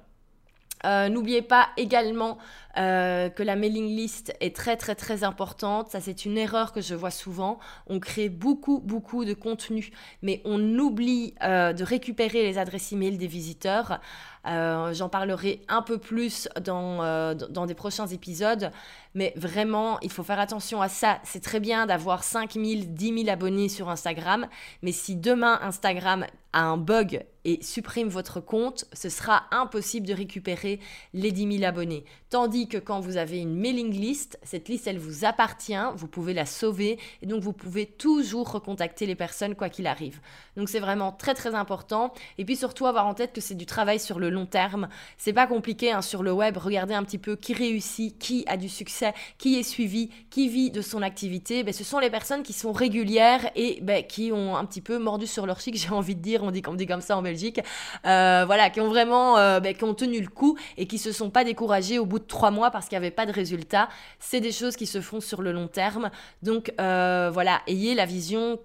Euh, 0.83 1.09
n'oubliez 1.09 1.43
pas 1.43 1.69
également 1.77 2.39
que 2.73 3.43
la 3.43 3.55
mailing 3.55 3.85
list 3.85 4.33
est 4.39 4.55
très 4.55 4.77
très 4.77 4.95
très 4.95 5.23
importante. 5.23 5.89
Ça 5.89 5.99
c'est 5.99 6.25
une 6.25 6.37
erreur 6.39 6.71
que 6.71 6.81
je 6.81 6.95
vois 6.95 7.11
souvent. 7.11 7.59
On 7.85 7.99
crée 7.99 8.29
beaucoup 8.29 8.79
beaucoup 8.79 9.25
de 9.25 9.35
contenu, 9.35 9.91
mais 10.23 10.41
on 10.45 10.79
oublie 10.79 11.35
de 11.41 11.83
récupérer 11.83 12.41
les 12.41 12.57
adresses 12.57 12.93
email 12.93 13.17
des 13.17 13.27
visiteurs. 13.27 13.99
Euh, 14.47 14.93
j'en 14.93 15.09
parlerai 15.09 15.61
un 15.67 15.81
peu 15.81 15.97
plus 15.97 16.49
dans, 16.63 17.03
euh, 17.03 17.35
dans 17.35 17.65
des 17.65 17.75
prochains 17.75 18.07
épisodes. 18.07 18.71
Mais 19.13 19.33
vraiment, 19.35 19.99
il 20.01 20.11
faut 20.11 20.23
faire 20.23 20.39
attention 20.39 20.81
à 20.81 20.89
ça. 20.89 21.19
C'est 21.23 21.43
très 21.43 21.59
bien 21.59 21.85
d'avoir 21.85 22.23
5000, 22.23 22.93
10 22.93 23.23
000 23.23 23.29
abonnés 23.29 23.69
sur 23.69 23.89
Instagram. 23.89 24.47
Mais 24.81 24.91
si 24.91 25.15
demain 25.15 25.59
Instagram 25.61 26.25
a 26.53 26.63
un 26.63 26.77
bug 26.77 27.23
et 27.43 27.63
supprime 27.63 28.07
votre 28.07 28.39
compte, 28.39 28.85
ce 28.93 29.09
sera 29.09 29.45
impossible 29.51 30.05
de 30.05 30.13
récupérer 30.13 30.79
les 31.13 31.31
10 31.31 31.57
000 31.59 31.63
abonnés. 31.63 32.05
Tandis 32.29 32.67
que 32.67 32.77
quand 32.77 32.99
vous 32.99 33.17
avez 33.17 33.39
une 33.39 33.55
mailing 33.55 33.91
list, 33.91 34.37
cette 34.43 34.69
liste, 34.69 34.87
elle 34.87 34.99
vous 34.99 35.25
appartient, 35.25 35.73
vous 35.95 36.07
pouvez 36.07 36.33
la 36.33 36.45
sauver 36.45 36.99
et 37.21 37.25
donc 37.25 37.41
vous 37.41 37.53
pouvez 37.53 37.85
toujours 37.85 38.51
recontacter 38.51 39.05
les 39.05 39.15
personnes 39.15 39.55
quoi 39.55 39.69
qu'il 39.69 39.87
arrive. 39.87 40.19
Donc 40.55 40.69
c'est 40.69 40.79
vraiment 40.79 41.11
très 41.11 41.33
très 41.33 41.55
important. 41.55 42.13
Et 42.37 42.45
puis 42.45 42.55
surtout 42.55 42.85
avoir 42.85 43.07
en 43.07 43.13
tête 43.13 43.33
que 43.33 43.41
c'est 43.41 43.55
du 43.55 43.65
travail 43.65 43.99
sur 43.99 44.19
le 44.19 44.29
long 44.31 44.45
terme. 44.45 44.87
C'est 45.17 45.33
pas 45.33 45.47
compliqué 45.47 45.91
hein, 45.91 46.01
sur 46.01 46.23
le 46.23 46.31
web. 46.31 46.57
Regardez 46.57 46.93
un 46.93 47.03
petit 47.03 47.17
peu 47.17 47.35
qui 47.35 47.53
réussit, 47.53 48.17
qui 48.17 48.43
a 48.47 48.57
du 48.57 48.69
succès, 48.69 49.13
qui 49.37 49.57
est 49.57 49.63
suivi, 49.63 50.09
qui 50.29 50.49
vit 50.49 50.71
de 50.71 50.81
son 50.81 51.01
activité. 51.01 51.63
Ben, 51.63 51.73
ce 51.73 51.83
sont 51.83 51.99
les 51.99 52.09
personnes 52.09 52.43
qui 52.43 52.53
sont 52.53 52.71
régulières 52.71 53.49
et 53.55 53.79
ben, 53.81 54.03
qui 54.03 54.31
ont 54.31 54.55
un 54.55 54.65
petit 54.65 54.81
peu 54.81 54.97
mordu 54.97 55.27
sur 55.27 55.45
leur 55.45 55.59
chic, 55.59 55.75
j'ai 55.77 55.89
envie 55.89 56.15
de 56.15 56.21
dire. 56.21 56.43
On 56.43 56.51
dit, 56.51 56.61
on 56.67 56.73
dit 56.73 56.85
comme 56.85 57.01
ça 57.01 57.17
en 57.17 57.21
Belgique. 57.21 57.59
Euh, 58.05 58.43
voilà, 58.45 58.69
qui 58.69 58.81
ont 58.81 58.89
vraiment 58.89 59.37
euh, 59.37 59.59
ben, 59.59 59.75
qui 59.75 59.83
ont 59.83 59.93
tenu 59.93 60.21
le 60.21 60.29
coup 60.29 60.57
et 60.77 60.87
qui 60.87 60.97
se 60.97 61.11
sont 61.11 61.29
pas 61.29 61.43
découragés 61.43 61.99
au 61.99 62.05
bout 62.05 62.19
de 62.19 62.25
trois 62.25 62.51
mois 62.51 62.71
parce 62.71 62.87
qu'il 62.87 62.97
n'y 62.97 63.05
avait 63.05 63.15
pas 63.15 63.25
de 63.25 63.31
résultat. 63.31 63.89
C'est 64.19 64.39
des 64.39 64.51
choses 64.51 64.75
qui 64.75 64.85
se 64.85 65.01
font 65.01 65.19
sur 65.19 65.41
le 65.41 65.51
long 65.51 65.67
terme. 65.67 66.09
Donc 66.41 66.73
euh, 66.79 67.29
voilà, 67.33 67.61
ayez 67.67 67.93
la 67.93 68.05
vision 68.05 68.59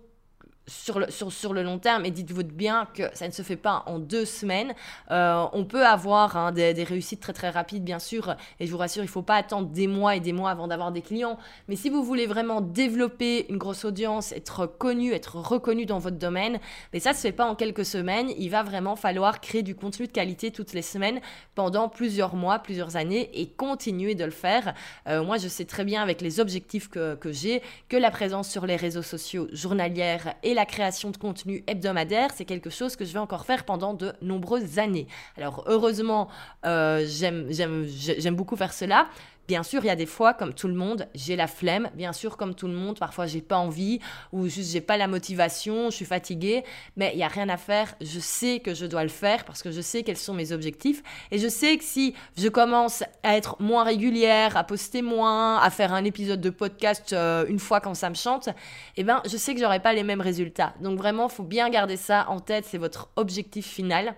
sur 0.66 0.98
le, 0.98 1.10
sur, 1.10 1.32
sur 1.32 1.52
le 1.52 1.62
long 1.62 1.78
terme, 1.78 2.04
et 2.04 2.10
dites-vous 2.10 2.44
bien 2.44 2.88
que 2.92 3.04
ça 3.14 3.26
ne 3.26 3.32
se 3.32 3.42
fait 3.42 3.56
pas 3.56 3.84
en 3.86 3.98
deux 3.98 4.24
semaines. 4.24 4.74
Euh, 5.10 5.44
on 5.52 5.64
peut 5.64 5.86
avoir 5.86 6.36
hein, 6.36 6.52
des, 6.52 6.74
des, 6.74 6.84
réussites 6.84 7.20
très 7.20 7.32
très 7.32 7.50
rapides, 7.50 7.84
bien 7.84 7.98
sûr, 7.98 8.34
et 8.58 8.66
je 8.66 8.72
vous 8.72 8.78
rassure, 8.78 9.02
il 9.02 9.06
ne 9.06 9.10
faut 9.10 9.22
pas 9.22 9.36
attendre 9.36 9.68
des 9.68 9.86
mois 9.86 10.16
et 10.16 10.20
des 10.20 10.32
mois 10.32 10.50
avant 10.50 10.66
d'avoir 10.66 10.90
des 10.90 11.02
clients. 11.02 11.38
Mais 11.68 11.76
si 11.76 11.88
vous 11.88 12.02
voulez 12.02 12.26
vraiment 12.26 12.60
développer 12.60 13.46
une 13.48 13.58
grosse 13.58 13.84
audience, 13.84 14.32
être 14.32 14.66
connu, 14.66 15.12
être 15.12 15.36
reconnu 15.36 15.86
dans 15.86 15.98
votre 15.98 16.18
domaine, 16.18 16.58
mais 16.92 17.00
ça 17.00 17.10
ne 17.10 17.14
se 17.14 17.20
fait 17.20 17.32
pas 17.32 17.46
en 17.46 17.54
quelques 17.54 17.84
semaines. 17.84 18.30
Il 18.36 18.50
va 18.50 18.62
vraiment 18.62 18.96
falloir 18.96 19.40
créer 19.40 19.62
du 19.62 19.74
contenu 19.74 20.06
de 20.06 20.12
qualité 20.12 20.50
toutes 20.50 20.72
les 20.72 20.82
semaines 20.82 21.20
pendant 21.54 21.88
plusieurs 21.88 22.34
mois, 22.34 22.58
plusieurs 22.58 22.96
années, 22.96 23.30
et 23.34 23.48
continuer 23.48 24.14
de 24.14 24.24
le 24.24 24.30
faire. 24.30 24.74
Euh, 25.06 25.22
moi, 25.22 25.38
je 25.38 25.46
sais 25.46 25.64
très 25.64 25.84
bien 25.84 26.02
avec 26.02 26.20
les 26.20 26.40
objectifs 26.40 26.88
que, 26.88 27.14
que 27.14 27.30
j'ai 27.30 27.62
que 27.88 27.96
la 27.96 28.10
présence 28.10 28.48
sur 28.48 28.66
les 28.66 28.76
réseaux 28.76 29.02
sociaux 29.02 29.48
journalière 29.52 30.34
et 30.42 30.55
la 30.56 30.66
création 30.66 31.10
de 31.10 31.16
contenu 31.16 31.62
hebdomadaire, 31.68 32.30
c'est 32.34 32.44
quelque 32.44 32.70
chose 32.70 32.96
que 32.96 33.04
je 33.04 33.12
vais 33.12 33.20
encore 33.20 33.46
faire 33.46 33.64
pendant 33.64 33.94
de 33.94 34.12
nombreuses 34.22 34.80
années. 34.80 35.06
Alors 35.36 35.62
heureusement, 35.66 36.28
euh, 36.64 37.06
j'aime 37.06 38.34
beaucoup 38.34 38.56
faire 38.56 38.72
cela. 38.72 39.08
Bien 39.48 39.62
sûr, 39.62 39.84
il 39.84 39.86
y 39.86 39.90
a 39.90 39.96
des 39.96 40.06
fois, 40.06 40.34
comme 40.34 40.54
tout 40.54 40.66
le 40.66 40.74
monde, 40.74 41.08
j'ai 41.14 41.36
la 41.36 41.46
flemme. 41.46 41.88
Bien 41.94 42.12
sûr, 42.12 42.36
comme 42.36 42.54
tout 42.54 42.66
le 42.66 42.74
monde, 42.74 42.98
parfois 42.98 43.26
j'ai 43.26 43.40
pas 43.40 43.56
envie 43.56 44.00
ou 44.32 44.48
juste 44.48 44.72
j'ai 44.72 44.80
pas 44.80 44.96
la 44.96 45.06
motivation, 45.06 45.90
je 45.90 45.96
suis 45.96 46.04
fatiguée. 46.04 46.64
Mais 46.96 47.12
il 47.14 47.18
y 47.18 47.22
a 47.22 47.28
rien 47.28 47.48
à 47.48 47.56
faire. 47.56 47.94
Je 48.00 48.18
sais 48.18 48.60
que 48.60 48.74
je 48.74 48.86
dois 48.86 49.04
le 49.04 49.08
faire 49.08 49.44
parce 49.44 49.62
que 49.62 49.70
je 49.70 49.80
sais 49.80 50.02
quels 50.02 50.16
sont 50.16 50.34
mes 50.34 50.52
objectifs 50.52 51.02
et 51.30 51.38
je 51.38 51.48
sais 51.48 51.76
que 51.76 51.84
si 51.84 52.14
je 52.36 52.48
commence 52.48 53.04
à 53.22 53.36
être 53.36 53.56
moins 53.60 53.84
régulière, 53.84 54.56
à 54.56 54.64
poster 54.64 55.02
moins, 55.02 55.58
à 55.58 55.70
faire 55.70 55.92
un 55.92 56.04
épisode 56.04 56.40
de 56.40 56.50
podcast 56.50 57.12
euh, 57.12 57.46
une 57.48 57.60
fois 57.60 57.80
quand 57.80 57.94
ça 57.94 58.10
me 58.10 58.14
chante, 58.14 58.48
eh 58.96 59.04
ben, 59.04 59.22
je 59.30 59.36
sais 59.36 59.54
que 59.54 59.60
j'aurai 59.60 59.80
pas 59.80 59.92
les 59.92 60.02
mêmes 60.02 60.20
résultats. 60.20 60.74
Donc 60.80 60.98
vraiment, 60.98 61.28
faut 61.28 61.44
bien 61.44 61.70
garder 61.70 61.96
ça 61.96 62.26
en 62.28 62.40
tête. 62.40 62.64
C'est 62.64 62.78
votre 62.78 63.10
objectif 63.16 63.66
final. 63.66 64.16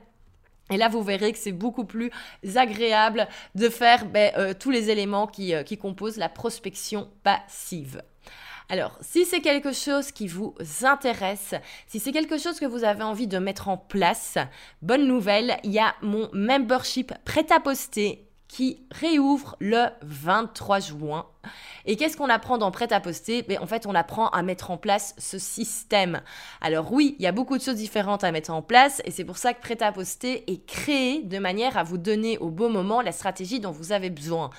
Et 0.70 0.76
là, 0.76 0.88
vous 0.88 1.02
verrez 1.02 1.32
que 1.32 1.38
c'est 1.38 1.52
beaucoup 1.52 1.84
plus 1.84 2.10
agréable 2.56 3.28
de 3.54 3.68
faire 3.68 4.04
ben, 4.06 4.32
euh, 4.36 4.54
tous 4.58 4.70
les 4.70 4.90
éléments 4.90 5.30
euh, 5.38 5.62
qui, 5.62 5.78
composent 5.78 6.16
la 6.16 6.28
prospection 6.28 7.08
passive. 7.22 8.02
Alors, 8.68 8.98
si 9.00 9.24
c'est 9.24 9.40
quelque 9.40 9.72
chose 9.72 10.12
qui 10.12 10.28
vous 10.28 10.54
intéresse, 10.82 11.54
si 11.86 11.98
c'est 11.98 12.12
quelque 12.12 12.36
chose 12.36 12.60
que 12.60 12.66
vous 12.66 12.84
avez 12.84 13.02
envie 13.02 13.26
de 13.26 13.38
mettre 13.38 13.68
en 13.68 13.78
place, 13.78 14.36
bonne 14.82 15.06
nouvelle, 15.06 15.56
il 15.64 15.72
y 15.72 15.78
a 15.78 15.94
mon 16.02 16.28
membership 16.34 17.14
prêt 17.24 17.46
à 17.50 17.60
poster 17.60 18.27
qui 18.48 18.82
réouvre 18.90 19.56
le 19.60 19.86
23 20.02 20.80
juin. 20.80 21.26
Et 21.84 21.96
qu'est-ce 21.96 22.16
qu'on 22.16 22.30
apprend 22.30 22.58
dans 22.58 22.70
Prêt 22.70 22.92
à 22.92 23.00
poster? 23.00 23.42
Ben, 23.42 23.58
En 23.60 23.66
fait, 23.66 23.86
on 23.86 23.94
apprend 23.94 24.28
à 24.30 24.42
mettre 24.42 24.70
en 24.70 24.78
place 24.78 25.14
ce 25.18 25.38
système. 25.38 26.22
Alors 26.60 26.92
oui, 26.92 27.14
il 27.18 27.22
y 27.22 27.26
a 27.26 27.32
beaucoup 27.32 27.56
de 27.56 27.62
choses 27.62 27.76
différentes 27.76 28.24
à 28.24 28.32
mettre 28.32 28.50
en 28.50 28.62
place 28.62 29.00
et 29.04 29.10
c'est 29.10 29.24
pour 29.24 29.36
ça 29.36 29.52
que 29.52 29.60
Prêt 29.60 29.82
à 29.82 29.92
poster 29.92 30.50
est 30.50 30.64
créé 30.66 31.22
de 31.22 31.38
manière 31.38 31.76
à 31.76 31.82
vous 31.82 31.98
donner 31.98 32.38
au 32.38 32.50
bon 32.50 32.70
moment 32.70 33.02
la 33.02 33.12
stratégie 33.12 33.60
dont 33.60 33.70
vous 33.70 33.92
avez 33.92 34.10
besoin. 34.10 34.50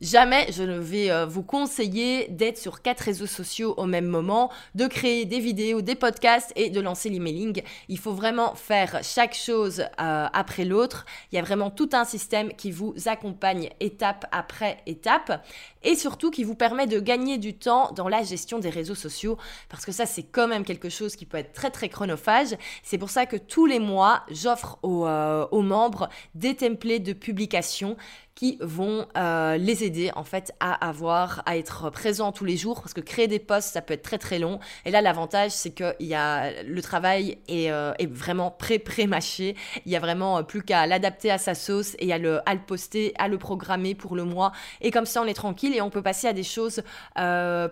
Jamais 0.00 0.50
je 0.50 0.62
ne 0.62 0.78
vais 0.78 1.10
euh, 1.10 1.26
vous 1.26 1.42
conseiller 1.42 2.26
d'être 2.28 2.56
sur 2.56 2.80
quatre 2.80 3.00
réseaux 3.00 3.26
sociaux 3.26 3.74
au 3.76 3.84
même 3.84 4.06
moment, 4.06 4.50
de 4.74 4.86
créer 4.86 5.26
des 5.26 5.40
vidéos, 5.40 5.82
des 5.82 5.94
podcasts 5.94 6.52
et 6.56 6.70
de 6.70 6.80
lancer 6.80 7.10
l'emailing. 7.10 7.62
Il 7.88 7.98
faut 7.98 8.14
vraiment 8.14 8.54
faire 8.54 9.00
chaque 9.02 9.34
chose 9.34 9.80
euh, 9.80 10.26
après 10.32 10.64
l'autre. 10.64 11.04
Il 11.30 11.36
y 11.36 11.38
a 11.38 11.42
vraiment 11.42 11.70
tout 11.70 11.90
un 11.92 12.06
système 12.06 12.54
qui 12.54 12.70
vous 12.70 12.94
accompagne 13.04 13.68
étape 13.78 14.24
après 14.32 14.78
étape 14.86 15.44
et 15.82 15.94
surtout 15.96 16.30
qui 16.30 16.44
vous 16.44 16.54
permet 16.54 16.86
de 16.86 16.98
gagner 16.98 17.36
du 17.36 17.52
temps 17.52 17.92
dans 17.92 18.08
la 18.08 18.22
gestion 18.22 18.58
des 18.58 18.70
réseaux 18.70 18.94
sociaux 18.94 19.36
parce 19.68 19.84
que 19.84 19.92
ça 19.92 20.06
c'est 20.06 20.22
quand 20.22 20.48
même 20.48 20.64
quelque 20.64 20.88
chose 20.88 21.14
qui 21.14 21.26
peut 21.26 21.36
être 21.36 21.52
très 21.52 21.70
très 21.70 21.90
chronophage. 21.90 22.56
C'est 22.82 22.96
pour 22.96 23.10
ça 23.10 23.26
que 23.26 23.36
tous 23.36 23.66
les 23.66 23.78
mois 23.78 24.22
j'offre 24.30 24.78
aux, 24.82 25.06
euh, 25.06 25.46
aux 25.50 25.62
membres 25.62 26.08
des 26.34 26.56
templates 26.56 27.02
de 27.02 27.12
publication 27.12 27.98
qui 28.40 28.56
vont 28.62 29.06
euh, 29.18 29.58
les 29.58 29.84
aider 29.84 30.10
en 30.16 30.24
fait 30.24 30.54
à 30.60 30.72
avoir, 30.88 31.42
à 31.44 31.58
être 31.58 31.90
présents 31.90 32.32
tous 32.32 32.46
les 32.46 32.56
jours 32.56 32.80
parce 32.80 32.94
que 32.94 33.02
créer 33.02 33.28
des 33.28 33.38
posts 33.38 33.74
ça 33.74 33.82
peut 33.82 33.92
être 33.92 34.02
très 34.02 34.16
très 34.16 34.38
long 34.38 34.60
et 34.86 34.90
là 34.90 35.02
l'avantage 35.02 35.50
c'est 35.50 35.72
que 35.72 35.94
y 36.00 36.14
a, 36.14 36.62
le 36.62 36.80
travail 36.80 37.36
est, 37.48 37.70
euh, 37.70 37.92
vraiment 38.08 38.50
pré-pré-mâché, 38.50 39.56
il 39.84 39.92
y 39.92 39.94
a 39.94 40.00
vraiment 40.00 40.38
euh, 40.38 40.42
plus 40.42 40.62
qu'à 40.62 40.86
l'adapter 40.86 41.30
à 41.30 41.36
sa 41.36 41.54
sauce 41.54 41.94
et 41.98 42.14
à 42.14 42.16
le, 42.18 42.40
à 42.48 42.54
le 42.54 42.60
poster, 42.60 43.12
à 43.18 43.28
le 43.28 43.36
programmer 43.36 43.94
pour 43.94 44.16
le 44.16 44.24
mois 44.24 44.52
et 44.80 44.90
comme 44.90 45.04
ça 45.04 45.20
on 45.20 45.26
est 45.26 45.34
tranquille 45.34 45.76
et 45.76 45.82
on 45.82 45.90
peut 45.90 46.00
passer 46.00 46.26
à 46.26 46.32
des 46.32 46.42
choses 46.42 46.82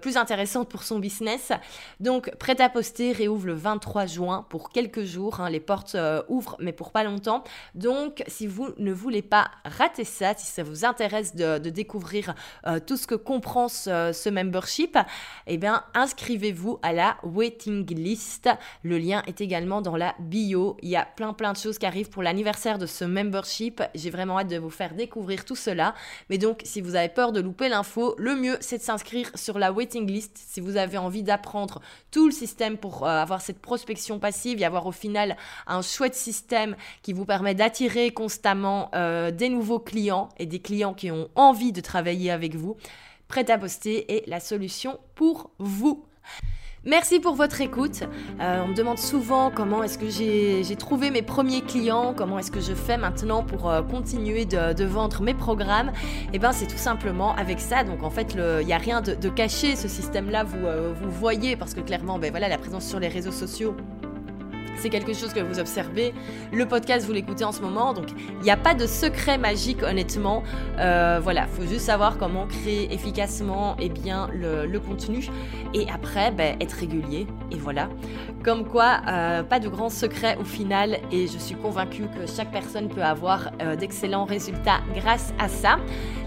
plus 0.03 0.19
intéressantes 0.19 0.69
pour 0.69 0.83
son 0.83 0.99
business. 0.99 1.51
Donc 1.99 2.31
prêt 2.37 2.61
à 2.61 2.69
poster 2.69 3.13
réouvre 3.13 3.47
le 3.47 3.55
23 3.55 4.05
juin 4.05 4.45
pour 4.51 4.69
quelques 4.69 5.05
jours, 5.05 5.41
hein. 5.41 5.49
les 5.49 5.61
portes 5.61 5.97
ouvrent 6.29 6.57
mais 6.61 6.73
pour 6.73 6.91
pas 6.91 7.05
longtemps. 7.05 7.43
Donc 7.75 8.23
si 8.27 8.47
vous 8.47 8.69
ne 8.77 8.93
voulez 8.93 9.23
pas 9.23 9.51
rater 9.65 10.05
ça, 10.05 10.35
si 10.37 10.58
ça 10.59 10.65
vous 10.65 10.85
intéresse 10.85 11.37
de, 11.37 11.59
découvrir 11.71 12.35
euh, 12.67 12.81
tout 12.85 12.97
ce 12.97 13.07
que 13.07 13.15
comprend 13.15 13.69
ce, 13.69 14.29
membership, 14.29 14.99
eh 15.47 15.57
bien, 15.57 15.85
inscrivez-vous 15.95 16.81
à 16.83 16.93
la 16.93 17.17
waiting 17.23 17.87
list. 17.95 18.49
Le 18.83 18.99
lien 18.99 19.23
est 19.29 19.41
également 19.41 19.83
dans 19.83 19.97
la 19.97 20.17
bio. 20.19 20.77
Il 20.83 20.89
y 20.89 20.97
a 20.97 21.05
plein 21.05 21.33
plein 21.33 21.53
de 21.53 21.59
choses 21.59 21.79
qui 21.79 21.87
arrivent 21.87 22.11
pour 22.11 22.25
l'anniversaire 22.25 22.79
de 22.79 22.87
ce 22.87 23.05
membership. 23.05 23.83
J'ai 23.95 24.11
vraiment 24.11 24.41
hâte 24.41 24.49
de 24.49 24.59
vous 24.59 24.71
faire 24.71 24.95
découvrir 24.95 25.45
tout 25.45 25.55
cela. 25.55 25.95
Mais 26.29 26.39
donc, 26.39 26.63
si 26.65 26.81
vous 26.81 26.97
avez 26.97 27.09
peur 27.09 27.31
de 27.31 27.41
louper 27.41 27.69
l'info, 27.69 28.17
le 28.19 28.35
mieux, 28.35 28.57
c'est 28.61 28.79
de 28.79 28.83
s'inscrire 28.83 29.31
sur 29.37 29.61
la 29.61 29.71
waiting 29.71 30.11
list 30.11 30.37
si 30.37 30.61
vous 30.61 30.77
avez 30.77 30.99
envie 30.99 31.23
d'apprendre 31.23 31.81
tout 32.11 32.27
le 32.27 32.33
système 32.33 32.79
pour 32.79 33.07
euh, 33.07 33.23
avoir 33.23 33.43
cette 33.43 33.61
prospection 33.61 34.19
passive 34.19 34.61
et 34.61 34.65
avoir 34.65 34.87
au 34.87 34.93
final 34.93 35.37
un 35.69 35.83
chouette 35.83 36.17
système 36.17 36.75
qui 37.03 37.13
vous 37.13 37.25
permet 37.25 37.55
d'attirer 37.55 38.11
constamment 38.11 38.91
euh, 38.97 39.31
des 39.31 39.51
nouveaux 39.51 39.79
clients 39.79 40.31
et 40.39 40.48
des 40.49 40.61
clients 40.61 40.95
qui 40.95 41.11
ont 41.11 41.29
envie 41.35 41.73
de 41.73 41.81
travailler 41.81 42.31
avec 42.31 42.57
vous, 42.57 42.77
prêt 43.29 43.51
à 43.51 43.59
poster 43.59 44.13
est 44.13 44.27
la 44.27 44.41
solution 44.41 44.99
pour 45.15 45.51
vous. 45.59 46.05
Merci 46.85 47.19
pour 47.19 47.35
votre 47.35 47.61
écoute. 47.61 48.05
Euh, 48.41 48.63
on 48.65 48.69
me 48.69 48.75
demande 48.75 48.99
souvent 48.99 49.51
comment 49.51 49.83
est-ce 49.83 49.99
que 49.99 50.09
j'ai 50.09 50.77
trouvé 50.77 51.11
mes 51.11 51.23
premiers 51.23 51.61
clients, 51.61 52.15
comment 52.17 52.39
est-ce 52.39 52.53
que 52.53 52.61
je 52.61 52.73
fais 52.73 52.97
maintenant 52.97 53.43
pour 53.43 53.69
euh, 53.69 53.83
continuer 53.83 54.45
de, 54.45 54.85
vendre 54.85 55.21
mes 55.23 55.35
programmes. 55.35 55.89
Et 55.89 56.35
eh 56.35 56.39
bien 56.39 56.53
c'est 56.53 56.69
tout 56.69 56.79
simplement 56.79 57.35
avec 57.35 57.59
ça. 57.59 57.83
Donc 57.83 58.05
en 58.05 58.11
fait, 58.11 58.35
il 58.35 58.65
n'y 58.67 58.73
a 58.73 58.79
rien 58.79 59.03
de, 59.03 59.29
caché. 59.29 59.75
Ce 59.75 59.89
système-là, 59.89 60.45
vous, 60.45 60.67
euh, 60.67 60.95
vous 60.95 61.11
voyez 61.11 61.57
parce 61.57 61.75
que 61.75 61.81
clairement, 61.81 62.19
ben 62.19 62.31
voilà, 62.31 62.49
la 62.49 62.59
présence 62.59 62.87
sur 62.87 63.01
les 63.01 63.09
réseaux 63.09 63.33
sociaux 63.33 63.77
c'est 64.79 64.89
quelque 64.89 65.13
chose 65.13 65.33
que 65.33 65.41
vous 65.41 65.59
observez. 65.59 66.15
Le 66.53 66.67
podcast, 66.67 67.07
vous 67.07 67.13
l'écoutez 67.13 67.45
en 67.45 67.53
ce 67.53 67.61
moment, 67.61 67.93
donc 67.93 68.07
il 68.11 68.43
n'y 68.43 68.51
a 68.51 68.57
pas 68.57 68.75
de 68.75 68.87
secret 68.87 69.39
magique, 69.39 69.83
honnêtement. 69.83 70.43
Euh, 70.79 71.21
voilà, 71.23 71.47
faut 71.47 71.67
juste 71.67 71.87
savoir 71.87 72.19
comment 72.19 72.47
créer 72.47 72.93
efficacement 72.93 73.77
et 73.79 73.87
eh 73.87 73.89
bien, 73.89 74.29
le, 74.33 74.79
contenu. 74.79 75.27
Et 75.75 75.87
après, 75.93 76.31
ben, 76.31 76.57
être 76.61 76.73
régulier. 76.73 77.27
Et 77.51 77.57
voilà. 77.57 77.89
Comme 78.45 78.65
quoi, 78.65 79.01
euh, 79.09 79.43
pas 79.43 79.59
de 79.59 79.69
grand 79.69 79.91
secret 79.91 80.37
au 80.41 80.45
final. 80.45 80.99
Et 81.11 81.27
je 81.27 81.39
suis 81.39 81.57
convaincue 81.57 82.05
que 82.05 82.27
chaque 82.27 82.53
personne 82.53 82.89
peut 82.89 83.03
avoir 83.03 83.51
euh, 83.61 83.77
d'excellents 83.77 84.25
résultats 84.25 84.81
grâce 84.95 85.33
à 85.39 85.49
ça. 85.49 85.79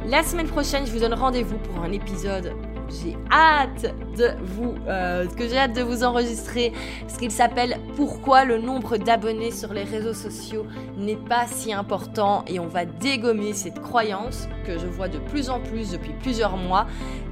La 0.08 0.24
semaine 0.24 0.48
prochaine, 0.48 0.86
je 0.86 0.92
vous 0.92 1.00
donne 1.00 1.14
rendez-vous 1.14 1.58
pour 1.58 1.84
un 1.84 1.92
épisode 1.92 2.54
j'ai 3.02 3.18
hâte 3.32 3.94
de 4.18 4.32
vous, 4.44 4.76
euh, 4.88 5.26
j'ai 5.38 5.58
hâte 5.58 5.74
de 5.74 5.82
vous 5.82 6.04
enregistrer, 6.04 6.74
parce 7.02 7.18
qu'il 7.18 7.32
s'appelle 7.32 7.78
Pourquoi 7.96 8.46
le 8.46 8.58
nombre 8.58 8.98
d'abonnés 8.98 9.52
sur 9.52 9.74
les 9.74 9.84
réseaux 9.84 10.14
sociaux 10.14 10.66
n'est 10.98 11.16
pas 11.16 11.48
si 11.48 11.74
important, 11.74 12.44
et 12.48 12.60
on 12.60 12.68
va 12.68 12.86
dégommer 12.86 13.54
cette 13.54 13.82
croyance 13.82 14.48
que 14.66 14.78
je 14.78 14.88
vois 14.88 15.08
de 15.08 15.20
plus 15.20 15.50
en 15.50 15.60
plus 15.60 15.92
depuis 15.92 16.14
plusieurs 16.22 16.58
mois, 16.58 16.88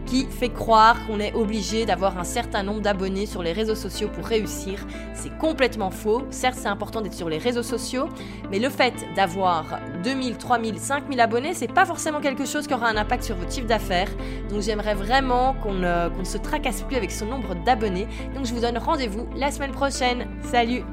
qui 0.09 0.25
fait 0.25 0.49
croire 0.49 1.05
qu'on 1.05 1.19
est 1.19 1.33
obligé 1.33 1.85
d'avoir 1.85 2.17
un 2.17 2.23
certain 2.23 2.63
nombre 2.63 2.81
d'abonnés 2.81 3.27
sur 3.27 3.43
les 3.43 3.53
réseaux 3.53 3.75
sociaux 3.75 4.07
pour 4.07 4.25
réussir. 4.25 4.85
C'est 5.13 5.37
complètement 5.37 5.91
faux. 5.91 6.23
Certes, 6.31 6.57
c'est 6.59 6.67
important 6.67 7.01
d'être 7.01 7.13
sur 7.13 7.29
les 7.29 7.37
réseaux 7.37 7.63
sociaux, 7.63 8.09
mais 8.49 8.57
le 8.57 8.69
fait 8.69 8.93
d'avoir 9.15 9.79
2000, 10.03 10.37
3000, 10.37 10.79
5000 10.79 11.19
abonnés, 11.19 11.53
c'est 11.53 11.71
pas 11.71 11.85
forcément 11.85 12.21
quelque 12.21 12.45
chose 12.45 12.65
qui 12.65 12.73
aura 12.73 12.87
un 12.89 12.97
impact 12.97 13.23
sur 13.23 13.35
votre 13.35 13.51
chiffre 13.51 13.67
d'affaires. 13.67 14.09
Donc 14.49 14.61
j'aimerais 14.61 14.95
vraiment 14.95 15.53
qu'on 15.61 15.73
ne 15.73 16.23
se 16.23 16.37
tracasse 16.37 16.81
plus 16.81 16.95
avec 16.95 17.11
son 17.11 17.27
nombre 17.27 17.55
d'abonnés. 17.63 18.07
Donc 18.33 18.45
je 18.45 18.53
vous 18.53 18.61
donne 18.61 18.77
rendez-vous 18.77 19.27
la 19.35 19.51
semaine 19.51 19.71
prochaine. 19.71 20.27
Salut 20.41 20.83